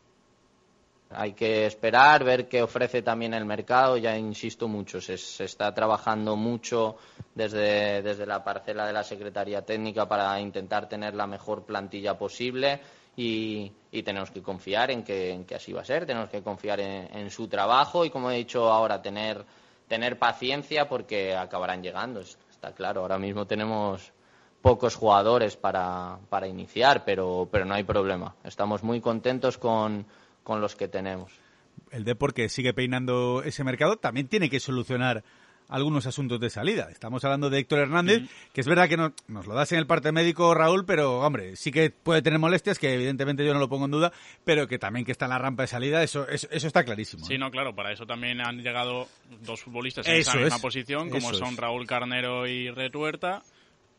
Hay 1.11 1.33
que 1.33 1.65
esperar, 1.65 2.23
ver 2.23 2.47
qué 2.47 2.61
ofrece 2.61 3.01
también 3.01 3.33
el 3.33 3.43
mercado. 3.45 3.97
Ya 3.97 4.15
insisto 4.15 4.67
mucho, 4.67 5.01
se, 5.01 5.15
está 5.15 5.73
trabajando 5.73 6.35
mucho 6.35 6.97
desde, 7.33 8.03
desde 8.03 8.25
la 8.27 8.43
parcela 8.43 8.85
de 8.85 8.93
la 8.93 9.03
Secretaría 9.03 9.63
Técnica 9.65 10.07
para 10.07 10.39
intentar 10.39 10.87
tener 10.87 11.15
la 11.15 11.25
mejor 11.25 11.63
plantilla 11.65 12.17
posible 12.17 12.79
y, 13.17 13.71
tenemos 14.03 14.29
que 14.31 14.41
confiar 14.43 14.91
en 14.91 15.03
que, 15.03 15.31
en 15.31 15.45
que 15.45 15.55
así 15.55 15.73
va 15.73 15.81
a 15.81 15.85
ser. 15.85 16.05
Tenemos 16.05 16.29
que 16.29 16.43
confiar 16.43 16.79
en, 16.79 17.09
en 17.17 17.29
su 17.31 17.47
trabajo 17.47 18.05
y, 18.05 18.11
como 18.11 18.29
he 18.29 18.37
dicho 18.37 18.71
ahora, 18.71 19.01
tener, 19.01 19.43
tener 19.87 20.19
paciencia 20.19 20.87
porque 20.87 21.35
acabarán 21.35 21.81
llegando. 21.81 22.19
es- 22.21 22.37
Está 22.51 22.73
claro, 22.73 23.01
ahora 23.01 23.17
mismo 23.17 23.47
tenemos 23.47 24.11
pocos 24.61 24.93
jugadores 24.93 25.55
para, 25.55 26.19
para 26.29 26.45
iniciar, 26.45 27.05
pero, 27.05 27.47
pero 27.49 27.63
no 27.63 27.73
hay 27.73 27.83
problema. 27.85 28.35
Estamos 28.43 28.83
muy 28.83 28.99
contentos 28.99 29.57
con, 29.57 30.05
con 30.49 30.61
los 30.61 30.75
que 30.75 30.87
tenemos. 30.87 31.31
El 31.91 32.05
Depor 32.05 32.33
que 32.33 32.49
sigue 32.49 32.73
peinando 32.73 33.43
ese 33.45 33.63
mercado 33.63 33.97
también 33.97 34.27
tiene 34.27 34.49
que 34.49 34.59
solucionar 34.59 35.23
algunos 35.67 36.07
asuntos 36.07 36.39
de 36.39 36.49
salida. 36.49 36.87
Estamos 36.91 37.23
hablando 37.23 37.51
de 37.51 37.59
Héctor 37.59 37.77
Hernández, 37.81 38.23
que 38.51 38.61
es 38.61 38.65
verdad 38.67 38.89
que 38.89 38.97
no- 38.97 39.13
nos 39.27 39.45
lo 39.45 39.53
das 39.53 39.71
en 39.73 39.77
el 39.77 39.85
parte 39.85 40.11
médico, 40.11 40.55
Raúl, 40.55 40.85
pero 40.87 41.19
hombre, 41.19 41.55
sí 41.55 41.71
que 41.71 41.91
puede 41.91 42.23
tener 42.23 42.39
molestias, 42.39 42.79
que 42.79 42.95
evidentemente 42.95 43.45
yo 43.45 43.53
no 43.53 43.59
lo 43.59 43.69
pongo 43.69 43.85
en 43.85 43.91
duda, 43.91 44.11
pero 44.43 44.67
que 44.67 44.79
también 44.79 45.05
que 45.05 45.11
está 45.11 45.25
en 45.25 45.29
la 45.29 45.37
rampa 45.37 45.61
de 45.63 45.67
salida, 45.67 46.01
eso, 46.01 46.27
eso, 46.27 46.47
eso 46.49 46.65
está 46.65 46.83
clarísimo. 46.83 47.23
Sí, 47.27 47.37
no, 47.37 47.51
claro, 47.51 47.75
para 47.75 47.91
eso 47.93 48.07
también 48.07 48.41
han 48.41 48.63
llegado 48.63 49.07
dos 49.45 49.61
futbolistas 49.61 50.07
en 50.07 50.13
Eso 50.15 50.31
esa 50.31 50.39
misma 50.39 50.55
es, 50.55 50.61
posición, 50.63 51.09
como 51.11 51.29
eso 51.29 51.37
son 51.37 51.49
es. 51.53 51.57
Raúl 51.57 51.85
Carnero 51.85 52.47
y 52.47 52.71
Retuerta. 52.71 53.43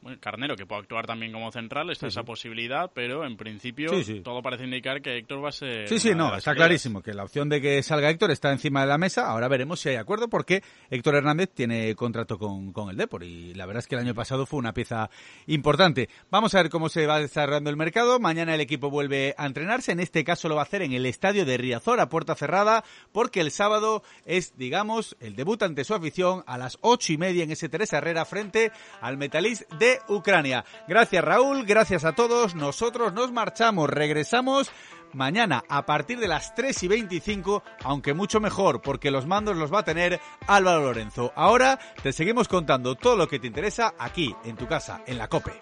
Bueno, 0.03 0.19
Carnero, 0.21 0.57
que 0.57 0.67
puede 0.67 0.83
actuar 0.83 1.07
también 1.07 1.33
como 1.33 1.53
central, 1.53 1.91
está 1.91 2.07
Sí, 2.07 2.13
esa 2.13 2.21
sí. 2.23 2.27
posibilidad, 2.27 2.91
pero 2.95 3.25
en 3.27 3.37
principio 3.37 3.91
Sí, 4.03 4.21
todo 4.21 4.43
parece 4.43 4.65
indicar 4.65 5.03
que 5.03 5.19
Héctor 5.19 5.45
va 5.45 5.51
a 5.51 5.53
ser. 5.53 5.89
Sí, 5.89 5.99
sí, 5.99 6.15
no, 6.15 6.35
está 6.35 6.55
clarísimo 6.55 7.03
que 7.03 7.13
la 7.13 7.25
opción 7.25 7.49
de 7.49 7.61
que 7.61 7.83
salga 7.83 8.09
Héctor 8.11 8.31
está 8.31 8.51
encima 8.51 8.81
de 8.81 8.87
la 8.87 8.99
mesa. 8.99 9.29
Ahora 9.29 9.49
veremos 9.49 9.81
si 9.81 9.91
hay 9.91 9.97
acuerdo 9.97 10.29
porque 10.29 10.63
Héctor 10.91 11.17
Hernández 11.17 11.51
tiene 11.55 11.95
contrato 11.95 12.39
con, 12.39 12.73
con 12.73 12.91
el 12.91 12.97
Depor 12.97 13.25
y 13.25 13.55
la 13.55 13.67
verdad 13.67 13.81
es 13.81 13.87
que 13.89 13.95
el 13.97 14.01
año 14.03 14.15
pasado 14.15 14.47
fue 14.47 14.59
una 14.59 14.73
pieza 14.73 15.11
importante. 15.47 16.09
Vamos 16.31 16.55
a 16.55 16.63
ver 16.63 16.71
cómo 16.71 16.89
se 16.89 17.07
va 17.07 17.19
desarrollando 17.21 17.71
el 17.71 17.77
mercado. 17.77 18.19
Mañana 18.19 18.55
el 18.55 18.61
equipo 18.61 18.91
vuelve 18.91 19.35
a 19.37 19.47
entrenarse. 19.47 19.93
En 19.93 20.01
este 20.01 20.25
caso 20.25 20.49
lo 20.49 20.55
va 20.55 20.63
a 20.63 20.65
hacer 20.65 20.83
en 20.83 20.93
el 20.93 21.07
estadio 21.07 21.45
de 21.45 21.57
Riazor 21.57 22.01
a 22.01 22.09
puerta 22.09 22.35
cerrada 22.35 22.85
porque 23.13 23.41
el 23.41 23.51
sábado 23.51 24.03
es, 24.25 24.57
digamos, 24.57 25.17
el 25.21 25.37
debut 25.37 25.63
ante 25.63 25.85
su 25.85 25.95
afición 25.95 26.43
a 26.47 26.57
las 26.59 26.79
ocho 26.81 27.13
y 27.13 27.19
media 27.19 27.45
en 27.45 27.51
ese 27.51 27.69
Teresa 27.69 27.99
Herrera 27.99 28.25
frente 28.25 28.73
al 29.01 29.17
Metalist 29.19 29.71
de 29.75 29.90
Ucrania. 30.09 30.65
Gracias 30.87 31.25
Raúl, 31.25 31.65
gracias 31.65 32.05
a 32.05 32.13
todos. 32.13 32.55
Nosotros 32.55 33.13
nos 33.13 33.33
marchamos, 33.33 33.91
regresamos 33.91 34.71
mañana 35.13 35.65
a 35.69 35.87
partir 35.87 36.19
de 36.19 36.29
las 36.29 36.55
3 36.55 36.83
y 36.83 36.89
25, 36.89 37.63
aunque 37.85 38.15
mucho 38.15 38.41
mejor, 38.41 38.81
porque 38.81 39.11
los 39.11 39.27
mandos 39.27 39.57
los 39.57 39.73
va 39.73 39.81
a 39.81 39.85
tener 39.85 40.21
Álvaro 40.47 40.83
Lorenzo. 40.83 41.33
Ahora 41.35 41.79
te 42.03 42.13
seguimos 42.13 42.49
contando 42.49 42.95
todo 42.95 43.17
lo 43.17 43.29
que 43.29 43.39
te 43.39 43.47
interesa 43.47 43.95
aquí, 43.99 44.35
en 44.45 44.57
tu 44.57 44.67
casa, 44.67 45.03
en 45.07 45.19
la 45.19 45.29
COPE. 45.29 45.53